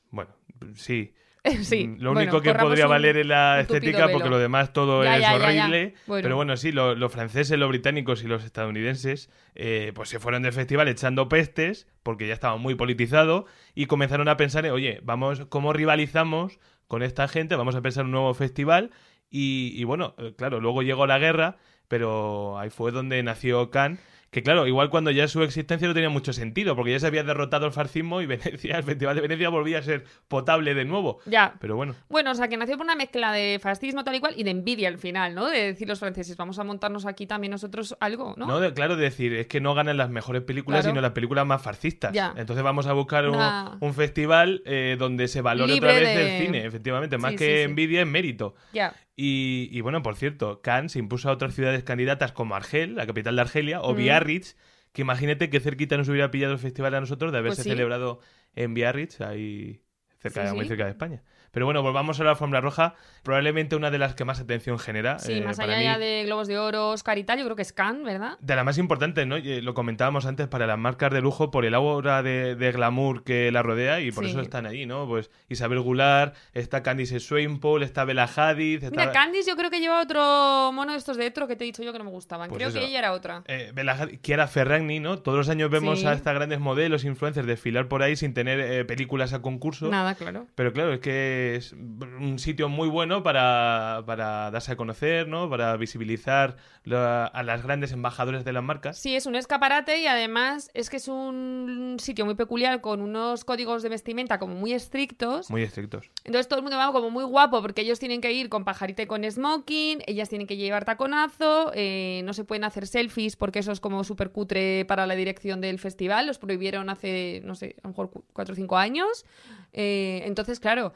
Bueno, 0.09 0.31
sí. 0.75 1.13
sí. 1.63 1.87
Mm, 1.87 1.97
Lo 2.01 2.11
bueno, 2.13 2.21
único 2.31 2.41
que 2.41 2.53
podría 2.53 2.85
valer 2.87 3.17
es 3.17 3.25
la 3.25 3.59
estética, 3.61 4.09
porque 4.09 4.29
lo 4.29 4.37
demás 4.37 4.73
todo 4.73 5.03
Ya, 5.03 5.15
es 5.15 5.21
ya, 5.21 5.31
ya, 5.37 5.39
ya. 5.39 5.45
horrible. 5.65 5.93
Bueno. 6.05 6.23
Pero 6.23 6.35
bueno, 6.35 6.57
sí, 6.57 6.71
lo- 6.71 6.93
los 6.95 7.11
franceses, 7.11 7.57
los 7.57 7.69
británicos 7.69 8.23
y 8.23 8.27
los 8.27 8.43
estadounidenses 8.43 9.29
eh, 9.55 9.91
pues 9.95 10.09
se 10.09 10.19
fueron 10.19 10.43
del 10.43 10.53
festival 10.53 10.87
echando 10.87 11.27
pestes, 11.29 11.87
porque 12.03 12.27
ya 12.27 12.33
estaba 12.33 12.57
muy 12.57 12.75
politizado, 12.75 13.45
y 13.75 13.87
comenzaron 13.87 14.27
a 14.27 14.37
pensar, 14.37 14.65
oye, 14.67 14.99
vamos, 15.03 15.45
¿cómo 15.49 15.73
rivalizamos 15.73 16.59
con 16.87 17.01
esta 17.03 17.27
gente? 17.27 17.55
Vamos 17.55 17.75
a 17.75 17.81
pensar 17.81 18.05
un 18.05 18.11
nuevo 18.11 18.33
festival. 18.33 18.91
Y, 19.29 19.73
y 19.75 19.83
bueno, 19.85 20.13
eh, 20.17 20.33
claro, 20.37 20.59
luego 20.59 20.83
llegó 20.83 21.07
la 21.07 21.17
guerra, 21.17 21.57
pero 21.87 22.59
ahí 22.59 22.69
fue 22.69 22.91
donde 22.91 23.21
nació 23.23 23.71
Cannes. 23.71 23.99
Que 24.31 24.41
claro, 24.43 24.65
igual 24.65 24.89
cuando 24.89 25.11
ya 25.11 25.27
su 25.27 25.43
existencia 25.43 25.89
no 25.89 25.93
tenía 25.93 26.09
mucho 26.09 26.31
sentido, 26.31 26.73
porque 26.73 26.91
ya 26.91 26.99
se 27.01 27.07
había 27.07 27.21
derrotado 27.23 27.65
el 27.65 27.73
fascismo 27.73 28.21
y 28.21 28.25
Venecia, 28.27 28.77
el 28.77 28.83
Festival 28.83 29.15
de 29.15 29.21
Venecia 29.21 29.49
volvía 29.49 29.79
a 29.79 29.81
ser 29.81 30.05
potable 30.29 30.73
de 30.73 30.85
nuevo. 30.85 31.19
Ya. 31.25 31.55
Pero 31.59 31.75
bueno, 31.75 31.95
Bueno, 32.07 32.31
o 32.31 32.35
sea, 32.35 32.47
que 32.47 32.55
nació 32.55 32.77
por 32.77 32.85
una 32.85 32.95
mezcla 32.95 33.33
de 33.33 33.59
fascismo 33.61 34.05
tal 34.05 34.15
y 34.15 34.21
cual 34.21 34.33
y 34.37 34.43
de 34.43 34.51
envidia 34.51 34.87
al 34.87 34.97
final, 34.99 35.35
¿no? 35.35 35.47
De 35.49 35.61
decir 35.73 35.85
los 35.85 35.99
franceses, 35.99 36.37
vamos 36.37 36.57
a 36.59 36.63
montarnos 36.63 37.05
aquí 37.05 37.27
también 37.27 37.51
nosotros 37.51 37.97
algo, 37.99 38.33
¿no? 38.37 38.45
No, 38.47 38.59
de- 38.61 38.73
claro, 38.73 38.95
de 38.95 39.03
decir, 39.03 39.33
es 39.33 39.47
que 39.47 39.59
no 39.59 39.73
ganan 39.75 39.97
las 39.97 40.09
mejores 40.09 40.43
películas, 40.43 40.79
Claro. 40.79 40.93
sino 40.93 41.01
las 41.01 41.11
películas 41.11 41.45
más 41.45 41.61
fascistas. 41.61 42.13
Ya. 42.13 42.33
Entonces 42.37 42.63
vamos 42.63 42.87
a 42.87 42.93
buscar 42.93 43.27
un, 43.27 43.37
un 43.81 43.93
festival 43.93 44.61
eh, 44.65 44.95
donde 44.97 45.27
se 45.27 45.41
valore 45.41 45.73
Libre 45.73 45.89
otra 45.89 45.99
vez 45.99 46.15
de- 46.17 46.37
el 46.37 46.45
cine, 46.45 46.65
efectivamente, 46.65 47.17
más 47.17 47.31
Sí, 47.31 47.37
que 47.37 47.45
sí, 47.47 47.51
sí. 47.57 47.61
envidia 47.63 47.99
es 47.99 48.07
mérito. 48.07 48.55
Ya. 48.71 48.93
Y, 49.23 49.69
y 49.71 49.81
bueno, 49.81 50.01
por 50.01 50.15
cierto, 50.15 50.61
Cannes 50.63 50.93
se 50.93 50.99
impuso 50.99 51.29
a 51.29 51.33
otras 51.33 51.53
ciudades 51.53 51.83
candidatas 51.83 52.31
como 52.31 52.55
Argel, 52.55 52.95
la 52.95 53.05
capital 53.05 53.35
de 53.35 53.41
Argelia, 53.43 53.79
o 53.81 53.93
Mm. 53.93 53.97
Biarritz, 53.97 54.55
que 54.93 55.03
imagínate 55.03 55.51
qué 55.51 55.59
cerquita 55.59 55.95
nos 55.95 56.09
hubiera 56.09 56.31
pillado 56.31 56.53
el 56.53 56.59
festival 56.59 56.95
a 56.95 56.99
nosotros 57.01 57.31
de 57.31 57.37
haberse 57.37 57.57
Pues 57.57 57.63
sí. 57.65 57.69
celebrado 57.69 58.19
en 58.55 58.73
Biarritz, 58.73 59.21
ahí 59.21 59.83
cerca, 60.17 60.47
Sí, 60.49 60.55
muy 60.55 60.65
sí. 60.65 60.69
cerca 60.69 60.85
de 60.85 60.89
España. 60.91 61.23
Pero 61.51 61.65
bueno, 61.65 61.81
volvamos 61.81 62.19
a 62.19 62.23
la 62.23 62.31
alfombra 62.31 62.61
roja, 62.61 62.95
probablemente 63.23 63.75
una 63.75 63.91
de 63.91 63.97
las 63.97 64.15
que 64.15 64.25
más 64.25 64.39
atención 64.39 64.79
genera. 64.79 65.19
Sí, 65.19 65.33
eh, 65.33 65.41
más 65.41 65.59
allá 65.59 65.77
mí. 65.77 65.83
ya 65.83 65.97
de 65.97 66.23
Globos 66.25 66.47
de 66.47 66.57
Oro, 66.57 66.89
Oscar 66.91 67.17
y 67.17 67.23
tal, 67.23 67.39
yo 67.39 67.45
creo 67.45 67.55
que 67.55 67.61
es 67.61 67.73
Cannes, 67.73 68.03
¿verdad? 68.05 68.37
De 68.39 68.55
las 68.55 68.63
más 68.65 68.77
importantes, 68.77 69.27
¿no? 69.27 69.35
Eh, 69.35 69.61
Lo 69.61 69.73
comentábamos 69.73 70.25
antes 70.25 70.47
para 70.47 70.65
las 70.65 70.77
marcas 70.77 71.11
de 71.11 71.21
lujo 71.21 71.51
por 71.51 71.65
el 71.65 71.73
aura 71.73 72.23
de, 72.23 72.55
de 72.55 72.71
glamour 72.71 73.23
que 73.23 73.51
la 73.51 73.61
rodea 73.63 73.99
y 73.99 74.11
por 74.11 74.23
Sí. 74.23 74.31
eso 74.31 74.41
están 74.41 74.65
ahí, 74.65 74.85
¿no? 74.85 75.07
Pues 75.07 75.29
Isabel 75.49 75.81
Goulart, 75.81 76.35
está 76.53 76.83
Candice 76.83 77.19
Swainpool, 77.19 77.83
está 77.83 78.05
Bella 78.05 78.29
Hadid, 78.33 78.83
está... 78.83 78.89
Mira, 78.91 79.11
Candice 79.11 79.49
yo 79.49 79.57
creo 79.57 79.69
que 79.69 79.79
lleva 79.79 80.01
otro 80.01 80.71
mono 80.73 80.91
de 80.93 80.97
estos 80.97 81.17
de 81.17 81.25
Etro 81.25 81.47
que 81.47 81.55
te 81.55 81.63
he 81.63 81.67
dicho 81.67 81.83
yo 81.83 81.91
que 81.91 81.97
no 81.99 82.05
me 82.05 82.11
gustaban. 82.11 82.47
Pues 82.49 82.57
creo 82.57 82.69
eso. 82.69 82.79
que 82.79 82.85
ella 82.85 82.99
era 82.99 83.11
otra. 83.11 83.43
eh, 83.47 83.71
Bella 83.73 83.93
Hadid, 83.93 84.19
Chiara 84.21 84.47
Ferragni, 84.47 84.99
¿no? 84.99 85.19
Todos 85.19 85.37
los 85.37 85.49
años 85.49 85.69
vemos 85.69 85.99
Sí. 85.99 86.05
a 86.07 86.13
estas 86.13 86.33
grandes 86.33 86.59
modelos, 86.59 87.03
influencers 87.03 87.45
desfilar 87.45 87.87
por 87.87 88.03
ahí 88.03 88.15
sin 88.15 88.33
tener 88.33 88.59
eh, 88.59 88.85
películas 88.85 89.33
a 89.33 89.41
concurso. 89.41 89.89
Nada, 89.89 90.15
claro. 90.15 90.47
Pero 90.55 90.71
claro, 90.73 90.93
es 90.93 90.99
que 90.99 91.40
es 91.55 91.73
un 91.73 92.37
sitio 92.39 92.69
muy 92.69 92.87
bueno 92.89 93.23
para, 93.23 94.03
para 94.05 94.49
darse 94.51 94.71
a 94.71 94.75
conocer, 94.75 95.27
¿no? 95.27 95.49
Para 95.49 95.75
visibilizar 95.77 96.57
la- 96.83 97.25
a 97.25 97.43
las 97.43 97.63
grandes 97.63 97.91
embajadoras 97.91 98.45
de 98.45 98.53
las 98.53 98.63
marcas. 98.63 98.97
Sí, 98.97 99.15
es 99.15 99.25
un 99.25 99.35
escaparate 99.35 99.99
y 100.01 100.07
además 100.07 100.69
es 100.73 100.89
que 100.89 100.97
es 100.97 101.07
un 101.07 101.97
sitio 101.99 102.25
muy 102.25 102.35
peculiar 102.35 102.81
con 102.81 103.01
unos 103.01 103.43
códigos 103.45 103.83
de 103.83 103.89
vestimenta 103.89 104.39
como 104.39 104.55
muy 104.55 104.73
estrictos. 104.73 105.49
Muy 105.49 105.63
estrictos. 105.63 106.09
Entonces 106.23 106.47
todo 106.47 106.59
el 106.59 106.63
mundo 106.63 106.77
va 106.77 106.91
como 106.91 107.09
muy 107.09 107.23
guapo 107.23 107.61
porque 107.61 107.81
ellos 107.81 107.99
tienen 107.99 108.21
que 108.21 108.31
ir 108.31 108.49
con 108.49 108.63
pajarita 108.65 109.01
y 109.03 109.05
con 109.07 109.23
smoking, 109.29 110.03
ellas 110.07 110.29
tienen 110.29 110.47
que 110.47 110.57
llevar 110.57 110.85
taconazo, 110.85 111.71
eh, 111.75 112.21
no 112.25 112.33
se 112.33 112.43
pueden 112.43 112.63
hacer 112.63 112.87
selfies 112.87 113.35
porque 113.35 113.59
eso 113.59 113.71
es 113.71 113.79
como 113.79 114.03
súper 114.03 114.31
cutre 114.31 114.85
para 114.85 115.05
la 115.07 115.15
dirección 115.15 115.61
del 115.61 115.79
festival, 115.79 116.27
los 116.27 116.37
prohibieron 116.39 116.89
hace, 116.89 117.41
no 117.45 117.55
sé, 117.55 117.75
a 117.83 117.87
lo 117.87 117.89
mejor 117.89 118.09
cu- 118.11 118.23
cuatro 118.33 118.53
o 118.53 118.55
cinco 118.55 118.77
años. 118.77 119.25
Eh, 119.73 120.23
entonces, 120.25 120.59
claro, 120.59 120.93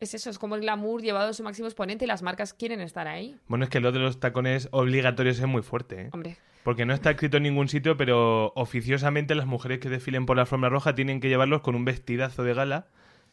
es 0.00 0.14
eso, 0.14 0.28
es 0.30 0.38
como 0.38 0.54
el 0.56 0.60
glamour 0.62 1.02
llevado 1.02 1.30
a 1.30 1.32
su 1.32 1.42
máximo 1.42 1.68
exponente 1.68 2.04
y 2.04 2.08
las 2.08 2.22
marcas 2.22 2.52
quieren 2.54 2.80
estar 2.80 3.06
ahí. 3.08 3.36
Bueno, 3.48 3.64
es 3.64 3.70
que 3.70 3.80
lo 3.80 3.92
de 3.92 3.98
los 4.00 4.20
tacones 4.20 4.68
obligatorios 4.72 5.38
es 5.38 5.46
muy 5.46 5.62
fuerte, 5.62 6.02
¿eh? 6.02 6.08
Hombre, 6.12 6.36
Porque 6.64 6.84
no 6.86 6.94
está 6.94 7.10
escrito 7.10 7.36
en 7.36 7.42
ningún 7.44 7.68
sitio, 7.68 7.96
pero 7.96 8.52
oficiosamente 8.56 9.34
las 9.34 9.46
mujeres 9.46 9.78
que 9.80 9.88
desfilen 9.88 10.26
por 10.26 10.36
la 10.36 10.42
alfombra 10.42 10.68
roja 10.70 10.94
tienen 10.94 11.20
que 11.20 11.28
llevarlos 11.28 11.60
con 11.62 11.74
un 11.74 11.84
vestidazo 11.84 12.42
de 12.42 12.54
gala 12.54 12.86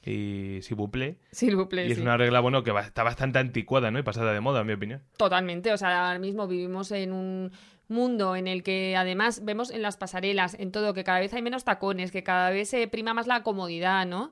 y 0.04 0.60
si 0.64 0.74
buple. 0.74 1.18
vous 1.54 1.68
plaît, 1.68 1.88
Y 1.88 1.92
es 1.92 1.98
sí. 1.98 2.02
una 2.02 2.18
regla, 2.18 2.40
bueno, 2.40 2.64
que 2.64 2.72
va- 2.72 2.82
está 2.82 3.04
bastante 3.04 3.40
anticuada, 3.40 3.92
¿no? 3.92 4.00
Y 4.00 4.04
pasada 4.04 4.34
de 4.34 4.40
moda, 4.42 4.62
en 4.62 4.68
mi 4.68 4.74
opinión. 4.74 5.02
Totalmente, 5.18 5.72
o 5.72 5.78
sea, 5.78 6.08
ahora 6.08 6.20
mismo 6.20 6.48
vivimos 6.48 6.92
en 6.92 7.14
un 7.14 7.52
mundo 7.88 8.36
en 8.36 8.48
el 8.48 8.64
que 8.64 8.96
además 8.96 9.44
vemos 9.46 9.70
en 9.70 9.82
las 9.82 9.98
pasarelas, 9.98 10.56
en 10.60 10.72
todo, 10.72 10.94
que 10.94 11.04
cada 11.04 11.20
vez 11.20 11.34
hay 11.34 11.42
menos 11.42 11.64
tacones, 11.66 12.12
que 12.12 12.24
cada 12.24 12.50
vez 12.50 12.70
se 12.70 12.88
prima 12.88 13.14
más 13.14 13.28
la 13.28 13.44
comodidad, 13.44 14.06
¿no? 14.08 14.32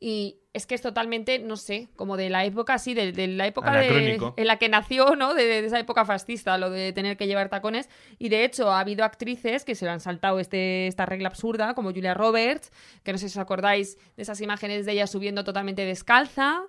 Y 0.00 0.36
es 0.58 0.66
que 0.66 0.74
es 0.74 0.82
totalmente, 0.82 1.38
no 1.38 1.56
sé, 1.56 1.88
como 1.96 2.16
de 2.16 2.28
la 2.28 2.44
época 2.44 2.74
así, 2.74 2.92
de, 2.92 3.12
de 3.12 3.26
la 3.28 3.46
época 3.46 3.72
de, 3.72 4.20
en 4.36 4.46
la 4.46 4.56
que 4.58 4.68
nació, 4.68 5.16
¿no? 5.16 5.32
De, 5.32 5.44
de 5.46 5.64
esa 5.64 5.78
época 5.78 6.04
fascista, 6.04 6.58
lo 6.58 6.68
de 6.68 6.92
tener 6.92 7.16
que 7.16 7.26
llevar 7.26 7.48
tacones. 7.48 7.88
Y 8.18 8.28
de 8.28 8.44
hecho 8.44 8.70
ha 8.70 8.80
habido 8.80 9.04
actrices 9.04 9.64
que 9.64 9.74
se 9.74 9.86
le 9.86 9.92
han 9.92 10.00
saltado 10.00 10.40
este, 10.40 10.86
esta 10.86 11.06
regla 11.06 11.28
absurda, 11.28 11.74
como 11.74 11.92
Julia 11.92 12.12
Roberts, 12.12 12.70
que 13.02 13.12
no 13.12 13.18
sé 13.18 13.28
si 13.28 13.38
os 13.38 13.42
acordáis 13.42 13.96
de 14.16 14.22
esas 14.22 14.40
imágenes 14.40 14.84
de 14.84 14.92
ella 14.92 15.06
subiendo 15.06 15.44
totalmente 15.44 15.84
descalza. 15.84 16.62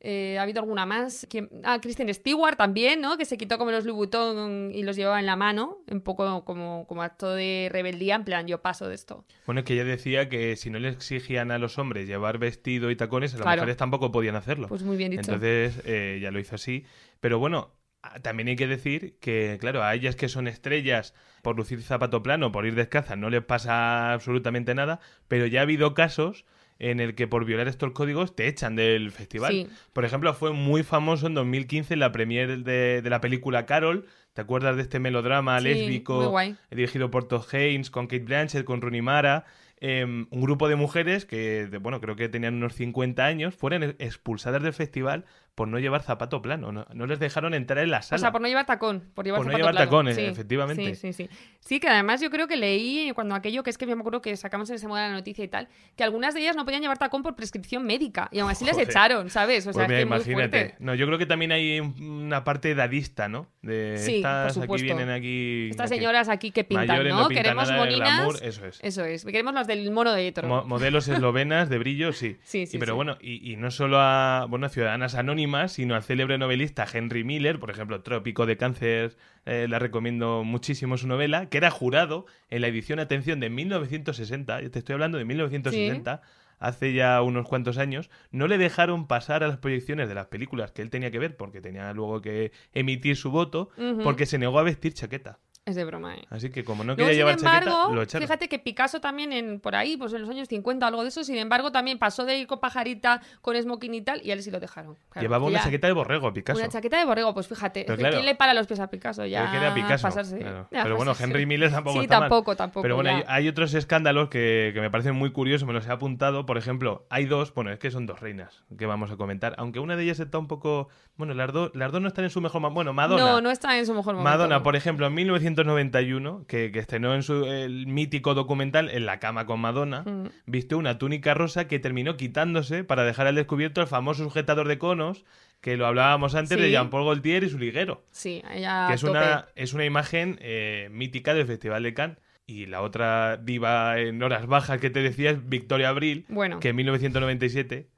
Eh, 0.00 0.36
ha 0.38 0.42
habido 0.42 0.60
alguna 0.60 0.84
más. 0.84 1.26
¿Quién? 1.30 1.48
Ah, 1.62 1.78
Kristen 1.80 2.12
Stewart 2.12 2.56
también, 2.56 3.00
¿no? 3.00 3.16
Que 3.16 3.24
se 3.24 3.38
quitó 3.38 3.56
como 3.56 3.70
los 3.70 3.84
Louis 3.84 3.96
Vuitton 3.96 4.72
y 4.74 4.82
los 4.82 4.96
llevaba 4.96 5.20
en 5.20 5.26
la 5.26 5.36
mano, 5.36 5.78
un 5.88 6.00
poco 6.00 6.44
como, 6.44 6.86
como 6.88 7.02
acto 7.02 7.32
de 7.32 7.68
rebeldía, 7.70 8.16
en 8.16 8.24
plan, 8.24 8.46
yo 8.48 8.60
paso 8.60 8.88
de 8.88 8.96
esto. 8.96 9.24
Bueno, 9.46 9.60
es 9.60 9.64
que 9.64 9.74
ella 9.74 9.84
decía 9.84 10.28
que 10.28 10.56
si 10.56 10.70
no 10.70 10.80
le 10.80 10.88
exigían 10.88 11.52
a 11.52 11.58
los 11.58 11.78
hombres 11.78 12.08
llevar 12.08 12.38
vestido 12.38 12.90
y 12.90 12.96
tacones, 12.96 13.35
las 13.38 13.44
Claro. 13.44 13.62
mujeres 13.62 13.76
tampoco 13.76 14.10
podían 14.12 14.36
hacerlo. 14.36 14.68
Pues 14.68 14.82
muy 14.82 14.96
bien 14.96 15.10
dicho. 15.12 15.20
Entonces 15.22 15.80
eh, 15.84 16.18
ya 16.22 16.30
lo 16.30 16.38
hizo 16.38 16.54
así. 16.54 16.84
Pero 17.20 17.38
bueno, 17.38 17.72
a- 18.02 18.20
también 18.20 18.48
hay 18.48 18.56
que 18.56 18.66
decir 18.66 19.16
que, 19.20 19.56
claro, 19.60 19.82
a 19.82 19.94
ellas 19.94 20.16
que 20.16 20.28
son 20.28 20.48
estrellas 20.48 21.14
por 21.42 21.56
lucir 21.56 21.82
zapato 21.82 22.22
plano, 22.22 22.52
por 22.52 22.66
ir 22.66 22.74
descalzas, 22.74 23.16
no 23.18 23.30
les 23.30 23.42
pasa 23.44 24.12
absolutamente 24.12 24.74
nada, 24.74 25.00
pero 25.28 25.46
ya 25.46 25.60
ha 25.60 25.62
habido 25.62 25.94
casos 25.94 26.44
en 26.78 27.00
el 27.00 27.14
que 27.14 27.26
por 27.26 27.46
violar 27.46 27.68
estos 27.68 27.92
códigos 27.92 28.36
te 28.36 28.48
echan 28.48 28.76
del 28.76 29.10
festival. 29.10 29.50
Sí. 29.52 29.68
Por 29.94 30.04
ejemplo, 30.04 30.34
fue 30.34 30.52
muy 30.52 30.82
famoso 30.82 31.26
en 31.26 31.32
2015 31.34 31.96
la 31.96 32.12
premier 32.12 32.58
de, 32.64 33.00
de 33.00 33.10
la 33.10 33.20
película 33.22 33.64
Carol. 33.64 34.06
¿Te 34.34 34.42
acuerdas 34.42 34.76
de 34.76 34.82
este 34.82 34.98
melodrama 34.98 35.58
Sí, 35.60 35.64
lésbico 35.64 36.34
dirigido 36.70 37.10
por 37.10 37.26
Todd 37.26 37.46
Haynes, 37.54 37.88
con 37.90 38.06
Kate 38.06 38.24
Blanchett, 38.24 38.64
con 38.66 38.82
Rooney 38.82 39.00
Mara? 39.00 39.46
Em, 39.80 40.26
un 40.30 40.40
grupo 40.40 40.68
de 40.68 40.76
mujeres 40.76 41.24
que, 41.26 41.68
bueno, 41.80 42.00
creo 42.00 42.16
que 42.16 42.28
tenían 42.28 42.54
unos 42.54 42.74
50 42.74 43.24
años, 43.24 43.54
fueron 43.54 43.82
expulsadas 43.98 44.62
del 44.62 44.72
festival 44.72 45.24
por 45.56 45.66
no 45.68 45.78
llevar 45.80 46.02
zapato 46.02 46.40
plano. 46.42 46.70
No, 46.70 46.86
no 46.92 47.06
les 47.06 47.18
dejaron 47.18 47.54
entrar 47.54 47.82
en 47.82 47.90
la 47.90 48.02
sala. 48.02 48.16
O 48.16 48.20
sea, 48.20 48.30
por 48.30 48.40
no 48.42 48.46
llevar 48.46 48.66
tacón. 48.66 49.02
Por, 49.14 49.24
llevar 49.24 49.38
Por 49.40 49.50
no 49.50 49.56
llevar 49.58 49.74
plano. 49.74 50.12
Sí, 50.12 50.20
efectivamente. 50.20 50.94
Sí, 50.94 51.12
sí, 51.12 51.24
sí. 51.26 51.30
Sí, 51.60 51.80
que 51.80 51.88
además 51.88 52.20
yo 52.20 52.30
creo 52.30 52.46
que 52.46 52.56
leí 52.56 53.10
cuando 53.14 53.34
aquello, 53.34 53.62
que 53.64 53.70
es 53.70 53.78
que 53.78 53.86
yo 53.86 53.96
me 53.96 54.00
acuerdo 54.00 54.20
que 54.22 54.36
sacamos 54.36 54.68
en 54.70 54.76
ese 54.76 54.86
modo 54.86 54.98
la 54.98 55.10
noticia 55.10 55.42
y 55.42 55.48
tal, 55.48 55.68
que 55.96 56.04
algunas 56.04 56.34
de 56.34 56.40
ellas 56.40 56.54
no 56.56 56.64
podían 56.66 56.82
llevar 56.82 56.98
tacón 56.98 57.22
por 57.22 57.34
prescripción 57.34 57.84
médica. 57.86 58.28
Y 58.30 58.38
aún 58.40 58.50
así 58.50 58.66
Joder. 58.66 58.86
echaron, 58.88 59.30
¿sabes? 59.30 59.66
O 59.66 59.72
sea, 59.72 59.86
Pues 59.86 59.88
mira, 60.04 60.16
es 60.18 60.24
que 60.24 60.30
imagínate. 60.32 60.74
No, 60.78 60.94
yo 60.94 61.06
creo 61.06 61.16
que 61.18 61.26
también 61.26 61.52
hay 61.52 61.80
una 61.80 62.44
parte 62.44 62.74
dadista, 62.74 63.28
¿no? 63.28 63.48
De 63.62 63.96
Sí, 63.98 64.10
por 64.12 64.16
estas 64.16 64.58
aquí 64.58 64.82
vienen 64.82 65.08
aquí. 65.08 65.68
Estas 65.70 65.90
aquí 65.90 65.98
señoras 65.98 66.28
aquí 66.28 66.50
que 66.50 66.64
pintan, 66.64 66.86
mayores, 66.86 67.14
¿no? 67.14 67.28
pintan 67.28 67.42
Queremos 67.44 67.68
nada 67.70 67.80
moninas. 67.82 68.14
glamour, 68.18 68.36
eso 68.42 68.66
es. 68.66 68.78
Eso 68.82 69.04
es. 69.06 69.24
Queremos 69.24 69.54
las 69.54 69.66
del 69.66 69.90
mono 69.90 70.12
de 70.12 70.28
Hétero. 70.28 70.48
Mo- 70.48 70.64
modelos 70.66 71.08
eslovenas 71.08 71.70
de 71.70 71.78
brillo, 71.78 72.12
sí. 72.12 72.36
Sí, 72.42 72.66
sí, 72.66 72.76
Y 72.76 72.80
pero 72.80 72.92
sí. 72.92 72.96
bueno, 72.96 73.16
y, 73.22 73.52
y 73.52 73.56
no 73.56 73.70
solo 73.70 73.98
a 73.98 74.44
bueno, 74.50 74.66
a 74.66 74.68
ciudadanas 74.68 75.14
anónimas, 75.14 75.45
sino 75.68 75.94
al 75.94 76.02
célebre 76.02 76.38
novelista 76.38 76.86
Henry 76.92 77.24
Miller, 77.24 77.58
por 77.58 77.70
ejemplo, 77.70 78.02
Trópico 78.02 78.46
de 78.46 78.56
Cáncer, 78.56 79.16
eh, 79.44 79.66
la 79.68 79.78
recomiendo 79.78 80.44
muchísimo 80.44 80.96
su 80.96 81.06
novela, 81.06 81.48
que 81.48 81.58
era 81.58 81.70
jurado 81.70 82.26
en 82.50 82.62
la 82.62 82.68
edición, 82.68 82.98
atención, 82.98 83.40
de 83.40 83.50
1960, 83.50 84.60
yo 84.62 84.70
te 84.70 84.78
estoy 84.78 84.94
hablando 84.94 85.18
de 85.18 85.24
1960, 85.24 86.20
hace 86.58 86.92
ya 86.92 87.20
unos 87.22 87.46
cuantos 87.46 87.78
años, 87.78 88.10
no 88.30 88.48
le 88.48 88.58
dejaron 88.58 89.06
pasar 89.06 89.44
a 89.44 89.48
las 89.48 89.58
proyecciones 89.58 90.08
de 90.08 90.14
las 90.14 90.26
películas 90.26 90.72
que 90.72 90.82
él 90.82 90.90
tenía 90.90 91.10
que 91.10 91.18
ver, 91.18 91.36
porque 91.36 91.60
tenía 91.60 91.92
luego 91.92 92.20
que 92.20 92.52
emitir 92.72 93.16
su 93.16 93.30
voto, 93.30 93.70
porque 94.02 94.26
se 94.26 94.38
negó 94.38 94.58
a 94.58 94.62
vestir 94.62 94.94
chaqueta. 94.94 95.38
Es 95.68 95.74
de 95.74 95.84
broma, 95.84 96.14
¿eh? 96.14 96.22
Así 96.30 96.50
que 96.50 96.62
como 96.62 96.84
no 96.84 96.94
Luego, 96.94 97.08
quería 97.08 97.14
llevar 97.24 97.34
chaqueta, 97.34 97.58
embargo, 97.70 97.92
lo 97.92 98.02
echaron. 98.02 98.24
fíjate 98.24 98.48
que 98.48 98.60
Picasso 98.60 99.00
también 99.00 99.32
en, 99.32 99.58
por 99.58 99.74
ahí, 99.74 99.96
pues 99.96 100.12
en 100.12 100.20
los 100.20 100.30
años 100.30 100.46
50 100.46 100.86
o 100.86 100.88
algo 100.88 101.02
de 101.02 101.08
eso, 101.08 101.24
sin 101.24 101.38
embargo, 101.38 101.72
también 101.72 101.98
pasó 101.98 102.24
de 102.24 102.38
ir 102.38 102.46
con 102.46 102.60
pajarita, 102.60 103.20
con 103.42 103.60
smoking 103.60 103.92
y 103.94 104.00
tal, 104.00 104.20
y 104.24 104.30
a 104.30 104.34
él 104.34 104.42
sí 104.44 104.52
lo 104.52 104.60
dejaron. 104.60 104.94
Claro, 105.10 105.24
Llevaba 105.24 105.44
que 105.44 105.50
una 105.50 105.58
ya- 105.58 105.64
chaqueta 105.64 105.88
de 105.88 105.92
borrego, 105.92 106.32
Picasso. 106.32 106.56
Una 106.60 106.68
chaqueta 106.68 107.00
de 107.00 107.04
borrego, 107.04 107.34
pues 107.34 107.48
fíjate. 107.48 107.82
Pero 107.84 107.96
que 107.96 108.00
claro, 108.02 108.14
¿Quién 108.14 108.26
le 108.26 108.36
para 108.36 108.54
los 108.54 108.68
pies 108.68 108.78
a 108.78 108.86
Picasso? 108.88 109.26
Ya 109.26 109.44
Él 109.46 109.50
quería 109.50 109.74
Picasso. 109.74 110.02
pasarse. 110.04 110.38
claro. 110.38 110.68
ya 110.70 110.84
Pero 110.84 110.94
bueno, 110.98 111.10
pasarse. 111.10 111.32
Henry 111.32 111.46
Miller 111.46 111.72
tampoco 111.72 111.96
Sí, 111.98 112.04
está 112.04 112.20
mal. 112.20 112.28
tampoco, 112.28 112.54
tampoco. 112.54 112.82
Pero 112.82 112.94
bueno, 112.94 113.10
hay, 113.10 113.24
hay 113.26 113.48
otros 113.48 113.74
escándalos 113.74 114.28
que, 114.28 114.70
que 114.72 114.80
me 114.80 114.88
parecen 114.92 115.16
muy 115.16 115.32
curiosos, 115.32 115.66
me 115.66 115.74
los 115.74 115.84
he 115.88 115.90
apuntado. 115.90 116.46
Por 116.46 116.58
ejemplo, 116.58 117.06
hay 117.10 117.24
dos, 117.24 117.52
bueno, 117.54 117.72
es 117.72 117.80
que 117.80 117.90
son 117.90 118.06
dos 118.06 118.20
reinas 118.20 118.62
que 118.78 118.86
vamos 118.86 119.10
a 119.10 119.16
comentar. 119.16 119.56
Aunque 119.58 119.80
una 119.80 119.96
de 119.96 120.04
ellas 120.04 120.20
está 120.20 120.38
un 120.38 120.46
poco. 120.46 120.90
Bueno, 121.16 121.34
las, 121.34 121.52
dos 121.52 121.72
las 121.74 121.90
dos 121.90 122.00
no 122.00 122.06
están 122.06 122.22
en 122.24 122.30
su 122.30 122.40
mejor. 122.40 122.62
Bueno, 122.72 122.92
Madonna. 122.92 123.24
No, 123.24 123.40
no 123.40 123.50
está 123.50 123.76
en 123.76 123.84
su 123.84 123.94
mejor 123.94 124.14
momento. 124.14 124.30
Madonna, 124.30 124.62
por 124.62 124.76
ejemplo, 124.76 125.06
en 125.08 125.14
1991, 125.64 126.44
que, 126.46 126.70
que 126.72 126.78
estrenó 126.78 127.14
en 127.14 127.22
su 127.22 127.44
el 127.46 127.86
mítico 127.86 128.34
documental 128.34 128.90
En 128.90 129.06
la 129.06 129.18
cama 129.18 129.46
con 129.46 129.60
Madonna, 129.60 130.02
Mm. 130.06 130.28
vistió 130.46 130.78
una 130.78 130.98
túnica 130.98 131.34
rosa 131.34 131.66
que 131.68 131.78
terminó 131.78 132.16
quitándose 132.16 132.84
para 132.84 133.04
dejar 133.04 133.26
al 133.26 133.34
descubierto 133.34 133.80
el 133.80 133.86
famoso 133.86 134.24
sujetador 134.24 134.68
de 134.68 134.78
conos 134.78 135.24
que 135.60 135.76
lo 135.76 135.86
hablábamos 135.86 136.34
antes 136.34 136.58
de. 136.58 136.70
Jean-Paul 136.70 137.04
Gaultier 137.04 137.44
y 137.44 137.48
su 137.48 137.58
liguero 137.58 138.04
Sí, 138.10 138.42
ella 138.52 138.86
que 138.88 138.94
es 138.94 139.00
tope. 139.00 139.10
una, 139.12 139.46
es 139.56 139.72
una 139.72 139.84
imagen 139.84 140.38
eh, 140.40 140.88
mítica 140.92 141.34
del 141.34 141.46
Festival 141.46 141.82
de 141.82 141.94
Cannes. 141.94 142.18
Y 142.48 142.66
la 142.66 142.82
otra 142.82 143.38
diva 143.38 143.98
en 143.98 144.22
horas 144.22 144.46
bajas 144.46 144.80
que 144.80 144.88
te 144.90 145.02
decía 145.02 145.30
es 145.30 145.48
Victoria 145.48 145.88
Abril, 145.88 146.26
Bueno. 146.28 146.60
que 146.60 146.68
en 146.68 146.76
1997, 146.76 147.88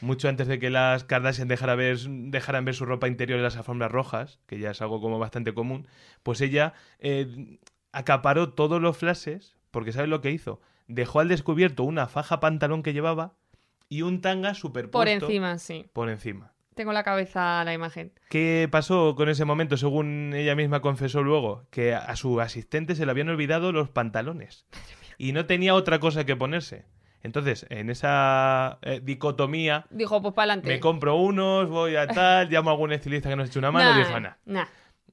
mucho 0.00 0.28
antes 0.28 0.46
de 0.46 0.58
que 0.58 0.70
las 0.70 1.04
Kardashian 1.04 1.48
dejara 1.48 1.74
ver, 1.74 1.98
dejaran 1.98 2.64
ver 2.64 2.74
su 2.74 2.84
ropa 2.84 3.08
interior 3.08 3.38
en 3.38 3.42
las 3.42 3.56
alfombras 3.56 3.90
rojas, 3.90 4.40
que 4.46 4.58
ya 4.58 4.70
es 4.70 4.82
algo 4.82 5.00
como 5.00 5.18
bastante 5.18 5.54
común, 5.54 5.86
pues 6.22 6.40
ella 6.40 6.74
eh, 6.98 7.58
acaparó 7.92 8.52
todos 8.52 8.80
los 8.80 8.96
flashes, 8.96 9.56
porque 9.70 9.92
¿sabes 9.92 10.08
lo 10.08 10.20
que 10.20 10.30
hizo? 10.30 10.60
Dejó 10.86 11.20
al 11.20 11.28
descubierto 11.28 11.84
una 11.84 12.06
faja 12.06 12.40
pantalón 12.40 12.82
que 12.82 12.92
llevaba 12.92 13.34
y 13.88 14.02
un 14.02 14.20
tanga 14.20 14.54
superpuesto 14.54 14.98
Por 14.98 15.08
encima, 15.08 15.58
sí. 15.58 15.86
por 15.92 16.08
encima. 16.08 16.52
Tengo 16.74 16.92
en 16.92 16.94
la 16.94 17.02
cabeza 17.02 17.64
la 17.64 17.74
imagen. 17.74 18.12
¿Qué 18.30 18.68
pasó 18.70 19.16
con 19.16 19.28
ese 19.28 19.44
momento? 19.44 19.76
Según 19.76 20.32
ella 20.32 20.54
misma 20.54 20.80
confesó 20.80 21.24
luego, 21.24 21.66
que 21.70 21.92
a 21.94 22.14
su 22.14 22.40
asistente 22.40 22.94
se 22.94 23.04
le 23.04 23.10
habían 23.10 23.28
olvidado 23.28 23.72
los 23.72 23.88
pantalones 23.88 24.64
y 25.18 25.32
no 25.32 25.44
tenía 25.46 25.74
otra 25.74 25.98
cosa 25.98 26.24
que 26.24 26.36
ponerse. 26.36 26.86
Entonces, 27.22 27.66
en 27.68 27.90
esa 27.90 28.78
eh, 28.82 29.00
dicotomía, 29.02 29.86
Dijo, 29.90 30.22
pues 30.22 30.34
para 30.34 30.52
adelante. 30.52 30.68
me 30.68 30.80
compro 30.80 31.16
unos, 31.16 31.68
voy 31.68 31.96
a 31.96 32.06
tal, 32.06 32.48
llamo 32.50 32.70
a 32.70 32.72
algún 32.74 32.92
estilista 32.92 33.28
que 33.28 33.36
nos 33.36 33.48
eche 33.48 33.58
una 33.58 33.70
mano, 33.72 33.90
y 33.90 34.04
dijo, 34.04 34.18
"Nah". 34.20 34.34
Nah. 34.44 34.66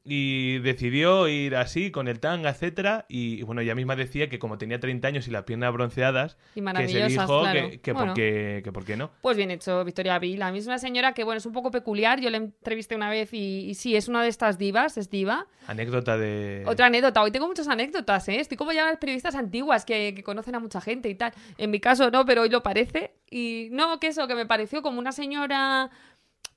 Y 0.08 0.60
decidió 0.60 1.28
ir 1.28 1.56
así, 1.56 1.90
con 1.90 2.08
el 2.08 2.20
tanga, 2.20 2.52
etcétera 2.52 3.06
Y 3.10 3.42
bueno, 3.42 3.62
ella 3.62 3.74
misma 3.74 3.96
decía 3.96 4.30
que 4.30 4.38
como 4.38 4.60
tenía 4.60 4.80
30 4.80 5.08
años 5.08 5.28
y 5.28 5.32
las 5.32 5.44
piernas 5.44 5.74
bronceadas, 5.74 6.38
Y 6.54 6.62
que 6.62 6.88
se 6.88 7.08
dijo 7.08 7.42
claro. 7.42 7.70
que, 7.72 7.82
que 7.82 7.92
Bueno. 7.92 8.08
por 8.08 8.16
qué, 8.16 8.62
que 8.64 8.72
por 8.72 8.86
qué 8.86 8.98
no. 8.98 9.10
Pues 9.22 9.36
bien 9.36 9.50
hecho, 9.50 9.84
Victoria 9.84 10.16
Abril. 10.16 10.38
La 10.40 10.52
misma 10.52 10.78
señora 10.78 11.14
que, 11.14 11.24
bueno, 11.24 11.40
es 11.40 11.46
un 11.46 11.54
poco 11.54 11.72
peculiar. 11.72 12.22
Yo 12.22 12.30
la 12.30 12.38
entrevisté 12.38 12.96
una 12.96 13.10
vez 13.10 13.34
y, 13.34 13.66
y 13.68 13.74
sí, 13.74 13.96
es 13.96 14.08
una 14.08 14.22
de 14.22 14.28
estas 14.30 14.58
divas, 14.60 14.98
es 14.98 15.10
diva. 15.10 15.48
Anécdota 15.68 16.18
de... 16.18 16.64
Otra 16.68 16.86
anécdota. 16.86 17.24
Hoy 17.24 17.32
tengo 17.32 17.48
muchas 17.48 17.68
anécdotas, 17.68 18.28
¿eh? 18.30 18.40
Estoy 18.40 18.58
como 18.58 18.72
ya 18.74 18.86
las 18.86 18.98
periodistas 18.98 19.34
antiguas 19.34 19.86
que, 19.86 20.14
que 20.16 20.24
conocen 20.24 20.54
a 20.54 20.60
mucha 20.60 20.82
gente 20.82 21.10
y 21.10 21.16
tal. 21.16 21.34
En 21.58 21.72
mi 21.72 21.80
caso 21.80 22.12
no, 22.12 22.26
pero 22.26 22.44
hoy 22.44 22.50
lo 22.50 22.62
parece. 22.62 23.14
Y 23.32 23.70
no, 23.72 24.00
que 24.00 24.08
eso, 24.08 24.28
que 24.28 24.36
me 24.36 24.46
pareció 24.46 24.84
como 24.84 25.00
una 25.00 25.12
señora 25.12 25.90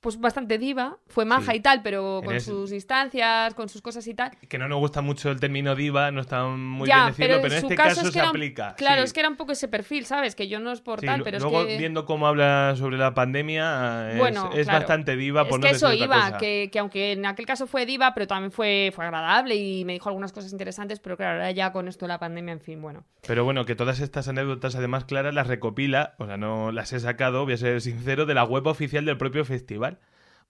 pues 0.01 0.17
bastante 0.19 0.57
diva, 0.57 0.97
fue 1.07 1.25
maja 1.25 1.51
Sí. 1.51 1.57
y 1.57 1.59
tal, 1.59 1.81
pero 1.81 2.21
con 2.23 2.33
ese- 2.35 2.51
sus 2.51 2.69
distancias, 2.69 3.53
con 3.53 3.67
sus 3.67 3.81
cosas 3.81 4.07
y 4.07 4.13
tal. 4.13 4.31
que 4.47 4.57
no 4.57 4.67
nos 4.69 4.79
gusta 4.79 5.01
mucho 5.01 5.29
el 5.29 5.39
término 5.39 5.75
diva, 5.75 6.09
no 6.11 6.21
está 6.21 6.45
muy 6.45 6.87
ya, 6.87 6.95
bien 6.95 7.07
decirlo, 7.09 7.41
pero, 7.41 7.53
en 7.55 7.63
este 7.63 7.75
caso, 7.75 7.89
caso, 7.89 8.01
es 8.01 8.07
que 8.13 8.19
se 8.19 8.23
un- 8.23 8.29
aplica. 8.29 8.75
Claro, 8.75 9.01
sí. 9.01 9.05
es 9.05 9.13
que 9.13 9.19
era 9.19 9.29
un 9.29 9.35
poco 9.35 9.51
ese 9.51 9.67
perfil, 9.67 10.05
¿sabes? 10.05 10.35
Que 10.35 10.47
yo 10.47 10.59
no 10.61 10.71
es 10.71 10.79
por 10.81 11.01
Sí, 11.01 11.05
tal, 11.05 11.21
pero 11.23 11.39
luego 11.39 11.61
es 11.61 11.67
que... 11.67 11.77
viendo 11.77 12.05
cómo 12.05 12.27
habla 12.27 12.75
sobre 12.77 12.97
la 12.97 13.13
pandemia, 13.13 14.11
es, 14.11 14.17
Bueno, 14.17 14.49
es 14.53 14.65
claro. 14.67 14.79
bastante 14.79 15.15
diva 15.17 15.45
por 15.49 15.59
es 15.59 15.65
no 15.65 15.69
que 15.69 15.75
eso 15.75 15.93
iba, 15.93 16.37
que, 16.37 16.69
que 16.71 16.79
aunque 16.79 17.11
en 17.11 17.25
aquel 17.25 17.45
caso 17.45 17.67
fue 17.67 17.85
diva, 17.85 18.13
pero 18.13 18.25
también 18.27 18.51
fue, 18.51 18.91
fue 18.95 19.03
agradable 19.05 19.55
y 19.55 19.83
me 19.85 19.93
dijo 19.93 20.07
algunas 20.09 20.31
cosas 20.31 20.51
interesantes, 20.53 20.99
pero 20.99 21.17
claro, 21.17 21.33
ahora 21.33 21.51
ya 21.51 21.71
con 21.73 21.87
esto 21.89 22.05
de 22.05 22.09
la 22.09 22.19
pandemia, 22.19 22.53
en 22.53 22.61
fin, 22.61 22.81
bueno. 22.81 23.03
Pero 23.27 23.43
bueno, 23.43 23.65
que 23.65 23.75
todas 23.75 23.99
estas 23.99 24.27
anécdotas, 24.29 24.75
además, 24.75 25.03
Clara, 25.05 25.31
las 25.31 25.47
recopila, 25.47 26.15
o 26.19 26.25
sea, 26.25 26.37
no 26.37 26.71
las 26.71 26.93
he 26.93 26.99
sacado, 26.99 27.43
voy 27.43 27.53
a 27.53 27.57
ser 27.57 27.81
sincero, 27.81 28.25
de 28.25 28.33
la 28.33 28.43
web 28.45 28.65
oficial 28.67 29.03
del 29.05 29.17
propio 29.17 29.43
festival. 29.43 29.98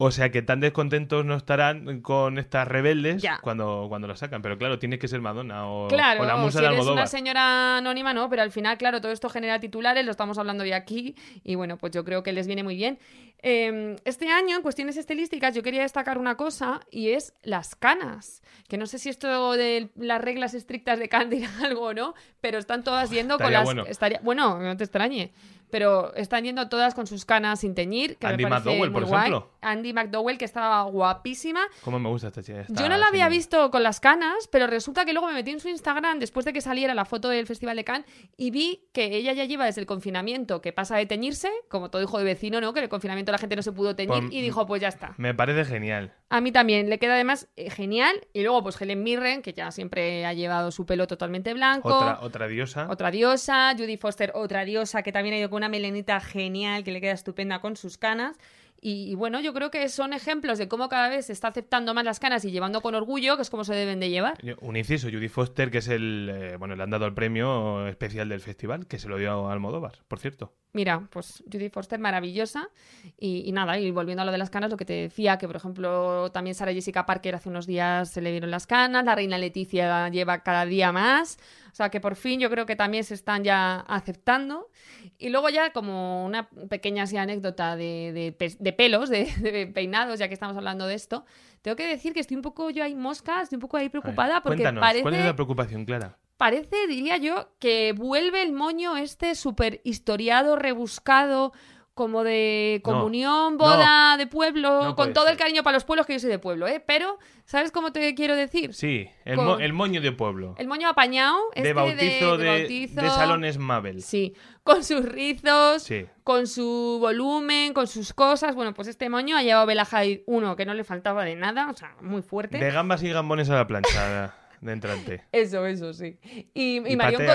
O 0.02 0.12
sea 0.12 0.32
que 0.32 0.42
tan 0.42 0.62
descontentos 0.62 1.26
no 1.26 1.36
estarán 1.36 2.00
con 2.00 2.40
estas 2.40 2.66
rebeldes 2.66 3.22
Ya. 3.22 3.40
cuando, 3.42 3.88
cuando 3.90 4.08
las 4.08 4.20
sacan. 4.20 4.42
Pero 4.42 4.58
claro, 4.58 4.80
tiene 4.80 4.98
que 4.98 5.10
ser 5.10 5.20
Madonna 5.20 5.68
o, 5.70 5.90
Claro, 5.90 6.22
o 6.22 6.26
la 6.26 6.38
musa 6.38 6.60
si 6.60 6.62
de 6.62 6.66
eres 6.68 6.80
Almodóvar. 6.80 7.02
una 7.02 7.08
señora 7.08 7.78
anónima, 7.80 8.14
no, 8.14 8.30
pero 8.30 8.42
al 8.42 8.52
final, 8.54 8.78
claro, 8.78 9.02
todo 9.02 9.12
esto 9.12 9.28
genera 9.28 9.60
titulares, 9.60 10.06
lo 10.06 10.12
estamos 10.12 10.38
hablando 10.38 10.64
hoy 10.64 10.72
aquí, 10.72 11.16
y 11.44 11.56
bueno, 11.56 11.78
pues 11.78 11.92
yo 11.92 12.06
creo 12.06 12.24
que 12.24 12.32
les 12.32 12.48
viene 12.48 12.64
muy 12.64 12.78
bien. 12.78 12.98
Eh, 13.42 13.98
este 14.06 14.30
año, 14.30 14.56
en 14.56 14.62
cuestiones 14.62 14.96
estilísticas, 14.96 15.54
yo 15.54 15.64
quería 15.64 15.82
destacar 15.82 16.18
una 16.18 16.36
cosa, 16.38 16.80
y 16.90 17.10
es 17.10 17.34
las 17.44 17.76
canas. 17.76 18.42
Que 18.70 18.78
no 18.78 18.86
sé 18.86 19.00
si 19.00 19.10
esto 19.10 19.52
de 19.52 19.90
las 19.98 20.22
reglas 20.22 20.54
estrictas 20.54 20.98
de 21.00 21.10
dirá 21.30 21.50
algo 21.64 21.94
no, 21.94 22.14
pero 22.40 22.58
están 22.58 22.86
todas 22.86 23.10
yendo 23.10 23.36
con 23.36 23.48
Estaría 23.48 23.58
las... 23.60 23.66
bueno. 23.66 23.84
estaría- 23.86 24.22
bueno, 24.24 24.60
no 24.60 24.78
te 24.78 24.86
extrañe. 24.86 25.34
Pero 25.72 26.16
están 26.16 26.46
yendo 26.46 26.68
todas 26.68 26.96
con 26.96 27.06
sus 27.06 27.26
canas 27.26 27.60
sin 27.60 27.76
teñir, 27.76 28.18
que 28.18 28.26
Andy 28.26 28.44
me 28.44 28.50
parece 28.50 28.70
McDowell, 28.70 28.90
muy 28.92 29.02
por 29.02 29.08
guay. 29.08 29.30
ejemplo. 29.30 29.52
Andy 29.62 29.94
McDowell, 29.94 30.38
que 30.38 30.46
estaba 30.46 30.82
guapísima. 30.84 31.62
¿Cómo 31.84 32.00
me 32.00 32.10
gusta 32.10 32.28
esta 32.28 32.44
chica? 32.44 32.62
esta 32.62 32.74
Yo 32.74 32.90
no 32.90 32.98
la 32.98 33.08
había 33.08 33.26
señora? 33.26 33.30
visto 33.30 33.72
con 33.72 33.84
las 33.84 34.00
canas, 34.00 34.48
pero 34.52 34.68
resulta 34.68 35.06
que 35.06 35.14
luego 35.14 35.28
me 35.28 35.34
metí 35.34 35.52
en 35.52 35.60
su 35.60 35.70
Instagram 35.70 36.20
después 36.20 36.46
de 36.46 36.54
que 36.54 36.62
saliera 36.62 36.94
la 36.94 37.06
foto 37.06 37.30
del 37.30 37.48
Festival 37.48 37.76
de 37.76 37.84
Cannes 37.84 38.06
y 38.38 38.52
vi 38.52 38.88
que 38.94 39.16
ella 39.16 39.34
ya 39.34 39.46
lleva 39.46 39.66
desde 39.66 39.82
el 39.82 39.88
confinamiento 39.88 40.62
que 40.62 40.74
pasa 40.74 40.98
de 40.98 41.06
teñirse, 41.06 41.50
como 41.68 41.90
todo 41.90 42.02
hijo 42.02 42.18
de 42.18 42.24
vecino, 42.24 42.62
¿no? 42.62 42.74
Que 42.74 42.80
en 42.80 42.84
el 42.84 42.90
confinamiento 42.90 43.32
la 43.32 43.38
gente 43.38 43.56
no 43.56 43.62
se 43.62 43.72
pudo 43.72 43.96
teñir 43.96 44.22
Pues, 44.22 44.34
y 44.34 44.42
dijo, 44.42 44.66
pues 44.66 44.82
ya 44.82 44.88
está. 44.88 45.14
Me 45.18 45.34
parece 45.34 45.66
genial. 45.66 46.14
A 46.30 46.42
mí 46.42 46.52
también 46.52 46.90
le 46.90 47.00
queda 47.00 47.16
además 47.16 47.48
eh, 47.56 47.70
genial. 47.70 48.16
Y 48.34 48.44
luego, 48.44 48.62
pues 48.64 48.80
Helen 48.80 49.02
Mirren, 49.04 49.42
que 49.42 49.54
ya 49.54 49.72
siempre 49.72 50.26
ha 50.26 50.34
llevado 50.34 50.72
su 50.72 50.86
pelo 50.86 51.08
totalmente 51.08 51.54
blanco. 51.54 51.90
Otra, 51.96 52.20
otra 52.22 52.48
diosa. 52.48 52.88
Otra 52.90 53.10
diosa, 53.12 53.74
Judy 53.78 53.98
Foster, 53.98 54.32
otra 54.36 54.64
diosa 54.66 55.02
que 55.02 55.12
también 55.12 55.36
ha 55.36 55.40
ido 55.40 55.50
con 55.50 55.58
una 55.58 55.70
melenita 55.70 56.20
genial 56.20 56.84
que 56.84 56.92
le 56.92 57.02
queda 57.02 57.14
estupenda 57.14 57.60
con 57.62 57.76
sus 57.76 57.98
canas. 57.98 58.38
Y, 58.82 59.16
bueno, 59.16 59.42
yo 59.42 59.54
creo 59.54 59.72
que 59.72 59.90
son 59.90 60.14
ejemplos 60.14 60.58
de 60.58 60.68
cómo 60.68 60.90
cada 60.90 61.10
vez 61.10 61.26
se 61.26 61.34
está 61.34 61.50
aceptando 61.50 61.94
más 61.94 62.06
las 62.06 62.20
canas 62.20 62.46
y 62.46 62.52
llevando 62.52 62.82
con 62.82 62.96
orgullo, 62.96 63.36
que 63.36 63.42
es 63.42 63.50
como 63.50 63.64
se 63.64 63.74
deben 63.76 64.00
de 64.00 64.10
llevar. 64.10 64.38
Un 64.62 64.78
inciso, 64.78 65.10
Judy 65.12 65.28
Foster, 65.28 65.70
que 65.70 65.80
es 65.80 65.88
el. 65.88 66.30
eh, 66.32 66.56
bueno, 66.58 66.76
le 66.76 66.84
han 66.84 66.90
dado 66.90 67.06
el 67.06 67.14
premio 67.14 67.88
especial 67.88 68.30
del 68.30 68.42
festival, 68.42 68.88
que 68.88 69.00
se 69.00 69.10
lo 69.10 69.18
dio 69.18 69.48
a 69.48 69.54
Almodóvar, 69.54 70.00
por 70.08 70.20
cierto. 70.20 70.54
Mira, 70.72 71.08
pues 71.10 71.44
Judy 71.52 71.70
Foster 71.70 72.00
maravillosa. 72.00 72.70
Y, 73.18 73.42
y 73.48 73.52
nada, 73.52 73.80
y 73.80 73.90
volviendo 73.90 74.22
a 74.22 74.26
lo 74.26 74.32
de 74.32 74.38
las 74.38 74.52
canas, 74.52 74.70
lo 74.70 74.78
que 74.78 74.86
te 74.86 74.94
decía, 74.94 75.38
que 75.40 75.48
por 75.48 75.56
ejemplo 75.56 76.32
también 76.32 76.54
Sara 76.56 76.72
Jessica 76.74 77.06
Parker 77.08 77.34
hace 77.36 77.50
unos 77.50 77.66
días 77.66 78.10
se 78.12 78.22
le 78.22 78.32
vieron 78.32 78.52
las 78.52 78.68
canas, 78.68 79.04
la 79.04 79.16
reina 79.16 79.38
Leticia 79.40 80.10
lleva 80.10 80.44
cada 80.44 80.66
día 80.66 80.92
más. 80.92 81.40
O 81.72 81.76
sea 81.76 81.90
que 81.90 82.00
por 82.00 82.16
fin 82.16 82.40
yo 82.40 82.50
creo 82.52 82.66
que 82.68 82.76
también 82.76 83.04
se 83.04 83.16
están 83.16 83.44
ya 83.44 83.80
aceptando. 83.82 84.70
Y 85.18 85.30
luego 85.30 85.50
ya 85.50 85.72
como 85.74 86.24
una 86.26 86.50
pequeña 86.70 87.04
así 87.04 87.18
anécdota 87.18 87.76
de, 87.76 88.12
de 88.14 88.32
pe- 88.32 88.56
de 88.60 88.74
pelos, 88.74 89.10
de, 89.10 89.26
de 89.42 89.66
peinados, 89.68 90.20
ya 90.20 90.28
que 90.28 90.34
estamos 90.36 90.56
hablando 90.56 90.86
de 90.86 90.94
esto, 90.94 91.26
tengo 91.62 91.76
que 91.76 91.88
decir 91.88 92.14
que 92.14 92.20
estoy 92.20 92.38
un 92.38 92.44
poco 92.44 92.70
yo 92.70 92.84
ahí 92.84 92.96
mosca, 92.96 93.42
estoy 93.42 93.56
un 93.58 93.62
poco 93.62 93.78
ahí 93.78 93.86
ver, 93.86 93.92
preocupada 93.92 94.42
porque 94.44 94.64
parece 94.80 95.02
¿cuál 95.04 95.16
es 95.16 95.26
la 95.26 95.36
preocupación, 95.36 95.86
Clara? 95.86 96.18
Parece, 96.40 96.88
diría 96.88 97.18
yo, 97.18 97.50
que 97.60 97.94
vuelve 97.96 98.42
el 98.42 98.54
moño 98.54 98.98
este 98.98 99.36
súper 99.36 99.82
historiado, 99.84 100.56
rebuscado, 100.56 101.52
como 101.94 102.24
de 102.24 102.80
comunión, 102.82 103.58
no, 103.58 103.66
boda 103.66 104.16
de 104.16 104.26
pueblo, 104.26 104.84
no 104.84 104.96
con 104.96 105.12
todo 105.12 105.28
el 105.28 105.36
cariño 105.36 105.64
para 105.64 105.76
los 105.76 105.84
pueblos 105.84 106.06
que 106.08 106.14
yo 106.14 106.20
soy 106.20 106.30
de 106.30 106.40
pueblo, 106.40 106.66
¿eh? 106.66 106.82
Pero, 106.88 107.20
¿sabes 107.44 107.72
cómo 107.74 107.92
te 107.92 108.16
quiero 108.16 108.38
decir? 108.38 108.74
Sí, 108.74 109.10
el, 109.26 109.36
Con- 109.36 109.46
mo- 109.46 109.60
el 109.60 109.74
moño 109.74 110.00
de 110.00 110.14
pueblo. 110.14 110.56
El 110.58 110.70
moño 110.70 110.88
apañado, 110.88 111.36
de, 111.54 111.60
este 111.62 111.74
bautizo 111.74 112.38
de, 112.38 112.44
de, 112.46 112.52
de 112.52 112.60
bautizo. 112.62 113.02
de 113.02 113.10
salones 113.10 113.58
Mabel. 113.58 114.02
Sí, 114.02 114.34
con 114.64 114.86
sus 114.86 115.04
rizos, 115.04 115.84
Sí. 115.84 116.06
con 116.24 116.48
su 116.48 117.00
volumen, 117.02 117.74
con 117.74 117.86
sus 117.88 118.14
cosas. 118.14 118.56
Bueno, 118.56 118.74
pues 118.74 118.88
este 118.88 119.10
moño 119.10 119.36
ha 119.36 119.44
llevado 119.44 119.66
Bella 119.66 119.86
Hadid 119.92 120.22
uno 120.26 120.56
que 120.56 120.66
no 120.66 120.74
le 120.74 120.86
faltaba 120.86 121.26
de 121.26 121.36
nada, 121.36 121.70
o 121.70 121.76
sea, 121.76 121.98
muy 122.00 122.22
fuerte. 122.22 122.60
De 122.60 122.72
gambas 122.72 123.04
y 123.04 123.10
gambones 123.10 123.50
a 123.50 123.56
la 123.56 123.68
plancha 123.68 124.34
de 124.62 124.72
entrante. 124.74 125.24
Eso, 125.32 125.66
eso, 125.66 125.94
sí. 125.94 126.18
Y, 126.54 126.78
y 126.80 126.94
Y 126.94 126.96
Marion 126.96 127.26
corte. 127.26 127.32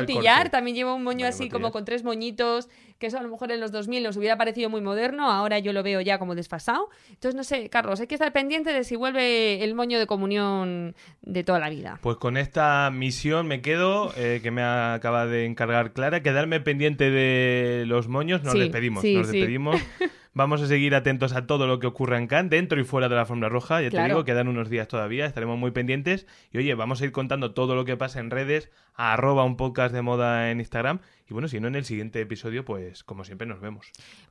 también 0.50 0.76
lleva 0.76 0.94
un 0.94 1.02
moño 1.02 1.26
Marion 1.26 1.26
así 1.26 1.48
como 1.48 1.70
con 1.72 1.84
tres 1.84 2.04
moñitos, 2.04 2.68
que 2.98 3.06
eso 3.08 3.18
a 3.18 3.22
lo 3.22 3.28
mejor 3.28 3.50
en 3.52 3.60
los 3.60 3.72
2000 3.72 4.02
nos 4.02 4.16
hubiera 4.16 4.36
parecido 4.36 4.70
muy 4.70 4.80
moderno, 4.80 5.30
ahora 5.30 5.58
yo 5.58 5.72
lo 5.72 5.82
veo 5.82 6.00
ya 6.00 6.18
como 6.18 6.34
desfasado. 6.34 6.88
Entonces, 7.10 7.34
no 7.34 7.44
sé, 7.44 7.68
Carlos, 7.68 8.00
hay 8.00 8.06
que 8.06 8.14
estar 8.14 8.32
pendiente 8.32 8.72
de 8.72 8.84
si 8.84 8.96
vuelve 8.96 9.62
el 9.64 9.74
moño 9.74 9.98
de 9.98 10.06
comunión 10.06 10.94
de 11.22 11.44
toda 11.44 11.58
la 11.58 11.70
vida. 11.70 11.98
Pues 12.02 12.16
con 12.16 12.36
esta 12.36 12.90
misión 12.92 13.46
me 13.46 13.60
quedo, 13.60 14.12
eh, 14.16 14.40
que 14.42 14.50
me 14.50 14.62
acaba 14.62 15.26
de 15.26 15.44
encargar 15.46 15.92
Clara, 15.92 16.22
quedarme 16.22 16.60
pendiente 16.60 17.10
de 17.10 17.84
los 17.86 18.08
moños. 18.08 18.42
Nos 18.42 18.52
Sí, 18.52 18.60
despedimos, 18.60 19.02
sí, 19.02 19.14
nos 19.16 19.26
sí. 19.28 19.38
despedimos. 19.38 19.80
Vamos 20.36 20.60
a 20.62 20.66
seguir 20.66 20.96
atentos 20.96 21.32
a 21.32 21.46
todo 21.46 21.68
lo 21.68 21.78
que 21.78 21.86
ocurra 21.86 22.18
en 22.18 22.26
Cannes, 22.26 22.50
dentro 22.50 22.80
y 22.80 22.84
fuera 22.84 23.08
de 23.08 23.14
la 23.14 23.24
Fórmula 23.24 23.48
Roja. 23.48 23.80
Ya 23.82 23.90
te 23.90 24.02
digo, 24.02 24.24
quedan 24.24 24.48
unos 24.48 24.68
días 24.68 24.88
todavía, 24.88 25.26
estaremos 25.26 25.56
muy 25.60 25.70
pendientes. 25.70 26.26
Y 26.52 26.58
oye, 26.58 26.74
vamos 26.74 27.00
a 27.00 27.04
ir 27.04 27.12
contando 27.12 27.54
todo 27.54 27.76
lo 27.76 27.84
que 27.84 27.96
pasa 27.96 28.18
en 28.18 28.30
redes, 28.30 28.68
a 28.96 29.12
arroba 29.12 29.44
un 29.44 29.56
podcast 29.56 29.94
de 29.94 30.02
moda 30.02 30.50
en 30.50 30.58
Instagram. 30.58 30.98
Y 31.28 31.32
bueno, 31.32 31.48
si 31.48 31.58
no, 31.58 31.68
en 31.68 31.74
el 31.74 31.84
siguiente 31.84 32.20
episodio, 32.20 32.64
pues 32.64 33.02
como 33.02 33.24
siempre 33.24 33.46
nos 33.46 33.60
vemos. 33.60 33.86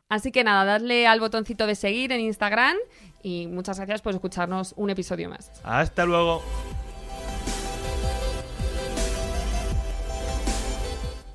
Así 0.09 0.31
que 0.31 0.43
nada, 0.43 0.63
dadle 0.63 1.07
al 1.07 1.19
botoncito 1.19 1.65
de 1.65 1.75
seguir 1.75 2.11
en 2.11 2.21
Instagram 2.21 2.75
y 3.23 3.47
muchas 3.47 3.77
gracias 3.77 4.01
por 4.01 4.13
escucharnos 4.13 4.73
un 4.77 4.91
episodio 4.91 5.29
más. 5.29 5.51
Hasta 5.63 6.05
luego. 6.05 6.43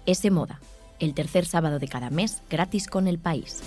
Ese 0.06 0.30
Moda, 0.30 0.60
el 1.00 1.12
tercer 1.12 1.44
sábado 1.44 1.78
de 1.78 1.88
cada 1.88 2.08
mes 2.08 2.42
gratis 2.48 2.86
con 2.86 3.08
el 3.08 3.18
país. 3.18 3.62